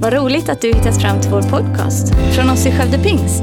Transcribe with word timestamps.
Vad 0.00 0.12
roligt 0.12 0.48
att 0.48 0.60
du 0.60 0.68
hittat 0.68 1.02
fram 1.02 1.20
till 1.20 1.30
vår 1.30 1.42
podcast 1.42 2.14
från 2.34 2.50
oss 2.50 2.66
i 2.66 2.70
Skövde 2.70 2.98
Pingst. 2.98 3.42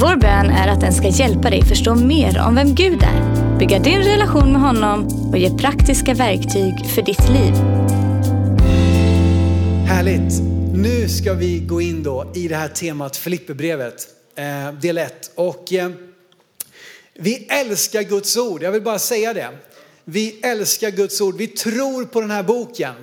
Vår 0.00 0.16
bön 0.16 0.50
är 0.50 0.68
att 0.68 0.80
den 0.80 0.92
ska 0.92 1.08
hjälpa 1.08 1.50
dig 1.50 1.64
förstå 1.64 1.94
mer 1.94 2.38
om 2.46 2.54
vem 2.54 2.74
Gud 2.74 3.02
är, 3.02 3.58
bygga 3.58 3.78
din 3.78 4.02
relation 4.02 4.52
med 4.52 4.60
honom 4.60 5.06
och 5.30 5.38
ge 5.38 5.50
praktiska 5.58 6.14
verktyg 6.14 6.86
för 6.94 7.02
ditt 7.02 7.28
liv. 7.28 7.54
Härligt. 9.86 10.42
Nu 10.74 11.08
ska 11.08 11.34
vi 11.34 11.58
gå 11.58 11.80
in 11.80 12.02
då 12.02 12.32
i 12.34 12.48
det 12.48 12.56
här 12.56 12.68
temat 12.68 13.16
Filipperbrevet, 13.16 14.06
eh, 14.36 14.72
del 14.80 14.98
1. 14.98 15.30
Och 15.34 15.72
eh, 15.72 15.90
vi 17.14 17.34
älskar 17.34 18.02
Guds 18.02 18.36
ord, 18.36 18.62
jag 18.62 18.72
vill 18.72 18.82
bara 18.82 18.98
säga 18.98 19.34
det. 19.34 19.48
Vi 20.04 20.40
älskar 20.42 20.90
Guds 20.90 21.20
ord, 21.20 21.36
vi 21.36 21.46
tror 21.46 22.04
på 22.04 22.20
den 22.20 22.30
här 22.30 22.42
boken. 22.42 22.94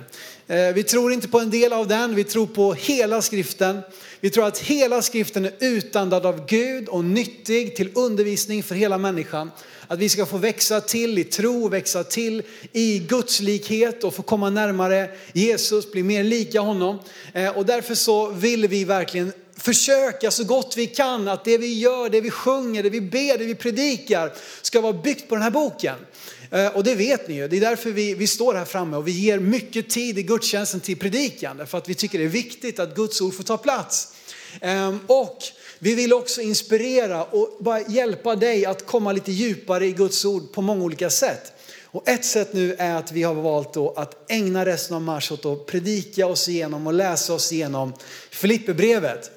Eh, 0.48 0.74
vi 0.74 0.82
tror 0.82 1.12
inte 1.12 1.28
på 1.28 1.40
en 1.40 1.50
del 1.50 1.72
av 1.72 1.88
den, 1.88 2.14
vi 2.14 2.24
tror 2.24 2.46
på 2.46 2.74
hela 2.74 3.22
skriften. 3.22 3.80
Vi 4.20 4.30
tror 4.30 4.46
att 4.46 4.58
hela 4.58 5.02
skriften 5.02 5.44
är 5.44 5.52
utandad 5.60 6.26
av 6.26 6.46
Gud 6.46 6.88
och 6.88 7.04
nyttig 7.04 7.76
till 7.76 7.90
undervisning 7.94 8.62
för 8.62 8.74
hela 8.74 8.98
människan. 8.98 9.50
Att 9.88 9.98
vi 9.98 10.08
ska 10.08 10.26
få 10.26 10.36
växa 10.36 10.80
till 10.80 11.18
i 11.18 11.24
tro, 11.24 11.68
växa 11.68 12.04
till 12.04 12.42
i 12.72 12.98
Guds 12.98 13.40
likhet 13.40 14.04
och 14.04 14.14
få 14.14 14.22
komma 14.22 14.50
närmare 14.50 15.10
Jesus, 15.32 15.92
bli 15.92 16.02
mer 16.02 16.24
lika 16.24 16.60
honom. 16.60 16.98
Eh, 17.32 17.56
och 17.56 17.66
därför 17.66 17.94
så 17.94 18.28
vill 18.28 18.68
vi 18.68 18.84
verkligen 18.84 19.32
försöka 19.56 20.30
så 20.30 20.44
gott 20.44 20.74
vi 20.76 20.86
kan 20.86 21.28
att 21.28 21.44
det 21.44 21.58
vi 21.58 21.78
gör, 21.78 22.08
det 22.08 22.20
vi 22.20 22.30
sjunger, 22.30 22.82
det 22.82 22.90
vi 22.90 23.00
ber, 23.00 23.38
det 23.38 23.44
vi 23.44 23.54
predikar 23.54 24.32
ska 24.62 24.80
vara 24.80 24.92
byggt 24.92 25.28
på 25.28 25.34
den 25.34 25.42
här 25.42 25.50
boken. 25.50 25.96
Eh, 26.50 26.66
och 26.66 26.84
det 26.84 26.94
vet 26.94 27.28
ni 27.28 27.34
ju, 27.34 27.48
det 27.48 27.56
är 27.56 27.60
därför 27.60 27.90
vi, 27.90 28.14
vi 28.14 28.26
står 28.26 28.54
här 28.54 28.64
framme 28.64 28.96
och 28.96 29.08
vi 29.08 29.12
ger 29.12 29.38
mycket 29.38 29.90
tid 29.90 30.18
i 30.18 30.22
gudstjänsten 30.22 30.80
till 30.80 30.96
predikan. 30.96 31.56
Därför 31.56 31.78
att 31.78 31.88
vi 31.88 31.94
tycker 31.94 32.18
det 32.18 32.24
är 32.24 32.28
viktigt 32.28 32.78
att 32.78 32.94
Guds 32.94 33.20
ord 33.20 33.34
får 33.34 33.44
ta 33.44 33.56
plats. 33.56 34.12
Ehm, 34.60 34.98
och 35.06 35.38
vi 35.78 35.94
vill 35.94 36.12
också 36.12 36.40
inspirera 36.40 37.24
och 37.24 37.56
bara 37.60 37.80
hjälpa 37.80 38.36
dig 38.36 38.66
att 38.66 38.86
komma 38.86 39.12
lite 39.12 39.32
djupare 39.32 39.86
i 39.86 39.92
Guds 39.92 40.24
ord 40.24 40.52
på 40.52 40.62
många 40.62 40.84
olika 40.84 41.10
sätt. 41.10 41.52
Och 41.84 42.08
ett 42.08 42.24
sätt 42.24 42.52
nu 42.52 42.74
är 42.78 42.94
att 42.94 43.12
vi 43.12 43.22
har 43.22 43.34
valt 43.34 43.74
då 43.74 43.90
att 43.96 44.30
ägna 44.30 44.66
resten 44.66 44.96
av 44.96 45.02
mars 45.02 45.32
åt 45.32 45.46
att 45.46 45.66
predika 45.66 46.26
oss 46.26 46.48
igenom 46.48 46.86
och 46.86 46.92
läsa 46.92 47.34
oss 47.34 47.52
igenom 47.52 47.92
Filipperbrevet. 48.30 49.30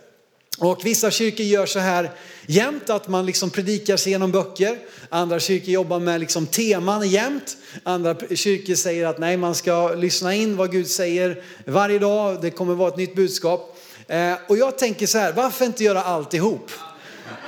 Och 0.59 0.85
vissa 0.85 1.11
kyrkor 1.11 1.45
gör 1.45 1.65
så 1.65 1.79
här 1.79 2.11
jämt 2.45 2.89
att 2.89 3.07
man 3.07 3.25
liksom 3.25 3.49
predikar 3.49 3.97
sig 3.97 4.11
genom 4.11 4.31
böcker. 4.31 4.77
Andra 5.09 5.39
kyrkor 5.39 5.69
jobbar 5.69 5.99
med 5.99 6.19
liksom 6.19 6.47
teman 6.47 7.09
jämt. 7.09 7.57
Andra 7.83 8.15
kyrkor 8.35 8.75
säger 8.75 9.05
att 9.05 9.19
nej, 9.19 9.37
man 9.37 9.55
ska 9.55 9.95
lyssna 9.95 10.33
in 10.33 10.57
vad 10.57 10.71
Gud 10.71 10.87
säger 10.87 11.43
varje 11.65 11.99
dag. 11.99 12.41
Det 12.41 12.51
kommer 12.51 12.73
vara 12.75 12.89
ett 12.89 12.97
nytt 12.97 13.15
budskap. 13.15 13.77
Eh, 14.07 14.33
och 14.47 14.57
jag 14.57 14.77
tänker 14.77 15.07
så 15.07 15.17
här, 15.17 15.33
varför 15.33 15.65
inte 15.65 15.83
göra 15.83 16.03
alltihop? 16.03 16.71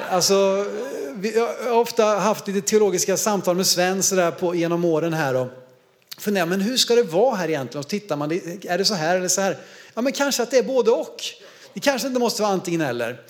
Alltså, 0.10 0.66
vi 1.14 1.40
har 1.40 1.72
ofta 1.72 2.06
haft 2.06 2.48
lite 2.48 2.68
teologiska 2.68 3.18
samtal 3.18 3.56
med 3.56 3.68
Sven 3.68 4.04
så 4.04 4.16
där 4.16 4.32
på, 4.32 4.56
genom 4.56 4.86
åren 4.86 5.14
här. 5.14 5.36
Och 5.36 5.48
funderar, 6.18 6.46
men 6.46 6.62
hur 6.62 6.78
ska 6.78 6.96
det 6.96 7.04
vara 7.04 7.36
här 7.36 7.50
egentligen? 7.50 7.80
Och 7.80 7.88
tittar 7.88 8.16
man, 8.16 8.32
är 8.32 8.78
det 8.78 8.86
så 8.86 8.94
här 8.94 9.18
eller 9.18 9.28
så 9.28 9.42
här? 9.42 9.58
Ja, 9.94 10.02
men 10.02 10.14
kanske 10.14 10.44
att 10.44 10.52
det 10.52 10.58
är 10.58 10.64
både 10.64 10.92
och. 10.92 11.24
Det 11.74 11.80
kanske 11.80 12.08
inte 12.08 12.20
måste 12.20 12.42
vara 12.42 12.52
antingen 12.54 12.82
eller. 12.82 13.22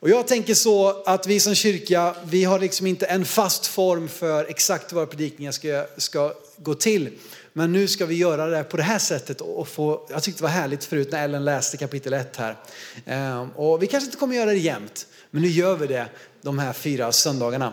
Och 0.00 0.10
jag 0.10 0.26
tänker 0.26 0.54
så 0.54 1.02
att 1.06 1.26
vi 1.26 1.40
som 1.40 1.54
kyrka, 1.54 2.14
vi 2.24 2.44
har 2.44 2.58
liksom 2.58 2.86
inte 2.86 3.06
en 3.06 3.24
fast 3.24 3.66
form 3.66 4.08
för 4.08 4.44
exakt 4.44 4.92
vad 4.92 5.10
predikningar 5.10 5.52
ska, 5.52 5.86
ska 5.96 6.32
gå 6.56 6.74
till. 6.74 7.10
Men 7.52 7.72
nu 7.72 7.88
ska 7.88 8.06
vi 8.06 8.14
göra 8.14 8.46
det 8.46 8.64
på 8.64 8.76
det 8.76 8.82
här 8.82 8.98
sättet 8.98 9.40
och 9.40 9.68
få, 9.68 10.06
jag 10.10 10.22
tyckte 10.22 10.40
det 10.40 10.42
var 10.42 10.50
härligt 10.50 10.84
förut 10.84 11.12
när 11.12 11.24
Ellen 11.24 11.44
läste 11.44 11.76
kapitel 11.76 12.12
1 12.12 12.36
här. 12.36 12.56
Ehm, 13.06 13.50
och 13.50 13.82
vi 13.82 13.86
kanske 13.86 14.06
inte 14.06 14.16
kommer 14.16 14.36
göra 14.36 14.50
det 14.50 14.58
jämt, 14.58 15.06
men 15.30 15.42
nu 15.42 15.48
gör 15.48 15.76
vi 15.76 15.86
det 15.86 16.06
de 16.42 16.58
här 16.58 16.72
fyra 16.72 17.12
söndagarna. 17.12 17.72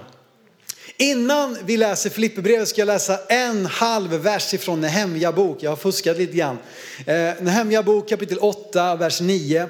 Innan 0.97 1.57
vi 1.65 1.77
läser 1.77 2.09
Filipperbrevet 2.09 2.67
ska 2.67 2.81
jag 2.81 2.85
läsa 2.85 3.19
en 3.29 3.65
halv 3.65 4.09
vers 4.09 4.53
ifrån 4.53 4.81
Nehemja 4.81 5.31
bok. 5.31 5.63
Jag 5.63 5.71
har 5.71 5.77
fuskat 5.77 6.17
lite 6.17 6.33
grann. 6.33 6.57
Eh, 7.05 7.33
Nehemja 7.41 7.83
bok 7.83 8.09
kapitel 8.09 8.37
8, 8.37 8.95
vers 8.95 9.21
9. 9.21 9.69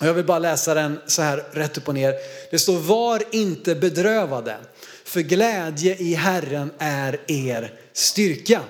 Jag 0.00 0.14
vill 0.14 0.24
bara 0.24 0.38
läsa 0.38 0.74
den 0.74 1.00
så 1.06 1.22
här 1.22 1.44
rätt 1.52 1.78
upp 1.78 1.88
och 1.88 1.94
ner. 1.94 2.14
Det 2.50 2.58
står 2.58 2.78
var 2.78 3.22
inte 3.30 3.74
bedrövade, 3.74 4.56
för 5.04 5.20
glädje 5.20 5.96
i 5.96 6.14
Herren 6.14 6.70
är 6.78 7.20
er 7.26 7.72
styrka. 7.92 8.60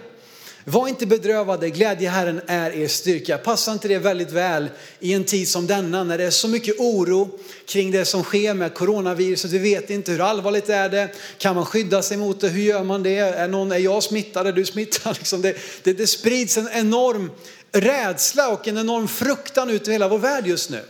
Var 0.65 0.89
inte 0.89 1.07
bedrövade, 1.07 1.71
glädje 1.71 2.09
i 2.09 2.11
Herren 2.11 2.41
är 2.47 2.71
er 2.71 2.89
styrka. 2.89 3.39
Passar 3.39 3.73
inte 3.73 3.89
det 3.89 3.99
väldigt 3.99 4.31
väl 4.31 4.69
i 5.01 5.13
en 5.13 5.25
tid 5.25 5.49
som 5.49 5.67
denna 5.67 6.05
när 6.05 6.19
det 6.19 6.25
är 6.25 6.31
så 6.31 6.49
mycket 6.49 6.75
oro 6.79 7.39
kring 7.67 7.91
det 7.91 8.05
som 8.05 8.23
sker 8.23 8.55
med 8.55 8.75
coronaviruset. 8.75 9.51
Vi 9.51 9.59
vet 9.59 9.91
inte 9.91 10.13
hur 10.13 10.21
allvarligt 10.21 10.69
är 10.69 10.89
det 10.89 11.09
Kan 11.39 11.55
man 11.55 11.67
skydda 11.67 12.03
sig 12.03 12.17
mot 12.17 12.41
det? 12.41 12.49
Hur 12.49 12.63
gör 12.63 12.85
man 12.85 13.03
det? 13.03 13.19
Är, 13.19 13.49
någon, 13.49 13.73
är 13.73 13.79
jag 13.79 14.03
smittad? 14.03 14.47
Är 14.47 14.53
du 14.53 14.65
smittad? 14.65 15.17
Liksom 15.19 15.43
det, 15.43 15.57
det, 15.83 15.93
det 15.93 16.07
sprids 16.07 16.57
en 16.57 16.69
enorm 16.73 17.31
rädsla 17.73 18.49
och 18.49 18.69
en 18.69 18.79
enorm 18.79 19.09
fruktan 19.09 19.71
ut 19.71 19.89
i 19.89 19.93
hela 19.93 20.09
vår 20.09 20.19
värld 20.19 20.47
just 20.47 20.71
nu. 20.71 20.81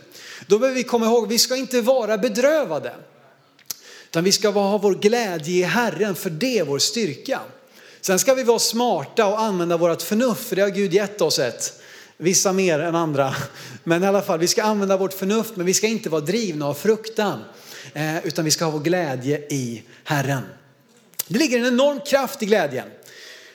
Då 0.47 0.59
behöver 0.59 0.77
vi 0.77 0.83
komma 0.83 1.05
ihåg, 1.05 1.27
vi 1.27 1.39
ska 1.39 1.55
inte 1.55 1.81
vara 1.81 2.17
bedrövade. 2.17 2.93
Utan 4.09 4.23
vi 4.23 4.31
ska 4.31 4.49
ha 4.49 4.77
vår 4.77 4.95
glädje 4.95 5.53
i 5.53 5.63
Herren, 5.63 6.15
för 6.15 6.29
det 6.29 6.59
är 6.59 6.63
vår 6.63 6.79
styrka. 6.79 7.39
Sen 8.01 8.19
ska 8.19 8.33
vi 8.33 8.43
vara 8.43 8.59
smarta 8.59 9.25
och 9.25 9.39
använda 9.39 9.77
vårt 9.77 10.01
förnuft, 10.01 10.49
för 10.49 10.55
det 10.55 10.61
har 10.61 10.69
Gud 10.69 10.93
gett 10.93 11.21
oss 11.21 11.39
ett. 11.39 11.81
Vissa 12.17 12.53
mer 12.53 12.79
än 12.79 12.95
andra. 12.95 13.35
Men 13.83 14.03
i 14.03 14.07
alla 14.07 14.21
fall, 14.21 14.39
vi 14.39 14.47
ska 14.47 14.63
använda 14.63 14.97
vårt 14.97 15.13
förnuft, 15.13 15.55
men 15.55 15.65
vi 15.65 15.73
ska 15.73 15.87
inte 15.87 16.09
vara 16.09 16.21
drivna 16.21 16.67
av 16.67 16.73
fruktan. 16.73 17.39
Eh, 17.93 18.25
utan 18.25 18.45
vi 18.45 18.51
ska 18.51 18.65
ha 18.65 18.71
vår 18.71 18.79
glädje 18.79 19.37
i 19.37 19.83
Herren. 20.03 20.41
Det 21.27 21.39
ligger 21.39 21.59
en 21.59 21.65
enorm 21.65 21.99
kraft 21.99 22.43
i 22.43 22.45
glädjen. 22.45 22.87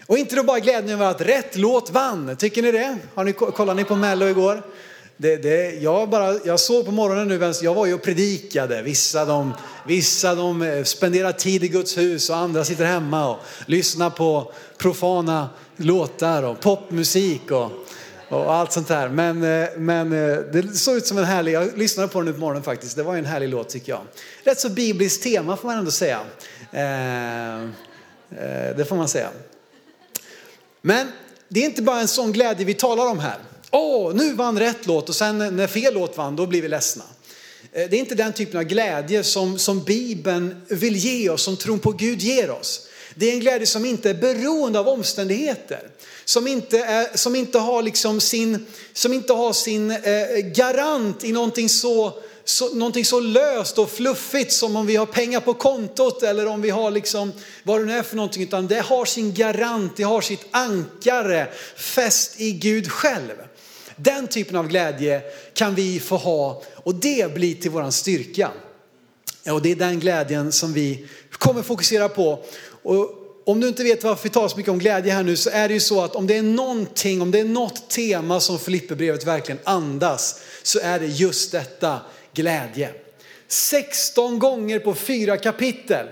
Och 0.06 0.19
inte 0.19 0.37
då 0.37 0.43
bara 0.43 0.61
glädjen 0.61 0.91
över 0.91 1.06
att 1.06 1.21
rätt 1.21 1.56
låt 1.56 1.91
vann. 1.91 2.37
Tycker 2.37 2.62
ni 2.62 2.72
det? 2.72 2.99
Har 3.15 3.25
ni, 3.25 3.33
kollade 3.33 3.77
ni 3.77 3.84
på 3.84 3.97
Mello 3.97 4.28
igår? 4.28 4.62
Det, 5.16 5.36
det, 5.36 5.70
jag, 5.70 6.08
bara, 6.08 6.38
jag 6.44 6.60
såg 6.60 6.84
på 6.84 6.91
morgonen 6.91 7.28
nu, 7.28 7.52
jag 7.62 7.75
var 7.75 7.86
ju 7.86 7.94
och 7.94 8.02
predikade. 8.02 8.82
Vissa 8.82 9.25
de, 9.25 9.52
vissa 9.86 10.34
de 10.34 10.62
eh, 10.62 10.84
spenderar 10.84 11.32
tid 11.32 11.64
i 11.64 11.69
Guds 11.69 11.98
hus 11.98 12.30
och 12.30 12.36
andra 12.36 12.64
sitter 12.64 12.84
hemma 12.84 13.30
och 13.30 13.38
lyssnar 13.66 14.10
på 14.10 14.53
profana 14.78 15.48
låtar 15.76 16.42
och 16.42 16.60
popmusik 16.60 17.50
och, 17.50 17.70
och 18.28 18.54
allt 18.54 18.72
sånt 18.72 18.88
där. 18.88 19.08
Men, 19.08 19.42
eh, 19.42 19.69
men 19.76 20.12
eh, 20.12 20.36
det 20.38 20.76
såg 20.76 20.97
ut 20.97 21.06
som 21.06 21.19
en 21.19 21.24
härlig, 21.24 21.53
jag 21.53 21.78
lyssnade 21.78 22.08
på 22.08 22.19
den 22.19 22.26
nu 22.26 22.32
på 22.32 22.41
morgonen 22.41 22.62
faktiskt. 22.62 22.97
Det 22.97 23.03
var 23.03 23.16
en 23.16 23.24
härlig 23.24 23.48
låt 23.48 23.69
tycker 23.69 23.92
jag. 23.92 24.03
Rätt 24.44 24.60
så 24.60 24.69
bibliskt 24.69 25.22
tema 25.22 25.56
får 25.56 25.69
man 25.69 25.78
ändå 25.78 25.91
säga. 25.91 26.20
Eh, 26.70 27.69
det 28.76 28.88
får 28.88 28.97
man 28.97 29.08
säga. 29.08 29.28
Men 30.82 31.06
det 31.48 31.60
är 31.60 31.64
inte 31.64 31.82
bara 31.82 32.00
en 32.00 32.08
sån 32.08 32.32
glädje 32.32 32.66
vi 32.66 32.74
talar 32.74 33.10
om 33.10 33.19
här 33.19 33.38
åh, 33.74 34.14
nu 34.14 34.32
vann 34.32 34.58
rätt 34.58 34.86
låt 34.86 35.08
och 35.08 35.14
sen 35.14 35.38
när 35.38 35.66
fel 35.66 35.94
låt 35.94 36.16
vann, 36.16 36.36
då 36.36 36.46
blir 36.46 36.62
vi 36.62 36.68
ledsna. 36.68 37.04
Eh, 37.72 37.88
det 37.90 37.96
är 37.96 38.00
inte 38.00 38.14
den 38.14 38.32
typen 38.32 38.58
av 38.58 38.64
glädje 38.64 39.24
som, 39.24 39.58
som 39.58 39.84
Bibeln 39.84 40.62
vill 40.68 40.96
ge 40.96 41.30
oss, 41.30 41.42
som 41.42 41.56
tron 41.56 41.78
på 41.78 41.92
Gud 41.92 42.20
ger 42.20 42.50
oss. 42.50 42.86
Det 43.14 43.30
är 43.30 43.32
en 43.32 43.40
glädje 43.40 43.66
som 43.66 43.84
inte 43.84 44.10
är 44.10 44.14
beroende 44.14 44.78
av 44.78 44.88
omständigheter. 44.88 45.90
Som 46.24 46.46
inte, 46.46 46.78
är, 46.78 47.16
som 47.16 47.34
inte 47.34 47.58
har, 47.58 47.82
liksom 47.82 48.20
sin, 48.20 48.66
som 48.92 49.12
inte 49.12 49.32
har 49.32 49.52
sin 49.52 49.91
eh, 49.91 49.98
garant 50.54 51.24
i 51.24 51.32
någonting 51.32 51.68
så 51.68 52.12
så, 52.44 52.74
någonting 52.74 53.04
så 53.04 53.20
löst 53.20 53.78
och 53.78 53.91
fluffigt 53.91 54.52
som 54.52 54.76
om 54.76 54.86
vi 54.86 54.96
har 54.96 55.06
pengar 55.06 55.41
på 55.41 55.54
kontot 55.54 56.22
eller 56.22 56.46
om 56.46 56.62
vi 56.62 56.70
har 56.70 56.91
liksom 56.91 57.32
vad 57.62 57.80
det 57.80 57.84
nu 57.84 57.92
är 57.92 58.02
för 58.02 58.16
någonting. 58.16 58.42
Utan 58.42 58.66
det 58.66 58.80
har 58.80 59.04
sin 59.04 59.34
garant, 59.34 59.96
det 59.96 60.02
har 60.02 60.20
sitt 60.20 60.46
ankare 60.50 61.47
fäst 61.77 62.41
i 62.41 62.53
Gud 62.53 62.91
själv. 62.91 63.32
Den 63.96 64.28
typen 64.28 64.56
av 64.56 64.68
glädje 64.68 65.22
kan 65.54 65.74
vi 65.74 66.00
få 66.00 66.16
ha 66.16 66.62
och 66.74 66.94
det 66.94 67.34
blir 67.34 67.54
till 67.54 67.70
våran 67.70 67.92
styrka. 67.92 68.50
Och 69.50 69.62
det 69.62 69.72
är 69.72 69.76
den 69.76 70.00
glädjen 70.00 70.52
som 70.52 70.72
vi 70.72 71.06
kommer 71.30 71.62
fokusera 71.62 72.08
på. 72.08 72.44
Och 72.82 73.24
om 73.46 73.60
du 73.60 73.68
inte 73.68 73.82
vet 73.82 74.04
varför 74.04 74.22
vi 74.22 74.28
talar 74.28 74.48
så 74.48 74.56
mycket 74.56 74.72
om 74.72 74.78
glädje 74.78 75.12
här 75.12 75.22
nu 75.22 75.36
så 75.36 75.50
är 75.50 75.68
det 75.68 75.74
ju 75.74 75.80
så 75.80 76.00
att 76.00 76.16
om 76.16 76.26
det 76.26 76.36
är 76.36 76.42
någonting, 76.42 77.22
om 77.22 77.30
det 77.30 77.41
är 77.41 77.44
något 77.44 77.91
tema 77.91 78.41
som 78.41 78.58
Filipperbrevet 78.58 79.26
verkligen 79.26 79.60
andas 79.64 80.41
så 80.62 80.80
är 80.80 80.98
det 80.98 81.06
just 81.06 81.52
detta, 81.52 82.00
glädje. 82.34 82.91
16 83.48 84.38
gånger 84.38 84.78
på 84.78 84.94
fyra 84.94 85.36
kapitel 85.36 86.06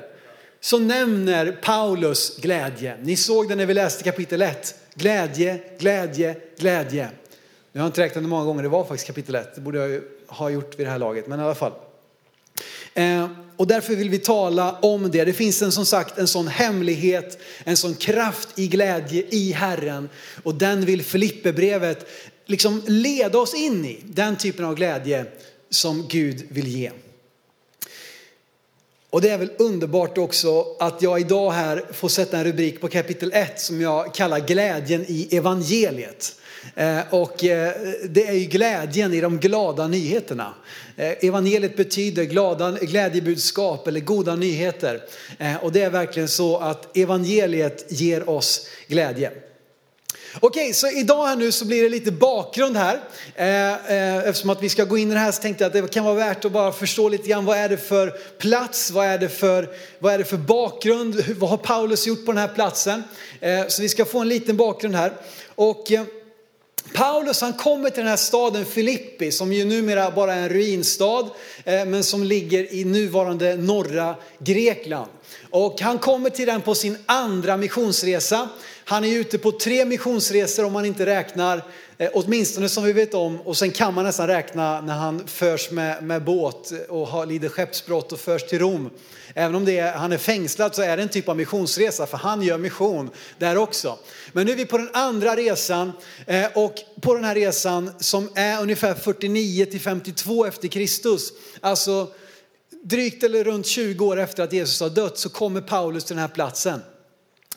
så 0.60 0.78
nämner 0.78 1.52
Paulus 1.62 2.36
glädje. 2.36 2.96
Ni 3.02 3.16
såg 3.16 3.48
det 3.48 3.54
när 3.54 3.66
vi 3.66 3.74
läste 3.74 4.04
kapitel 4.04 4.42
1. 4.42 4.74
Glädje, 4.94 5.60
glädje, 5.78 6.36
glädje. 6.58 7.10
Nu 7.72 7.80
har 7.80 7.86
jag 7.86 7.90
inte 7.90 8.00
räknat 8.00 8.24
hur 8.24 8.28
många 8.28 8.44
gånger 8.44 8.62
det 8.62 8.68
var 8.68 8.84
faktiskt 8.84 9.06
kapitel 9.06 9.34
1. 9.34 9.54
Det 9.54 9.60
borde 9.60 9.78
jag 9.78 10.02
ha 10.26 10.50
gjort 10.50 10.78
vid 10.78 10.86
det 10.86 10.90
här 10.90 10.98
laget, 10.98 11.26
men 11.26 11.40
i 11.40 11.42
alla 11.42 11.54
fall. 11.54 11.72
Eh, 12.94 13.28
och 13.56 13.66
därför 13.66 13.96
vill 13.96 14.10
vi 14.10 14.18
tala 14.18 14.78
om 14.82 15.10
det. 15.10 15.24
Det 15.24 15.32
finns 15.32 15.62
en 15.62 15.72
som 15.72 15.86
sagt 15.86 16.18
en 16.18 16.28
sån 16.28 16.48
hemlighet, 16.48 17.38
en 17.64 17.76
sån 17.76 17.94
kraft 17.94 18.48
i 18.58 18.68
glädje 18.68 19.24
i 19.30 19.52
Herren. 19.52 20.08
Och 20.42 20.54
den 20.54 20.84
vill 20.84 21.02
Filipperbrevet 21.02 22.06
liksom 22.46 22.82
leda 22.86 23.38
oss 23.38 23.54
in 23.54 23.84
i 23.84 24.00
den 24.04 24.36
typen 24.36 24.64
av 24.64 24.74
glädje 24.74 25.24
som 25.70 26.06
Gud 26.08 26.46
vill 26.48 26.68
ge. 26.68 26.90
Och 29.10 29.20
det 29.20 29.30
är 29.30 29.38
väl 29.38 29.50
underbart 29.58 30.18
också 30.18 30.76
att 30.78 31.02
jag 31.02 31.20
idag 31.20 31.50
här 31.50 31.84
får 31.92 32.08
sätta 32.08 32.38
en 32.38 32.44
rubrik 32.44 32.80
på 32.80 32.88
kapitel 32.88 33.32
1 33.34 33.60
som 33.60 33.80
jag 33.80 34.14
kallar 34.14 34.40
glädjen 34.40 35.04
i 35.08 35.36
evangeliet. 35.36 36.36
Eh, 36.74 37.00
och 37.10 37.44
eh, 37.44 37.72
det 38.08 38.28
är 38.28 38.32
ju 38.32 38.44
glädjen 38.44 39.14
i 39.14 39.20
de 39.20 39.38
glada 39.38 39.86
nyheterna. 39.86 40.54
Eh, 40.96 41.12
evangeliet 41.20 41.76
betyder 41.76 42.24
glada, 42.24 42.70
glädjebudskap 42.70 43.88
eller 43.88 44.00
goda 44.00 44.36
nyheter. 44.36 45.02
Och 45.60 45.72
det 45.72 45.82
är 45.82 45.90
verkligen 45.90 46.28
så 46.28 46.58
att 46.58 46.96
evangeliet 46.96 47.86
ger 47.88 48.28
oss 48.28 48.68
glädje. 48.88 49.30
Okej, 50.40 50.72
så 50.72 50.88
idag 50.88 51.26
här 51.26 51.36
nu 51.36 51.52
så 51.52 51.64
blir 51.64 51.82
det 51.82 51.88
lite 51.88 52.12
bakgrund 52.12 52.76
här. 52.76 53.00
eftersom 54.24 54.50
att 54.50 54.62
vi 54.62 54.68
ska 54.68 54.84
gå 54.84 54.98
in 54.98 55.10
i 55.10 55.14
det 55.14 55.20
här 55.20 55.32
så 55.32 55.42
tänkte 55.42 55.64
jag 55.64 55.76
att 55.76 55.82
det 55.82 55.94
kan 55.94 56.04
vara 56.04 56.14
värt 56.14 56.44
att 56.44 56.52
bara 56.52 56.72
förstå 56.72 57.08
lite 57.08 57.28
grann 57.28 57.44
vad 57.44 57.58
är 57.58 57.68
det 57.68 57.76
för 57.76 58.10
plats, 58.38 58.90
vad 58.90 59.06
är 59.06 59.18
det 59.18 59.28
för, 59.28 59.68
vad 59.98 60.14
är 60.14 60.18
det 60.18 60.24
för 60.24 60.36
bakgrund, 60.36 61.24
vad 61.38 61.50
har 61.50 61.56
Paulus 61.56 62.06
gjort 62.06 62.26
på 62.26 62.32
den 62.32 62.40
här 62.40 62.54
platsen? 62.54 63.02
så 63.68 63.82
vi 63.82 63.88
ska 63.88 64.04
få 64.04 64.18
en 64.18 64.28
liten 64.28 64.56
bakgrund 64.56 64.94
här. 64.94 65.12
Och 65.54 65.92
Paulus 66.94 67.40
han 67.40 67.52
kommer 67.52 67.90
till 67.90 67.98
den 67.98 68.08
här 68.08 68.16
staden 68.16 68.64
Filippi 68.64 69.32
som 69.32 69.52
ju 69.52 69.64
numera 69.64 70.10
bara 70.10 70.34
är 70.34 70.42
en 70.42 70.48
ruinstad 70.48 71.30
eh, 71.64 71.84
men 71.84 72.04
som 72.04 72.24
ligger 72.24 72.74
i 72.74 72.84
nuvarande 72.84 73.56
norra 73.56 74.14
Grekland. 74.38 75.10
Och 75.50 75.80
han 75.80 75.98
kommer 75.98 76.30
till 76.30 76.46
den 76.46 76.60
på 76.60 76.74
sin 76.74 76.98
andra 77.06 77.56
missionsresa. 77.56 78.48
Han 78.84 79.04
är 79.04 79.18
ute 79.18 79.38
på 79.38 79.52
tre 79.52 79.84
missionsresor 79.84 80.64
om 80.64 80.72
man 80.72 80.84
inte 80.84 81.06
räknar, 81.06 81.64
eh, 81.98 82.10
åtminstone 82.14 82.68
som 82.68 82.84
vi 82.84 82.92
vet 82.92 83.14
om. 83.14 83.40
Och 83.40 83.56
sen 83.56 83.70
kan 83.70 83.94
man 83.94 84.04
nästan 84.04 84.26
räkna 84.26 84.80
när 84.80 84.94
han 84.94 85.26
förs 85.26 85.70
med, 85.70 86.02
med 86.02 86.24
båt 86.24 86.72
och 86.88 87.06
har, 87.06 87.26
lider 87.26 87.48
skeppsbrott 87.48 88.12
och 88.12 88.20
förs 88.20 88.42
till 88.42 88.58
Rom. 88.58 88.90
Även 89.34 89.54
om 89.54 89.64
det 89.64 89.78
är, 89.78 89.92
han 89.92 90.12
är 90.12 90.18
fängslad 90.18 90.74
så 90.74 90.82
är 90.82 90.96
det 90.96 91.02
en 91.02 91.08
typ 91.08 91.28
av 91.28 91.36
missionsresa 91.36 92.06
för 92.06 92.16
han 92.16 92.42
gör 92.42 92.58
mission 92.58 93.10
där 93.38 93.56
också. 93.56 93.98
Men 94.32 94.46
nu 94.46 94.52
är 94.52 94.56
vi 94.56 94.66
på 94.66 94.78
den 94.78 94.90
andra 94.92 95.36
resan 95.36 95.92
eh, 96.26 96.46
och 96.54 96.74
på 97.00 97.14
den 97.14 97.24
här 97.24 97.34
resan 97.34 97.90
som 97.98 98.28
är 98.34 98.62
ungefär 98.62 98.94
49 98.94 99.66
till 99.66 99.80
52 99.80 100.46
efter 100.46 100.68
Kristus, 100.68 101.32
alltså 101.60 102.08
drygt 102.82 103.24
eller 103.24 103.44
runt 103.44 103.66
20 103.66 104.06
år 104.06 104.18
efter 104.18 104.42
att 104.42 104.52
Jesus 104.52 104.80
har 104.80 104.90
dött 104.90 105.18
så 105.18 105.28
kommer 105.28 105.60
Paulus 105.60 106.04
till 106.04 106.16
den 106.16 106.22
här 106.22 106.34
platsen. 106.34 106.80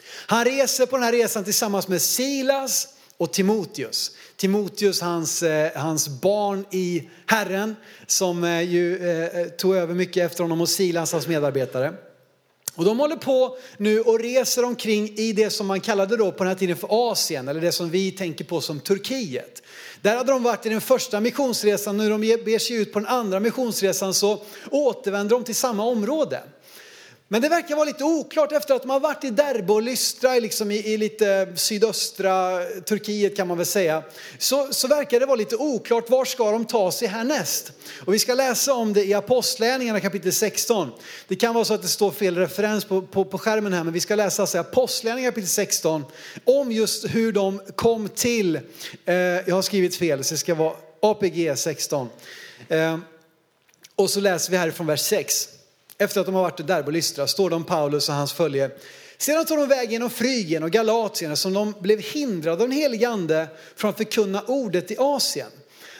Han 0.07 0.45
reser 0.45 0.85
på 0.85 0.95
den 0.95 1.03
här 1.03 1.11
resan 1.11 1.43
tillsammans 1.43 1.87
med 1.87 2.01
Silas 2.01 2.87
och 3.17 3.33
Timoteus. 3.33 4.11
Timoteus, 4.37 5.01
hans, 5.01 5.43
eh, 5.43 5.71
hans 5.75 6.07
barn 6.07 6.65
i 6.71 7.09
Herren, 7.25 7.75
som 8.07 8.43
eh, 8.43 8.61
ju 8.61 9.09
eh, 9.09 9.39
eh, 9.39 9.47
tog 9.47 9.75
över 9.75 9.93
mycket 9.93 10.25
efter 10.25 10.43
honom 10.43 10.61
och 10.61 10.69
Silas, 10.69 11.11
hans 11.11 11.27
medarbetare. 11.27 11.93
Och 12.75 12.85
de 12.85 12.99
håller 12.99 13.15
på 13.15 13.57
nu 13.77 14.01
och 14.01 14.19
reser 14.19 14.65
omkring 14.65 15.17
i 15.17 15.33
det 15.33 15.49
som 15.49 15.67
man 15.67 15.81
kallade 15.81 16.17
då 16.17 16.31
på 16.31 16.37
den 16.37 16.47
här 16.47 16.55
tiden 16.55 16.77
för 16.77 17.11
Asien, 17.11 17.47
eller 17.47 17.61
det 17.61 17.71
som 17.71 17.89
vi 17.89 18.11
tänker 18.11 18.45
på 18.45 18.61
som 18.61 18.79
Turkiet. 18.79 19.61
Där 20.01 20.15
hade 20.15 20.31
de 20.31 20.43
varit 20.43 20.65
i 20.65 20.69
den 20.69 20.81
första 20.81 21.19
missionsresan, 21.19 21.97
när 21.97 22.09
de 22.09 22.21
ber 22.21 22.59
sig 22.59 22.75
ut 22.75 22.93
på 22.93 22.99
den 22.99 23.07
andra 23.07 23.39
missionsresan 23.39 24.13
så 24.13 24.41
återvänder 24.71 25.35
de 25.35 25.43
till 25.43 25.55
samma 25.55 25.83
område. 25.83 26.43
Men 27.27 27.41
det 27.41 27.49
verkar 27.49 27.75
vara 27.75 27.85
lite 27.85 28.03
oklart 28.03 28.51
efter 28.51 28.75
att 28.75 28.81
de 28.81 28.89
har 28.89 28.99
varit 28.99 29.23
i 29.23 29.29
Derbe 29.29 29.73
och 29.73 29.81
Lystra 29.81 30.33
liksom 30.33 30.71
i, 30.71 30.75
i, 30.75 30.97
lite 30.97 31.47
sydöstra 31.55 32.63
Turkiet 32.85 33.37
kan 33.37 33.47
man 33.47 33.57
väl 33.57 33.65
säga. 33.65 34.03
Så, 34.37 34.67
så 34.71 34.87
verkar 34.87 35.19
det 35.19 35.25
vara 35.25 35.35
lite 35.35 35.55
oklart 35.55 36.09
var 36.09 36.25
ska 36.25 36.51
de 36.51 36.65
ta 36.65 36.91
sig 36.91 37.07
härnäst. 37.07 37.71
Och 38.05 38.13
vi 38.13 38.19
ska 38.19 38.33
läsa 38.33 38.73
om 38.73 38.93
det 38.93 39.05
i 39.05 39.13
Apostlärningarna 39.13 39.99
kapitel 39.99 40.33
16. 40.33 40.91
Det 41.27 41.35
kan 41.35 41.53
vara 41.53 41.65
så 41.65 41.73
att 41.73 41.81
det 41.81 41.87
står 41.87 42.11
fel 42.11 42.37
referens 42.37 42.85
på, 42.85 43.01
på, 43.01 43.25
på 43.25 43.37
skärmen 43.37 43.73
här 43.73 43.83
men 43.83 43.93
vi 43.93 43.99
ska 43.99 44.15
läsa 44.15 44.41
alltså, 44.41 44.57
Apostlärningarna 44.57 45.31
kapitel 45.31 45.49
16 45.49 46.05
om 46.43 46.71
just 46.71 47.05
hur 47.05 47.31
de 47.31 47.61
kom 47.75 48.09
till, 48.09 48.55
eh, 49.05 49.15
jag 49.15 49.55
har 49.55 49.61
skrivit 49.61 49.95
fel 49.95 50.23
så 50.23 50.33
det 50.33 50.37
ska 50.37 50.55
vara 50.55 50.73
APG 50.99 51.55
16. 51.55 52.09
Eh, 52.67 52.97
och 53.95 54.09
så 54.09 54.19
läser 54.19 54.51
vi 54.51 54.57
härifrån 54.57 54.87
vers 54.87 55.01
6 55.01 55.49
efter 55.97 56.19
att 56.19 56.25
de 56.25 56.35
har 56.35 56.41
varit 56.41 56.59
i 56.59 56.63
Derbe 56.63 56.87
och 56.87 56.93
Lystra, 56.93 57.27
står 57.27 57.49
de 57.49 57.63
Paulus 57.63 58.09
och 58.09 58.15
hans 58.15 58.33
följe. 58.33 58.69
Sedan 59.17 59.45
tog 59.45 59.57
de 59.57 59.69
väg 59.69 59.91
genom 59.91 60.09
Frygien 60.09 60.63
och 60.63 60.71
Galatien 60.71 61.37
som 61.37 61.53
de 61.53 61.73
blev 61.79 61.99
hindrade 61.99 62.63
av 62.63 62.69
den 62.69 62.77
helige 62.77 63.09
ande 63.09 63.47
från 63.75 63.89
att 63.89 63.97
förkunna 63.97 64.41
ordet 64.41 64.91
i 64.91 64.95
Asien. 64.99 65.47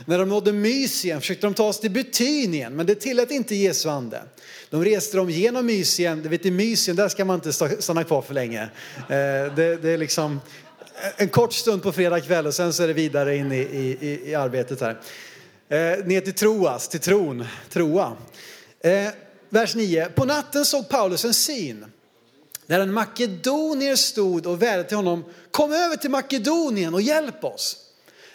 När 0.05 0.19
de 0.19 0.29
nådde 0.29 0.51
Mysien 0.51 1.21
försökte 1.21 1.47
de 1.47 1.53
ta 1.53 1.73
sig 1.73 1.81
till 1.81 1.91
Betynien, 1.91 2.75
men 2.75 2.85
det 2.85 2.95
tillät 2.95 3.31
inte 3.31 3.55
Jesu 3.55 3.89
ande. 3.89 4.21
De 4.69 4.85
reste 4.85 5.17
dem 5.17 5.29
genom 5.29 5.65
Mysien, 5.65 6.21
du 6.23 6.29
vet 6.29 6.45
i 6.45 6.51
Mysien 6.51 6.95
där 6.95 7.09
ska 7.09 7.25
man 7.25 7.35
inte 7.35 7.53
stanna 7.53 8.03
kvar 8.03 8.21
för 8.21 8.33
länge. 8.33 8.61
Eh, 8.61 9.55
det, 9.55 9.81
det 9.81 9.89
är 9.89 9.97
liksom 9.97 10.41
en 11.17 11.29
kort 11.29 11.53
stund 11.53 11.83
på 11.83 11.91
fredag 11.91 12.21
kväll 12.21 12.47
och 12.47 12.53
sen 12.53 12.73
så 12.73 12.83
är 12.83 12.87
det 12.87 12.93
vidare 12.93 13.35
in 13.35 13.51
i, 13.51 13.59
i, 14.01 14.21
i 14.25 14.35
arbetet 14.35 14.81
här. 14.81 14.99
Eh, 15.69 16.05
ner 16.05 16.21
till 16.21 16.33
Troas, 16.33 16.87
till 16.87 16.99
tron, 16.99 17.45
Troa. 17.69 18.17
Eh, 18.83 19.07
Vers 19.49 19.75
9. 19.75 20.05
På 20.15 20.25
natten 20.25 20.65
såg 20.65 20.89
Paulus 20.89 21.25
en 21.25 21.33
syn 21.33 21.85
där 22.67 22.79
en 22.79 22.93
makedonier 22.93 23.95
stod 23.95 24.45
och 24.45 24.61
vädjade 24.61 24.83
till 24.83 24.97
honom, 24.97 25.23
kom 25.51 25.73
över 25.73 25.95
till 25.95 26.09
Makedonien 26.09 26.93
och 26.93 27.01
hjälp 27.01 27.43
oss. 27.43 27.77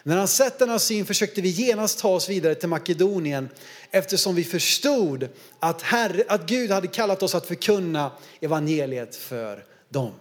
När 0.03 0.17
han 0.17 0.29
sett 0.29 0.59
denna 0.59 0.79
syn 0.79 1.07
försökte 1.07 1.41
vi 1.41 1.49
genast 1.49 1.99
ta 1.99 2.09
oss 2.09 2.29
vidare 2.29 2.55
till 2.55 2.69
Makedonien 2.69 3.49
eftersom 3.91 4.35
vi 4.35 4.45
förstod 4.45 5.29
att, 5.59 5.83
Herre, 5.83 6.25
att 6.29 6.47
Gud 6.47 6.71
hade 6.71 6.87
kallat 6.87 7.23
oss 7.23 7.35
att 7.35 7.47
förkunna 7.47 8.11
evangeliet 8.41 9.17
för 9.17 9.65
dem. 9.89 10.13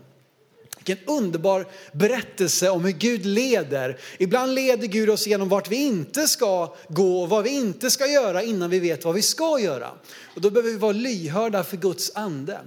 Vilken 0.89 1.07
underbar 1.07 1.67
berättelse 1.91 2.69
om 2.69 2.85
hur 2.85 2.91
Gud 2.91 3.25
leder. 3.25 3.97
Ibland 4.17 4.53
leder 4.53 4.87
Gud 4.87 5.09
oss 5.09 5.27
genom 5.27 5.49
vart 5.49 5.71
vi 5.71 5.75
inte 5.75 6.27
ska 6.27 6.75
gå 6.87 7.21
och 7.21 7.29
vad 7.29 7.43
vi 7.43 7.49
inte 7.49 7.91
ska 7.91 8.07
göra 8.07 8.43
innan 8.43 8.69
vi 8.69 8.79
vet 8.79 9.05
vad 9.05 9.15
vi 9.15 9.21
ska 9.21 9.59
göra. 9.59 9.89
Och 10.35 10.41
då 10.41 10.49
behöver 10.49 10.71
vi 10.71 10.77
vara 10.77 10.91
lyhörda 10.91 11.63
för 11.63 11.77
Guds 11.77 12.11
ande. 12.15 12.59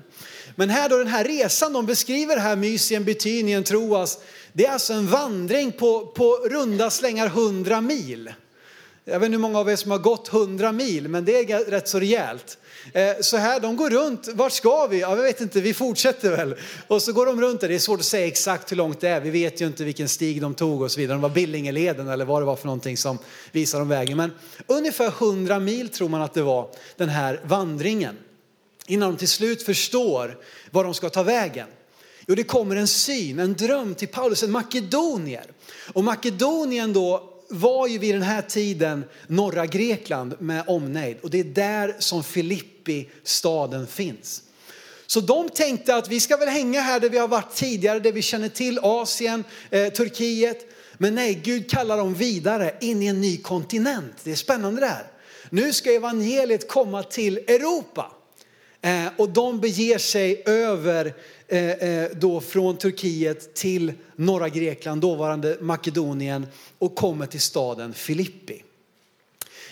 Men 0.56 0.70
här 0.70 0.88
då 0.88 0.98
den 0.98 1.06
här 1.06 1.24
resan 1.24 1.72
de 1.72 1.86
beskriver 1.86 2.36
här, 2.36 2.56
Mysien, 2.56 3.04
Betynien, 3.04 3.64
Troas, 3.64 4.18
det 4.52 4.66
är 4.66 4.72
alltså 4.72 4.92
en 4.92 5.06
vandring 5.06 5.72
på, 5.72 6.06
på 6.06 6.36
runda 6.50 6.90
slängar 6.90 7.26
100 7.26 7.80
mil. 7.80 8.32
Jag 9.04 9.20
vet 9.20 9.26
inte 9.26 9.36
hur 9.36 9.42
många 9.42 9.58
av 9.58 9.70
er 9.70 9.76
som 9.76 9.90
har 9.90 9.98
gått 9.98 10.32
100 10.32 10.72
mil, 10.72 11.08
men 11.08 11.24
det 11.24 11.52
är 11.52 11.70
rätt 11.70 11.88
så 11.88 12.00
rejält. 12.00 12.58
Eh, 12.92 13.12
så 13.20 13.36
här, 13.36 13.60
de 13.60 13.76
går 13.76 13.90
runt, 13.90 14.28
vart 14.34 14.52
ska 14.52 14.86
vi? 14.86 15.00
Ja, 15.00 15.16
jag 15.16 15.22
vet 15.22 15.40
inte, 15.40 15.60
vi 15.60 15.74
fortsätter 15.74 16.30
väl. 16.30 16.54
Och 16.86 17.02
så 17.02 17.12
går 17.12 17.26
de 17.26 17.40
runt 17.40 17.60
där, 17.60 17.68
det 17.68 17.74
är 17.74 17.78
svårt 17.78 18.00
att 18.00 18.06
säga 18.06 18.26
exakt 18.26 18.72
hur 18.72 18.76
långt 18.76 19.00
det 19.00 19.08
är, 19.08 19.20
vi 19.20 19.30
vet 19.30 19.60
ju 19.60 19.66
inte 19.66 19.84
vilken 19.84 20.08
stig 20.08 20.42
de 20.42 20.54
tog 20.54 20.82
och 20.82 20.90
så 20.90 21.00
vidare. 21.00 21.14
De 21.14 21.22
var 21.22 21.28
Billingeleden 21.28 22.08
eller 22.08 22.24
vad 22.24 22.42
det 22.42 22.46
var 22.46 22.56
för 22.56 22.66
någonting 22.66 22.96
som 22.96 23.18
visar 23.52 23.78
dem 23.78 23.88
vägen. 23.88 24.16
Men 24.16 24.30
ungefär 24.66 25.08
100 25.08 25.58
mil 25.60 25.88
tror 25.88 26.08
man 26.08 26.22
att 26.22 26.34
det 26.34 26.42
var, 26.42 26.70
den 26.96 27.08
här 27.08 27.40
vandringen. 27.44 28.16
Innan 28.86 29.10
de 29.10 29.16
till 29.16 29.28
slut 29.28 29.62
förstår 29.62 30.38
var 30.70 30.84
de 30.84 30.94
ska 30.94 31.10
ta 31.10 31.22
vägen. 31.22 31.68
Jo, 32.26 32.34
det 32.34 32.44
kommer 32.44 32.76
en 32.76 32.88
syn, 32.88 33.38
en 33.38 33.54
dröm 33.54 33.94
till 33.94 34.08
Paulus, 34.08 34.42
en 34.42 34.50
makedonier. 34.50 35.44
Och 35.92 36.04
Makedonien 36.04 36.92
då 36.92 37.31
var 37.52 37.86
ju 37.86 37.98
vid 37.98 38.14
den 38.14 38.22
här 38.22 38.42
tiden 38.42 39.04
norra 39.26 39.66
Grekland 39.66 40.34
med 40.38 40.64
omnejd 40.66 41.16
och 41.22 41.30
det 41.30 41.40
är 41.40 41.44
där 41.44 41.96
som 41.98 42.24
Filippi 42.24 43.08
staden 43.22 43.86
finns. 43.86 44.42
Så 45.06 45.20
de 45.20 45.48
tänkte 45.48 45.96
att 45.96 46.08
vi 46.08 46.20
ska 46.20 46.36
väl 46.36 46.48
hänga 46.48 46.80
här 46.80 47.00
där 47.00 47.08
vi 47.10 47.18
har 47.18 47.28
varit 47.28 47.54
tidigare, 47.54 48.00
där 48.00 48.12
vi 48.12 48.22
känner 48.22 48.48
till 48.48 48.78
Asien, 48.82 49.44
eh, 49.70 49.92
Turkiet. 49.92 50.66
Men 50.98 51.14
nej, 51.14 51.34
Gud 51.34 51.70
kallar 51.70 51.96
dem 51.96 52.14
vidare 52.14 52.74
in 52.80 53.02
i 53.02 53.06
en 53.06 53.20
ny 53.20 53.36
kontinent. 53.36 54.14
Det 54.24 54.30
är 54.30 54.36
spännande 54.36 54.80
det 54.80 54.86
här. 54.86 55.06
Nu 55.50 55.72
ska 55.72 55.92
evangeliet 55.92 56.68
komma 56.68 57.02
till 57.02 57.38
Europa. 57.38 58.12
Eh, 58.84 59.06
och 59.16 59.28
de 59.28 59.60
beger 59.60 59.98
sig 59.98 60.42
över 60.46 61.14
eh, 61.48 61.70
eh, 61.70 62.10
då 62.14 62.40
från 62.40 62.76
Turkiet 62.76 63.54
till 63.54 63.92
norra 64.16 64.48
Grekland, 64.48 65.00
dåvarande 65.00 65.56
Makedonien 65.60 66.46
och 66.78 66.94
kommer 66.94 67.26
till 67.26 67.40
staden 67.40 67.94
Filippi. 67.94 68.62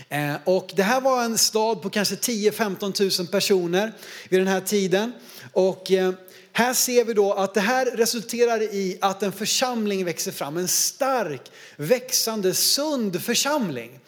Eh, 0.08 0.34
och 0.44 0.72
det 0.76 0.82
här 0.82 1.00
var 1.00 1.24
en 1.24 1.38
stad 1.38 1.82
på 1.82 1.90
kanske 1.90 2.14
10-15 2.14 3.20
000 3.20 3.28
personer 3.28 3.92
vid 4.28 4.40
den 4.40 4.46
här 4.46 4.60
tiden. 4.60 5.12
Och 5.52 5.92
eh, 5.92 6.12
här 6.52 6.74
ser 6.74 7.04
vi 7.04 7.14
då 7.14 7.32
att 7.32 7.54
det 7.54 7.60
här 7.60 7.86
resulterar 7.86 8.62
i 8.62 8.98
att 9.00 9.22
en 9.22 9.32
församling 9.32 10.04
växer 10.04 10.32
fram, 10.32 10.56
en 10.56 10.68
stark, 10.68 11.42
växande, 11.76 12.54
sund 12.54 13.22
församling 13.22 13.98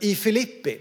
i 0.00 0.14
Filippi. 0.14 0.78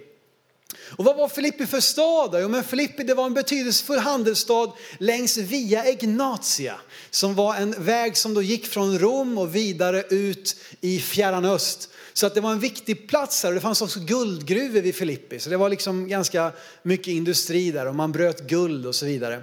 Och 0.96 1.06
vad 1.06 1.18
var 1.18 1.28
Filippi 1.28 1.66
för 1.66 1.80
stad? 1.80 2.36
Jo 2.42 2.48
men 2.48 2.64
Filippi 2.64 3.04
det 3.04 3.14
var 3.14 3.26
en 3.26 3.34
betydelsefull 3.34 4.00
handelsstad 4.00 4.74
längs 4.98 5.38
Via 5.38 5.86
Egnatia. 5.86 6.76
Som 7.10 7.36
var 7.36 7.56
en 7.56 7.76
väg 7.78 8.18
som 8.18 8.34
då 8.34 8.42
gick 8.42 8.68
från 8.68 9.00
Rom 9.00 9.38
och 9.38 9.56
vidare 9.56 10.04
ut 10.10 10.56
i 10.82 11.00
fjärran 11.00 11.46
öst. 11.46 11.90
Så 12.14 12.28
att 12.28 12.36
det 12.36 12.42
var 12.42 12.52
en 12.52 12.60
viktig 12.60 13.08
plats 13.08 13.44
här 13.44 13.50
och 13.50 13.56
det 13.56 13.62
fanns 13.62 13.82
också 13.82 14.00
guldgruvor 14.00 14.82
vid 14.82 14.96
Filippi. 14.96 15.40
Så 15.40 15.50
det 15.50 15.58
var 15.58 15.70
liksom 15.70 16.08
ganska 16.08 16.52
mycket 16.84 17.08
industri 17.08 17.72
där 17.72 17.86
och 17.86 17.96
man 17.96 18.12
bröt 18.12 18.42
guld 18.42 18.86
och 18.86 18.96
så 18.96 19.06
vidare. 19.06 19.42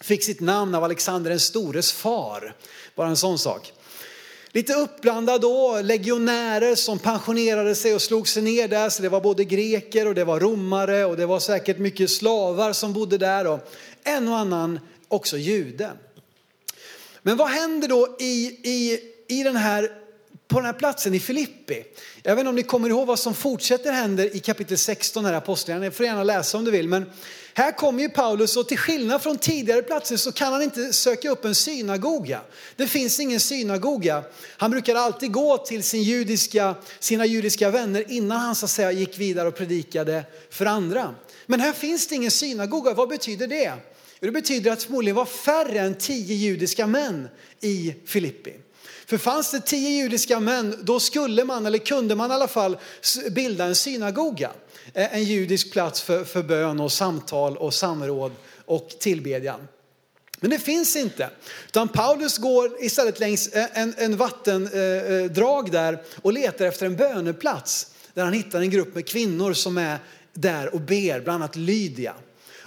Fick 0.00 0.24
sitt 0.24 0.40
namn 0.40 0.74
av 0.74 0.84
Alexander 0.84 1.30
den 1.30 1.40
stores 1.40 1.92
far. 1.92 2.56
Bara 2.94 3.08
en 3.08 3.16
sån 3.16 3.38
sak. 3.38 3.72
Lite 4.56 4.74
uppblandad 4.74 5.40
då, 5.40 5.80
legionärer 5.82 6.74
som 6.74 6.98
pensionerade 6.98 7.74
sig 7.74 7.94
och 7.94 8.02
slog 8.02 8.28
sig 8.28 8.42
ner 8.42 8.68
där. 8.68 8.90
Så 8.90 9.02
det 9.02 9.08
var 9.08 9.20
både 9.20 9.44
greker 9.44 10.06
och 10.06 10.14
det 10.14 10.24
var 10.24 10.40
romare 10.40 11.04
och 11.04 11.16
det 11.16 11.26
var 11.26 11.40
säkert 11.40 11.78
mycket 11.78 12.10
slavar 12.10 12.72
som 12.72 12.92
bodde 12.92 13.18
där 13.18 13.46
och 13.46 13.70
en 14.04 14.28
och 14.28 14.36
annan 14.36 14.80
också 15.08 15.36
jude. 15.36 15.92
Men 17.22 17.36
vad 17.36 17.48
händer 17.48 17.88
då 17.88 18.16
i, 18.20 18.46
i, 18.62 19.00
i 19.28 19.42
den 19.42 19.56
här, 19.56 19.90
på 20.48 20.58
den 20.58 20.66
här 20.66 20.72
platsen 20.72 21.14
i 21.14 21.20
Filippi? 21.20 21.84
Jag 22.22 22.34
vet 22.34 22.40
inte 22.40 22.48
om 22.48 22.54
ni 22.54 22.62
kommer 22.62 22.88
ihåg 22.88 23.06
vad 23.06 23.18
som 23.18 23.34
fortsätter 23.34 23.92
händer 23.92 24.36
i 24.36 24.38
kapitel 24.38 24.78
16 24.78 25.24
här 25.24 25.32
i 25.32 25.36
Apostlagärningarna. 25.36 25.90
Ni 25.90 25.96
får 25.96 26.06
gärna 26.06 26.24
läsa 26.24 26.58
om 26.58 26.64
du 26.64 26.70
vill. 26.70 26.88
Men 26.88 27.10
här 27.54 27.72
kommer 27.72 28.02
ju 28.02 28.08
Paulus 28.08 28.56
och 28.56 28.68
till 28.68 28.78
skillnad 28.78 29.22
från 29.22 29.38
tidigare 29.38 29.82
platser 29.82 30.16
så 30.16 30.32
kan 30.32 30.52
han 30.52 30.62
inte 30.62 30.92
söka 30.92 31.30
upp 31.30 31.44
en 31.44 31.54
synagoga. 31.54 32.40
Det 32.76 32.86
finns 32.86 33.20
ingen 33.20 33.40
synagoga. 33.40 34.24
Han 34.56 34.70
brukar 34.70 34.94
alltid 34.94 35.32
gå 35.32 35.58
till 35.58 35.82
sin 35.82 36.02
judiska, 36.02 36.74
sina 36.98 37.26
judiska 37.26 37.70
vänner 37.70 38.04
innan 38.08 38.38
han 38.38 38.54
så 38.54 38.64
att 38.64 38.70
säga 38.70 38.92
gick 38.92 39.18
vidare 39.18 39.48
och 39.48 39.56
predikade 39.56 40.24
för 40.50 40.66
andra. 40.66 41.14
Men 41.46 41.60
här 41.60 41.72
finns 41.72 42.06
det 42.06 42.14
ingen 42.14 42.30
synagoga. 42.30 42.94
Vad 42.94 43.08
betyder 43.08 43.46
det? 43.46 43.72
Det 44.20 44.30
betyder 44.30 44.72
att 44.72 44.82
förmodligen 44.82 45.16
var 45.16 45.24
färre 45.24 45.78
än 45.78 45.94
tio 45.94 46.34
judiska 46.34 46.86
män 46.86 47.28
i 47.60 47.94
Filippi. 48.06 48.52
För 49.06 49.18
fanns 49.18 49.50
det 49.50 49.60
tio 49.60 49.90
judiska 49.90 50.40
män, 50.40 50.78
då 50.82 51.00
skulle 51.00 51.44
man, 51.44 51.66
eller 51.66 51.78
kunde 51.78 52.14
man 52.14 52.30
i 52.30 52.34
alla 52.34 52.48
fall, 52.48 52.76
bilda 53.30 53.64
en 53.64 53.74
synagoga. 53.74 54.50
Eh, 54.94 55.14
en 55.14 55.24
judisk 55.24 55.72
plats 55.72 56.02
för, 56.02 56.24
för 56.24 56.42
bön 56.42 56.80
och 56.80 56.92
samtal 56.92 57.56
och 57.56 57.74
samråd 57.74 58.32
och 58.64 58.88
tillbedjan. 58.88 59.68
Men 60.40 60.50
det 60.50 60.58
finns 60.58 60.96
inte. 60.96 61.30
Utan 61.66 61.88
Paulus 61.88 62.38
går 62.38 62.84
istället 62.84 63.20
längs 63.20 63.48
eh, 63.48 63.66
en, 63.72 63.94
en 63.98 64.16
vattendrag 64.16 65.66
eh, 65.66 65.72
där 65.72 66.02
och 66.22 66.32
letar 66.32 66.64
efter 66.64 66.86
en 66.86 66.96
böneplats. 66.96 67.86
Där 68.14 68.24
han 68.24 68.32
hittar 68.32 68.60
en 68.60 68.70
grupp 68.70 68.94
med 68.94 69.08
kvinnor 69.08 69.52
som 69.52 69.78
är 69.78 69.98
där 70.32 70.74
och 70.74 70.80
ber, 70.80 71.20
bland 71.20 71.42
annat 71.42 71.56
Lydia. 71.56 72.14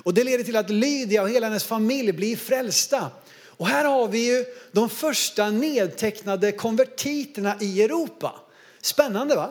Och 0.03 0.13
det 0.13 0.23
leder 0.23 0.43
till 0.43 0.55
att 0.55 0.69
Lydia 0.69 1.21
och 1.21 1.29
hela 1.29 1.47
hennes 1.47 1.63
familj 1.63 2.11
blir 2.11 2.35
frälsta. 2.35 3.11
Och 3.59 3.67
här 3.67 3.85
har 3.85 4.07
vi 4.07 4.25
ju 4.25 4.45
de 4.71 4.89
första 4.89 5.49
nedtecknade 5.49 6.51
konvertiterna 6.51 7.55
i 7.61 7.83
Europa. 7.83 8.35
Spännande 8.81 9.35
va? 9.35 9.49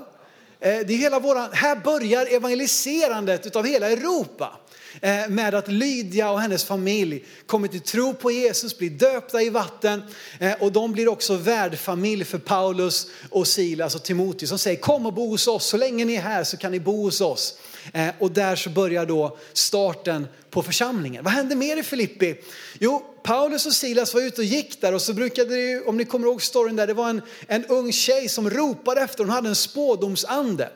Eh, 0.60 0.78
det 0.86 0.94
är 0.94 0.98
hela 0.98 1.18
våran, 1.18 1.48
här 1.52 1.76
börjar 1.76 2.26
evangeliserandet 2.26 3.56
av 3.56 3.66
hela 3.66 3.90
Europa 3.90 4.56
Eh, 5.02 5.28
med 5.28 5.54
att 5.54 5.68
Lydia 5.68 6.30
och 6.30 6.40
hennes 6.40 6.64
familj 6.64 7.24
kommer 7.46 7.68
till 7.68 7.80
tro 7.80 8.14
på 8.14 8.30
Jesus, 8.30 8.78
blir 8.78 8.90
döpta 8.90 9.42
i 9.42 9.50
vatten 9.50 10.02
eh, 10.40 10.52
och 10.60 10.72
de 10.72 10.92
blir 10.92 11.08
också 11.08 11.34
värdfamilj 11.34 12.24
för 12.24 12.38
Paulus 12.38 13.06
och 13.30 13.46
Silas 13.46 13.94
och 13.94 14.02
Timoteus 14.02 14.48
som 14.48 14.58
säger 14.58 14.80
kom 14.80 15.06
och 15.06 15.12
bo 15.12 15.28
hos 15.28 15.48
oss, 15.48 15.66
så 15.66 15.76
länge 15.76 16.04
ni 16.04 16.14
är 16.14 16.20
här 16.20 16.44
så 16.44 16.56
kan 16.56 16.72
ni 16.72 16.80
bo 16.80 17.02
hos 17.02 17.20
oss. 17.20 17.58
Eh, 17.92 18.08
och 18.18 18.30
där 18.30 18.56
så 18.56 18.70
börjar 18.70 19.06
då 19.06 19.38
starten 19.52 20.28
på 20.50 20.62
församlingen. 20.62 21.24
Vad 21.24 21.32
hände 21.32 21.54
mer 21.54 21.76
i 21.76 21.82
Filippi? 21.82 22.36
Jo, 22.78 23.02
Paulus 23.22 23.66
och 23.66 23.72
Silas 23.72 24.14
var 24.14 24.20
ute 24.20 24.40
och 24.40 24.44
gick 24.44 24.80
där 24.80 24.94
och 24.94 25.02
så 25.02 25.12
brukade 25.12 25.54
det, 25.54 25.80
om 25.80 25.96
ni 25.96 26.04
kommer 26.04 26.26
ihåg 26.26 26.42
storyn 26.42 26.76
där, 26.76 26.86
det 26.86 26.94
var 26.94 27.10
en, 27.10 27.22
en 27.46 27.64
ung 27.64 27.92
tjej 27.92 28.28
som 28.28 28.50
ropade 28.50 29.00
efter, 29.00 29.24
hon 29.24 29.32
hade 29.32 29.48
en 29.48 29.54
spådomsande. 29.54 30.70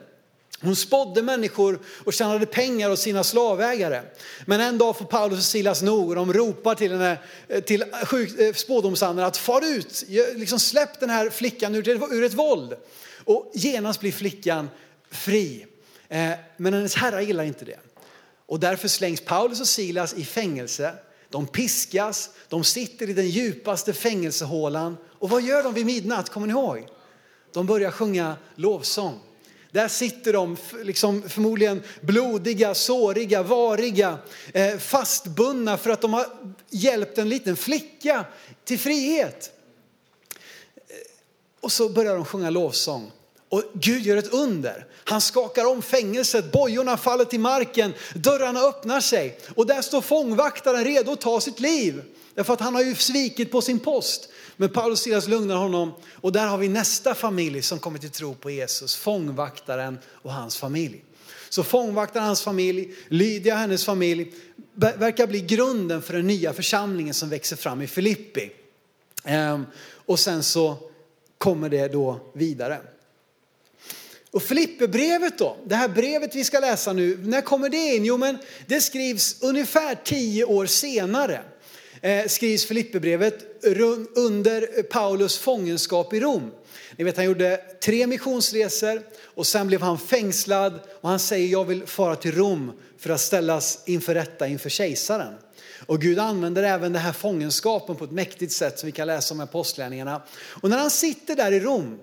Hon 0.62 0.76
spådde 0.76 1.23
människor 1.23 1.78
och 2.04 2.12
tjänade 2.12 2.47
pengar 2.47 2.90
åt 2.90 2.99
sina 2.99 3.25
slavägare. 3.25 4.02
Men 4.47 4.61
en 4.61 4.78
dag 4.78 4.97
får 4.97 5.04
Paulus 5.04 5.38
och 5.38 5.45
Silas 5.45 5.83
nog 5.83 6.09
och 6.09 6.14
de 6.14 6.33
ropar 6.33 6.75
till, 6.75 6.92
henne, 6.92 7.19
eh, 7.49 7.62
till 7.62 7.83
eh, 7.83 8.52
spådomsanden 8.54 9.25
att 9.25 9.37
far 9.37 9.64
ut, 9.64 10.04
liksom 10.37 10.61
släpp 10.61 11.00
den 11.00 11.11
här 11.11 11.31
flickan 11.31 11.75
ur, 11.75 12.14
ur 12.14 12.25
ett 12.25 12.35
våld. 12.35 12.76
Och 13.25 13.50
genast 13.54 14.00
blir 14.00 14.12
flickan 14.12 14.71
fri. 15.11 15.66
Eh, 16.09 16.31
men 16.57 16.75
hennes 16.75 16.95
herrar 16.95 17.21
gillar 17.21 17.45
inte 17.45 17.64
det. 17.64 17.78
Och 18.47 18.61
därför 18.61 18.88
slängs 18.88 19.21
Paulus 19.21 19.61
och 19.61 19.69
Silas 19.69 20.14
i 20.14 20.25
fängelse. 20.25 20.95
De 21.28 21.47
piskas, 21.47 22.31
de 22.49 22.64
sitter 22.64 23.11
i 23.11 23.12
den 23.12 23.28
djupaste 23.28 23.92
fängelsehålan. 23.92 24.97
Och 25.19 25.31
vad 25.31 25.42
gör 25.42 25.62
de 25.62 25.75
vid 25.75 25.87
midnatt? 25.87 26.28
Kommer 26.28 26.47
ni 26.47 26.52
ihåg? 26.52 26.87
De 27.52 27.66
börjar 27.66 27.90
sjunga 27.90 28.37
lovsång. 28.54 29.21
Där 29.73 29.88
sitter 29.88 30.33
de 30.33 30.57
liksom 30.83 31.29
förmodligen 31.29 31.83
blodiga, 32.00 32.75
såriga, 32.75 33.43
variga, 33.43 34.19
eh, 34.55 34.79
fastbundna 34.79 35.79
för 35.79 35.91
att 35.91 36.00
de 36.00 36.12
har 36.12 36.26
hjälpt 36.71 37.19
en 37.19 37.29
liten 37.29 37.57
flicka 37.57 38.25
till 38.64 38.79
frihet. 38.79 39.50
Eh, 40.76 40.83
och 41.61 41.73
så 41.73 41.88
börjar 41.88 42.14
de 42.14 42.25
sjunga 42.25 42.50
lovsång. 42.50 43.11
Och 43.49 43.62
Gud 43.73 44.02
gör 44.02 44.17
ett 44.17 44.33
under. 44.33 44.87
Han 45.05 45.21
skakar 45.21 45.64
om 45.64 45.83
fängelset, 45.83 46.52
bojorna 46.52 46.97
faller 46.97 47.25
till 47.25 47.41
marken, 47.41 47.95
dörrarna 48.14 48.61
öppnar 48.61 49.00
sig 49.00 49.38
och 49.55 49.67
där 49.67 49.83
står 49.83 50.00
fångvaktaren 50.00 50.85
redo 50.85 51.12
att 51.12 51.21
ta 51.21 51.41
sitt 51.41 51.61
liv. 51.61 52.02
Därför 52.35 52.53
att 52.53 52.61
han 52.61 52.75
har 52.75 52.83
ju 52.83 52.95
svikit 52.95 53.51
på 53.51 53.62
sin 53.62 53.79
post. 53.79 54.29
Men 54.57 54.69
Paulus 54.69 54.99
och 54.99 55.05
Silas 55.05 55.29
lugnar 55.29 55.57
honom 55.57 55.93
och 56.12 56.33
där 56.33 56.47
har 56.47 56.59
vi 56.59 56.69
nästa 56.69 57.15
familj 57.15 57.62
som 57.62 57.79
kommer 57.79 57.99
till 57.99 58.11
tro 58.11 58.35
på 58.35 58.51
Jesus, 58.51 58.97
fångvaktaren 58.97 59.99
och 60.09 60.33
hans 60.33 60.57
familj. 60.57 61.05
Så 61.49 61.62
fångvaktaren 61.62 62.27
hans 62.27 62.43
familj, 62.43 62.95
Lydia 63.09 63.55
och 63.55 63.61
hennes 63.61 63.85
familj 63.85 64.33
verkar 64.75 65.27
bli 65.27 65.41
grunden 65.41 66.03
för 66.03 66.15
den 66.15 66.27
nya 66.27 66.53
församlingen 66.53 67.15
som 67.15 67.29
växer 67.29 67.57
fram 67.57 67.83
i 67.83 67.87
Filippi. 67.87 68.53
Ehm, 69.25 69.67
och 70.07 70.19
sen 70.19 70.43
så 70.43 70.77
kommer 71.39 71.69
det 71.69 71.89
då 71.89 72.21
vidare. 72.35 72.81
Och 74.31 74.43
Filipperbrevet 74.43 75.39
då, 75.39 75.57
det 75.65 75.75
här 75.75 75.89
brevet 75.89 76.35
vi 76.35 76.45
ska 76.45 76.61
läsa 76.61 76.93
nu, 76.93 77.17
när 77.17 77.41
kommer 77.41 77.69
det 77.69 77.77
in? 77.77 78.05
Jo 78.05 78.17
men 78.17 78.39
det 78.67 78.81
skrivs 78.81 79.43
ungefär 79.43 79.95
tio 80.05 80.45
år 80.45 80.67
senare. 80.67 81.43
Eh, 82.04 82.26
skrivs 82.26 82.66
Filipperbrevet 82.66 83.64
under 84.14 84.82
Paulus 84.82 85.38
fångenskap 85.38 86.14
i 86.14 86.21
Rom. 86.21 86.50
Ni 86.97 87.04
vet 87.04 87.16
han 87.16 87.26
gjorde 87.26 87.61
tre 87.85 88.06
missionsresor 88.06 89.02
och 89.25 89.47
sen 89.47 89.66
blev 89.66 89.82
han 89.82 89.99
fängslad 89.99 90.80
och 91.00 91.09
han 91.09 91.18
säger 91.18 91.49
jag 91.49 91.64
vill 91.64 91.87
fara 91.87 92.16
till 92.16 92.35
Rom 92.35 92.73
för 92.99 93.11
att 93.11 93.21
ställas 93.21 93.82
inför 93.87 94.14
rätta 94.14 94.49
inför 94.49 94.71
kejsaren. 94.71 95.35
Och 95.87 96.00
Gud 96.00 96.18
använder 96.18 96.62
även 96.62 96.92
den 96.92 97.02
här 97.02 97.12
fångenskapen 97.12 97.97
på 97.97 98.04
ett 98.04 98.11
mäktigt 98.11 98.52
sätt 98.52 98.78
som 98.78 98.87
vi 98.87 98.92
kan 98.92 99.06
läsa 99.06 99.35
om 99.35 99.40
i 99.40 99.44
Apostlagärningarna. 99.44 100.23
Och 100.32 100.71
när 100.71 100.78
han 100.78 100.90
sitter 100.90 101.37
där 101.37 101.52
i 101.52 101.61
Rom 101.61 101.99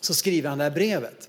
så 0.00 0.14
skriver 0.14 0.48
han 0.48 0.58
det 0.58 0.64
här 0.64 0.70
brevet. 0.70 1.28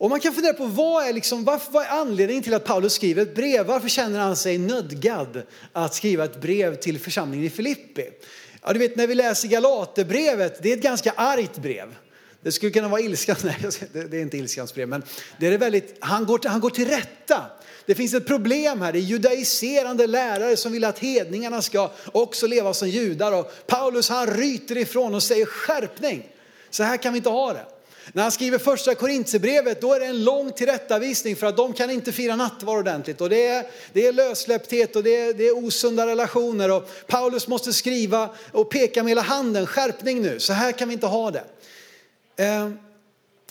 Och 0.00 0.10
man 0.10 0.20
kan 0.20 0.34
fundera 0.34 0.52
på 0.52 0.66
vad 0.66 1.04
är, 1.08 1.12
liksom, 1.12 1.44
varför, 1.44 1.72
vad 1.72 1.82
är 1.82 1.88
anledningen 1.88 2.42
till 2.42 2.54
att 2.54 2.64
Paulus 2.64 2.92
skriver 2.92 3.22
ett 3.22 3.34
brev? 3.34 3.66
Varför 3.66 3.88
känner 3.88 4.18
han 4.18 4.36
sig 4.36 4.58
nödgad 4.58 5.42
att 5.72 5.94
skriva 5.94 6.24
ett 6.24 6.40
brev 6.40 6.76
till 6.76 6.98
församlingen 6.98 7.46
i 7.46 7.50
Filippi? 7.50 8.08
Ja, 8.62 8.72
du 8.72 8.78
vet 8.78 8.96
när 8.96 9.06
vi 9.06 9.14
läser 9.14 9.48
Galaterbrevet, 9.48 10.62
det 10.62 10.72
är 10.72 10.76
ett 10.76 10.82
ganska 10.82 11.12
argt 11.16 11.58
brev. 11.58 11.94
Det 12.42 12.52
skulle 12.52 12.72
kunna 12.72 12.88
vara 12.88 13.00
ilskans, 13.00 13.44
nej 13.44 13.56
det 13.92 14.16
är 14.16 14.22
inte 14.22 14.36
ilskans 14.36 14.74
brev, 14.74 14.88
men 14.88 15.02
det 15.38 15.46
är 15.46 15.58
väldigt, 15.58 15.96
han, 16.00 16.26
går 16.26 16.38
till, 16.38 16.50
han 16.50 16.60
går 16.60 16.70
till 16.70 16.88
rätta. 16.88 17.44
Det 17.86 17.94
finns 17.94 18.14
ett 18.14 18.26
problem 18.26 18.80
här, 18.80 18.92
det 18.92 18.98
är 18.98 19.00
judaiserande 19.00 20.06
lärare 20.06 20.56
som 20.56 20.72
vill 20.72 20.84
att 20.84 20.98
hedningarna 20.98 21.62
ska 21.62 21.90
också 22.12 22.46
leva 22.46 22.74
som 22.74 22.88
judar. 22.88 23.32
Och 23.32 23.52
Paulus 23.66 24.08
han 24.08 24.26
ryter 24.26 24.78
ifrån 24.78 25.14
och 25.14 25.22
säger 25.22 25.46
skärpning, 25.46 26.28
så 26.70 26.82
här 26.82 26.96
kan 26.96 27.12
vi 27.12 27.16
inte 27.16 27.30
ha 27.30 27.52
det. 27.52 27.64
När 28.12 28.22
han 28.22 28.32
skriver 28.32 28.58
första 28.58 28.94
Korintierbrevet 28.94 29.80
då 29.80 29.94
är 29.94 30.00
det 30.00 30.06
en 30.06 30.24
lång 30.24 30.52
tillrättavisning 30.52 31.36
för 31.36 31.46
att 31.46 31.56
de 31.56 31.72
kan 31.72 31.90
inte 31.90 32.12
fira 32.12 32.36
nattvard 32.36 32.78
ordentligt. 32.78 33.20
Och 33.20 33.28
det 33.28 33.46
är, 33.46 33.66
det 33.92 34.06
är 34.06 34.12
lössläppthet 34.12 34.96
och 34.96 35.02
det 35.02 35.16
är, 35.16 35.34
det 35.34 35.48
är 35.48 35.64
osunda 35.64 36.06
relationer. 36.06 36.70
Och 36.70 36.90
Paulus 37.06 37.48
måste 37.48 37.72
skriva 37.72 38.30
och 38.52 38.70
peka 38.70 39.02
med 39.02 39.10
hela 39.10 39.22
handen, 39.22 39.66
skärpning 39.66 40.22
nu, 40.22 40.40
så 40.40 40.52
här 40.52 40.72
kan 40.72 40.88
vi 40.88 40.94
inte 40.94 41.06
ha 41.06 41.30
det. 41.30 41.44
Eh, 42.36 42.70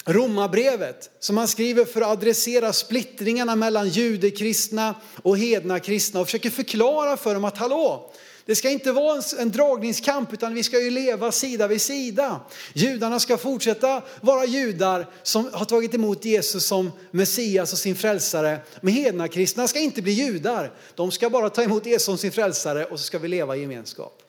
Romarbrevet 0.05 1.09
som 1.19 1.37
han 1.37 1.47
skriver 1.47 1.85
för 1.85 2.01
att 2.01 2.07
adressera 2.07 2.73
splittringarna 2.73 3.55
mellan 3.55 3.89
judekristna 3.89 4.95
och 5.23 5.37
hedna 5.37 5.79
kristna 5.79 6.19
och 6.19 6.27
försöker 6.27 6.49
förklara 6.49 7.17
för 7.17 7.33
dem 7.33 7.45
att 7.45 7.57
hallå, 7.57 8.11
det 8.49 8.55
ska 8.55 8.69
inte 8.69 8.91
vara 8.91 9.21
en, 9.39 9.51
dragningskamp 9.51 10.33
utan 10.33 10.53
vi 10.53 10.63
ska 10.63 10.81
ju 10.81 10.89
leva 10.89 11.31
sida 11.31 11.67
vid 11.67 11.81
sida. 11.81 12.39
Judarna 12.73 13.19
ska 13.19 13.37
fortsätta 13.37 14.01
vara 14.21 14.45
judar 14.45 15.07
som 15.23 15.49
har 15.53 15.65
tagit 15.65 15.93
emot 15.93 16.25
Jesus 16.25 16.65
som 16.65 16.91
Messias 17.11 17.73
och 17.73 17.79
sin 17.79 17.95
frälsare. 17.95 18.59
Men 18.81 18.93
hedna 18.93 19.27
kristna 19.27 19.67
ska 19.67 19.79
inte 19.79 20.01
bli 20.01 20.11
judar. 20.11 20.71
De 20.95 21.11
ska 21.11 21.29
bara 21.29 21.49
ta 21.49 21.63
emot 21.63 21.85
Jesus 21.85 22.05
som 22.05 22.17
sin 22.17 22.31
frälsare 22.31 22.85
och 22.85 22.99
så 22.99 23.05
ska 23.05 23.19
vi 23.19 23.27
leva 23.27 23.55
i 23.55 23.61
gemenskap. 23.61 24.21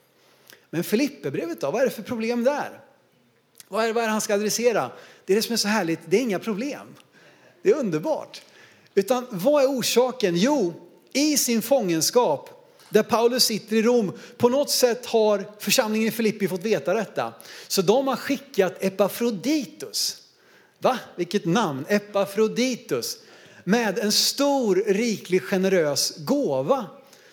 Men 0.70 0.84
Filipperbrevet 0.84 1.60
då, 1.60 1.70
vad 1.70 1.80
är 1.80 1.84
det 1.84 1.90
för 1.90 2.02
problem 2.02 2.44
där? 2.44 2.80
Vad 3.68 3.84
är, 3.84 3.92
vad 3.92 4.02
är 4.02 4.06
det 4.06 4.12
han 4.12 4.20
ska 4.20 4.34
adressera? 4.34 4.90
Det 5.24 5.32
är 5.32 5.36
det 5.36 5.42
som 5.42 5.52
är 5.52 5.56
så 5.56 5.68
härligt, 5.68 6.00
det 6.06 6.16
är 6.16 6.20
inga 6.20 6.38
problem. 6.38 6.94
Det 7.62 7.70
är 7.70 7.74
underbart. 7.74 8.42
Utan 8.94 9.26
vad 9.30 9.62
är 9.62 9.68
orsaken? 9.68 10.36
Jo, 10.36 10.74
i 11.12 11.36
sin 11.36 11.62
fångenskap 11.62 12.59
där 12.90 13.02
Paulus 13.02 13.44
sitter 13.44 13.76
i 13.76 13.82
Rom, 13.82 14.12
på 14.36 14.48
något 14.48 14.70
sätt 14.70 15.06
har 15.06 15.44
församlingen 15.58 16.08
i 16.08 16.10
Filippi 16.10 16.48
fått 16.48 16.64
veta 16.64 16.94
detta. 16.94 17.32
Så 17.68 17.82
de 17.82 18.08
har 18.08 18.16
skickat 18.16 18.84
Epafroditus. 18.84 20.16
Va? 20.78 20.98
Vilket 21.16 21.44
namn! 21.44 21.84
Epafroditus. 21.88 23.18
Med 23.64 23.98
en 23.98 24.12
stor, 24.12 24.84
riklig, 24.86 25.42
generös 25.42 26.16
gåva. 26.16 26.86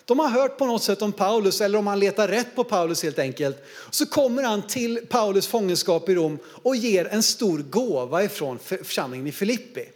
De 0.04 0.18
har 0.18 0.28
hört 0.28 0.58
på 0.58 0.66
något 0.66 0.82
sätt 0.82 1.02
om 1.02 1.12
Paulus, 1.12 1.60
eller 1.60 1.78
om 1.78 1.86
han 1.86 2.00
letar 2.00 2.28
rätt 2.28 2.54
på 2.54 2.64
Paulus 2.64 3.02
helt 3.02 3.18
enkelt. 3.18 3.64
Så 3.90 4.06
kommer 4.06 4.42
han 4.42 4.62
till 4.62 5.06
Paulus 5.08 5.46
fångenskap 5.46 6.08
i 6.08 6.14
Rom 6.14 6.38
och 6.44 6.76
ger 6.76 7.04
en 7.06 7.22
stor 7.22 7.58
gåva 7.58 8.24
ifrån 8.24 8.58
församlingen 8.58 9.26
i 9.26 9.32
Filippi. 9.32 9.88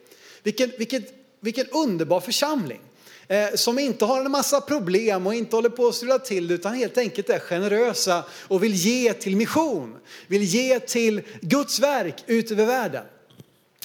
Vilken, 0.43 0.73
vilket, 0.79 1.15
vilken 1.41 1.67
underbar 1.67 2.21
församling 2.21 2.81
Eh, 3.33 3.55
som 3.55 3.79
inte 3.79 4.05
har 4.05 4.25
en 4.25 4.31
massa 4.31 4.61
problem 4.61 5.27
och 5.27 5.35
inte 5.35 5.57
håller 5.57 5.69
på 5.69 5.89
att 5.89 5.95
strula 5.95 6.19
till 6.19 6.51
utan 6.51 6.75
helt 6.75 6.99
enkelt 6.99 7.31
är 7.31 7.39
generösa 7.39 8.25
och 8.33 8.63
vill 8.63 8.75
ge 8.75 9.13
till 9.13 9.37
mission, 9.37 9.97
vill 10.27 10.43
ge 10.43 10.81
till 10.81 11.23
Guds 11.41 11.81
verk 11.81 12.25
ut 12.27 12.51
över 12.51 12.67
världen. 12.67 13.05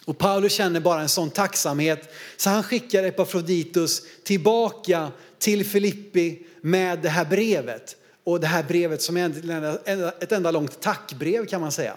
Och 0.06 0.18
Paulus 0.18 0.54
känner 0.54 0.80
bara 0.80 1.01
en 1.01 1.10
sån 1.10 1.30
tacksamhet 1.30 2.13
så 2.38 2.50
han 2.50 2.63
skickar 2.63 3.04
Epafroditus 3.04 4.01
tillbaka 4.24 5.12
till 5.39 5.66
Filippi 5.66 6.46
med 6.62 7.00
det 7.00 7.10
här 7.10 7.25
brevet. 7.25 7.96
Och 8.24 8.39
det 8.39 8.48
här 8.48 8.63
brevet 8.63 9.01
som 9.01 9.18
är 9.18 10.24
ett 10.24 10.32
enda 10.32 10.51
långt 10.51 10.82
tackbrev 10.82 11.46
kan 11.46 11.62
man 11.62 11.72
säga. 11.72 11.94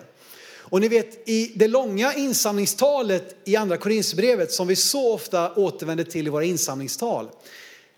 Och 0.71 0.81
ni 0.81 0.89
vet 0.89 1.29
i 1.29 1.53
det 1.55 1.69
långa 1.69 2.15
insamlingstalet 2.15 3.37
i 3.45 3.57
andra 3.57 3.77
Korinthierbrevet 3.77 4.53
som 4.53 4.67
vi 4.67 4.77
så 4.77 5.15
ofta 5.15 5.55
återvänder 5.55 6.05
till 6.05 6.27
i 6.27 6.31
våra 6.31 6.45
insamlingstal. 6.45 7.29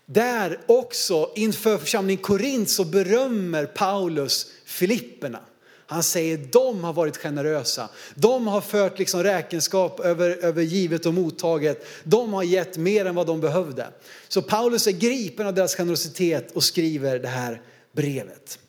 Där 0.05 0.59
också 0.65 1.31
inför 1.35 1.77
församlingen 1.77 2.23
Korint 2.23 2.69
så 2.69 2.85
berömmer 2.85 3.65
Paulus 3.65 4.47
Filipperna. 4.65 5.39
Han 5.85 6.03
säger 6.03 6.37
de 6.51 6.83
har 6.83 6.93
varit 6.93 7.17
generösa. 7.17 7.89
De 8.15 8.47
har 8.47 8.61
fört 8.61 8.99
liksom 8.99 9.23
räkenskap 9.23 9.99
över, 9.99 10.29
över 10.29 10.61
givet 10.61 11.05
och 11.05 11.13
mottaget. 11.13 11.85
De 12.03 12.33
har 12.33 12.43
gett 12.43 12.77
mer 12.77 13.05
än 13.05 13.15
vad 13.15 13.27
de 13.27 13.41
behövde. 13.41 13.87
Så 14.27 14.41
Paulus 14.41 14.87
är 14.87 14.91
gripen 14.91 15.47
av 15.47 15.53
deras 15.53 15.75
generositet 15.75 16.51
och 16.51 16.63
skriver 16.63 17.19
det 17.19 17.27
här 17.27 17.61
brevet. 17.91 18.59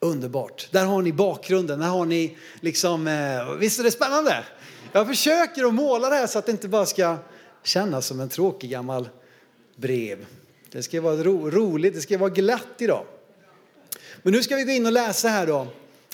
Underbart. 0.00 0.68
Där 0.70 0.84
har 0.84 1.02
ni 1.02 1.12
bakgrunden. 1.12 1.78
Där 1.78 1.86
har 1.86 2.06
ni 2.06 2.36
liksom, 2.60 3.06
eh, 3.06 3.54
visst 3.54 3.78
är 3.78 3.84
det 3.84 3.90
spännande? 3.90 4.44
Jag 4.92 5.06
försöker 5.06 5.64
att 5.64 5.74
måla 5.74 6.08
det 6.08 6.16
här 6.16 6.26
så 6.26 6.38
att 6.38 6.46
det 6.46 6.52
inte 6.52 6.68
bara 6.68 6.86
ska 6.86 7.16
kännas 7.64 8.06
som 8.06 8.20
en 8.20 8.28
tråkig 8.28 8.70
gammal 8.70 9.08
brev. 9.76 10.26
Det 10.70 10.82
ska 10.82 11.00
vara 11.00 11.16
ro, 11.16 11.50
roligt, 11.50 11.94
det 11.94 12.00
ska 12.00 12.18
vara 12.18 12.30
glatt 12.30 12.74
idag. 12.78 13.06
Men 14.22 14.32
nu 14.32 14.42
ska 14.42 14.56
vi 14.56 14.64
gå 14.64 14.70
in 14.70 14.86
och 14.86 14.92
läsa 14.92 15.28
här 15.28 15.46
då. 15.46 15.66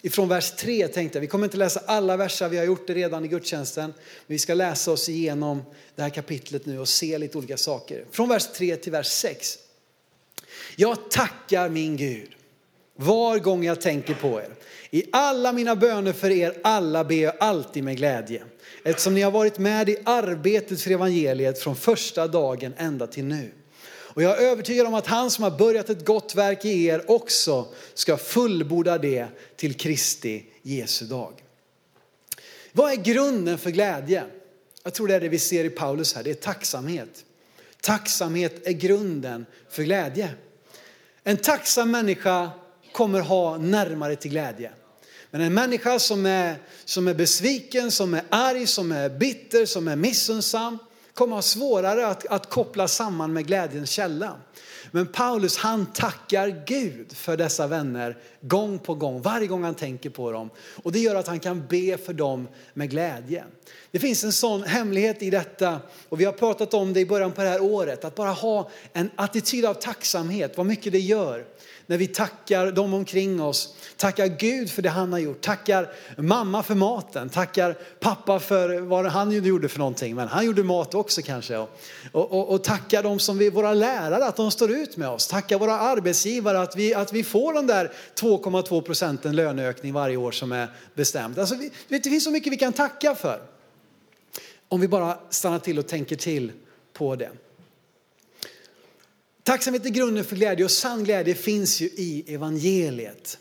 Ifrån 0.03 0.29
vers 0.29 0.51
3 0.51 0.89
tänkte 0.89 1.19
jag. 1.19 1.21
Vi 1.21 1.27
kommer 1.27 1.45
inte 1.45 1.57
läsa 1.57 1.81
alla 1.87 2.17
verser, 2.17 2.49
vi 2.49 2.57
har 2.57 2.65
gjort 2.65 2.87
det 2.87 2.95
redan 2.95 3.25
i 3.25 3.29
gudstjänsten. 3.29 3.85
Men 4.27 4.35
vi 4.35 4.39
ska 4.39 4.55
läsa 4.55 4.93
oss 4.93 5.09
igenom 5.09 5.63
det 5.95 6.03
här 6.03 6.11
kapitlet 6.11 6.67
nu 6.67 6.79
och 6.79 6.89
se 6.89 7.19
lite 7.19 7.39
olika 7.39 7.57
saker. 7.57 8.05
Från 8.11 8.29
vers 8.29 8.47
3 8.47 8.77
till 8.77 8.93
vers 8.93 9.07
6. 9.07 9.59
Jag 10.77 11.11
tackar 11.11 11.69
min 11.69 11.97
Gud 11.97 12.31
var 12.97 13.39
gång 13.39 13.65
jag 13.65 13.81
tänker 13.81 14.15
på 14.15 14.41
er. 14.41 14.55
I 14.91 15.05
alla 15.13 15.53
mina 15.53 15.77
böner 15.77 16.13
för 16.13 16.31
er 16.31 16.59
alla 16.63 17.05
ber 17.05 17.15
jag 17.15 17.35
alltid 17.41 17.85
med 17.85 17.97
glädje. 17.97 18.45
Eftersom 18.83 19.15
ni 19.15 19.21
har 19.21 19.31
varit 19.31 19.59
med 19.59 19.89
i 19.89 19.97
arbetet 20.05 20.81
för 20.81 20.91
evangeliet 20.91 21.59
från 21.59 21.77
första 21.77 22.27
dagen 22.27 22.75
ända 22.77 23.07
till 23.07 23.25
nu. 23.25 23.53
Och 23.87 24.23
jag 24.23 24.43
är 24.43 24.47
övertygad 24.47 24.87
om 24.87 24.95
att 24.95 25.07
han 25.07 25.31
som 25.31 25.45
har 25.45 25.51
börjat 25.51 25.91
ett 25.91 26.05
gott 26.05 26.35
verk 26.35 26.65
i 26.65 26.87
er 26.87 27.11
också 27.11 27.67
ska 27.95 28.17
fullborda 28.17 28.99
det 28.99 29.27
till 29.57 29.75
Kristi 29.75 30.45
Jesu 30.63 31.05
dag. 31.05 31.33
Vad 32.73 32.93
är 32.93 32.97
grunden 32.97 33.59
för 33.59 33.71
glädje? 33.71 34.25
Jag 34.83 34.95
tror 34.95 35.09
det 35.09 35.15
är 35.15 35.21
det 35.21 35.29
vi 35.29 35.39
ser 35.39 35.65
i 35.65 35.71
Paulus 35.71 36.15
här, 36.15 36.23
det 36.23 36.31
är 36.31 36.35
tacksamhet. 36.35 37.25
Tacksamhet 37.81 38.67
är 38.67 38.73
grunden 38.73 39.47
för 39.69 39.83
glädje. 39.83 40.31
En 41.25 41.37
tacksam 41.37 41.91
människa 41.91 42.51
kommer 42.95 43.21
ha 43.21 43.57
närmare 43.57 44.17
till 44.17 44.31
glädje. 44.31 44.71
Men 45.31 45.41
en 45.41 45.55
människa 45.55 45.99
som 45.99 46.27
är, 46.27 46.57
som 46.85 47.09
är 47.09 47.15
besviken, 47.15 47.91
som 47.91 48.15
är 48.15 48.23
arg, 48.29 48.67
som 48.67 48.93
är 48.93 49.09
bitter, 49.09 49.67
som 49.67 49.89
är 49.89 49.97
missunnsam 49.97 50.79
kommer 51.15 51.35
ha 51.35 51.43
svårare 51.43 52.07
att, 52.07 52.27
att 52.27 52.51
koppla 52.51 52.89
samman 52.89 53.33
med 53.33 53.47
glädjens 53.47 53.91
källa. 53.91 54.37
Men 54.91 55.07
Paulus 55.07 55.57
han 55.57 55.87
tackar 55.87 56.65
Gud 56.67 57.13
för 57.17 57.37
dessa 57.37 57.67
vänner 57.67 58.17
gång 58.41 58.79
på 58.79 58.95
gång, 58.95 59.23
varje 59.23 59.47
gång 59.47 59.65
han 59.65 59.75
tänker 59.75 60.11
på 60.11 60.31
dem. 60.33 60.51
Och 60.83 60.93
det 60.93 60.99
gör 60.99 61.15
att 61.15 61.27
han 61.27 61.41
kan 61.41 61.67
be 61.67 61.99
för 61.99 62.13
dem 62.13 62.49
med 62.75 62.91
glädje. 62.91 63.45
Det 63.91 63.99
finns 63.99 64.25
en 64.25 64.33
sån 64.33 64.63
hemlighet 64.63 65.23
i 65.23 65.31
detta 65.31 65.81
och 66.09 66.21
vi 66.21 66.25
har 66.25 66.33
pratat 66.33 66.75
om 66.75 66.93
det 66.93 67.01
i 67.01 67.07
början 67.07 67.33
på 67.33 67.43
det 67.43 67.49
här 67.49 67.63
året. 67.63 68.05
Att 68.05 68.15
bara 68.15 68.31
ha 68.31 68.71
en 68.93 69.11
attityd 69.17 69.65
av 69.65 69.75
tacksamhet, 69.75 70.57
vad 70.57 70.67
mycket 70.67 70.93
det 70.93 71.01
gör 71.01 71.45
när 71.87 71.99
vi 71.99 72.07
tackar 72.07 72.73
dem 72.73 72.95
omkring 72.95 73.43
oss, 73.43 73.75
tackar 73.97 74.27
Gud 74.27 74.71
för 74.71 74.83
det 74.83 74.89
han 74.89 75.13
har 75.13 75.19
gjort, 75.19 75.41
tackar 75.41 75.93
mamma 76.17 76.63
för 76.63 76.75
maten, 76.75 77.29
tackar 77.29 77.79
pappa 78.01 78.41
för 78.41 78.81
vad 78.81 79.07
han 79.07 79.33
gjorde 79.33 79.69
för 79.69 79.79
någonting, 79.79 80.15
men 80.15 80.29
han 80.29 80.47
gjorde 80.47 80.63
mat 80.63 80.95
också 80.95 81.23
kanske. 81.23 81.57
Och, 81.57 81.71
och, 82.13 82.49
och 82.49 82.65
tackar 82.65 83.03
dem 83.03 83.19
som 83.19 83.39
vi, 83.39 83.51
våra 83.51 83.75
lärare 83.75 84.25
att 84.25 84.37
de 84.37 84.51
står 84.51 84.71
ut 84.71 84.97
med 84.97 85.09
oss, 85.09 85.27
tackar 85.27 85.59
våra 85.59 85.79
arbetsgivare 85.79 86.61
att 86.61 86.77
vi, 86.77 86.95
att 86.95 87.13
vi 87.13 87.25
får 87.25 87.55
den 87.55 87.67
där 87.67 87.93
2,2 88.21 88.81
procenten 88.81 89.37
löneökning 89.37 89.93
varje 89.93 90.17
år 90.17 90.33
som 90.33 90.53
är 90.53 90.69
bestämd. 90.95 91.39
Alltså, 91.39 91.55
vi, 91.55 91.71
det 91.89 92.11
finns 92.11 92.25
så 92.25 92.31
mycket 92.31 92.53
vi 92.53 92.57
kan 92.57 92.73
tacka 92.73 93.15
för. 93.15 93.43
Om 94.69 94.81
vi 94.81 94.89
bara 94.89 95.19
stannar 95.31 95.59
till 95.59 95.79
och 95.79 95.87
tänker 95.87 96.17
till 96.17 96.53
på 96.93 97.17
det. 97.17 97.31
Tacksamhet 99.45 99.87
är 99.87 99.91
grunden 99.91 100.25
för 100.25 100.37
glädje 100.37 100.65
och 100.65 100.71
sann 100.71 101.05
glädje 101.05 101.35
finns 101.35 101.81
ju 101.81 101.87
i 101.87 102.35
evangeliet. 102.35 103.39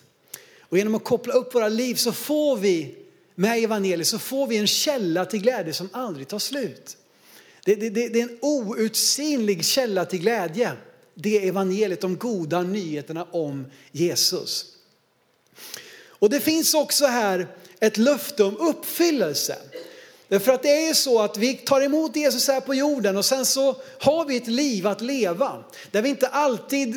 Och 0.59 0.77
genom 0.77 0.95
att 0.95 1.03
koppla 1.03 1.33
upp 1.33 1.55
våra 1.55 1.69
liv 1.69 1.95
så 1.95 2.11
får 2.11 2.57
vi 2.57 2.95
med 3.35 3.63
evangeliet 3.63 4.07
så 4.07 4.19
får 4.19 4.47
vi 4.47 4.57
en 4.57 4.67
källa 4.67 5.25
till 5.25 5.41
glädje 5.41 5.73
som 5.73 5.89
aldrig 5.91 6.27
tar 6.27 6.39
slut. 6.39 6.97
Det, 7.65 7.75
det, 7.75 7.89
det, 7.89 8.07
det 8.07 8.21
är 8.21 8.23
en 8.23 8.37
outsinlig 8.41 9.65
källa 9.65 10.05
till 10.05 10.19
glädje. 10.19 10.71
Det 11.15 11.37
är 11.37 11.47
evangeliet, 11.47 12.01
de 12.01 12.17
goda 12.17 12.61
nyheterna 12.61 13.23
om 13.31 13.65
Jesus. 13.91 14.65
Och 16.05 16.29
det 16.29 16.39
finns 16.39 16.73
också 16.73 17.05
här 17.05 17.47
ett 17.79 17.97
löfte 17.97 18.43
om 18.43 18.57
uppfyllelse. 18.57 19.57
Därför 20.33 20.51
att 20.51 20.63
det 20.63 20.69
är 20.69 20.87
ju 20.87 20.93
så 20.93 21.21
att 21.21 21.37
vi 21.37 21.53
tar 21.53 21.81
emot 21.81 22.15
Jesus 22.15 22.47
här 22.47 22.61
på 22.61 22.73
jorden 22.73 23.17
och 23.17 23.25
sen 23.25 23.45
så 23.45 23.75
har 23.99 24.25
vi 24.25 24.37
ett 24.37 24.47
liv 24.47 24.87
att 24.87 25.01
leva. 25.01 25.63
Där 25.91 26.01
vi 26.01 26.09
inte 26.09 26.27
alltid, 26.27 26.95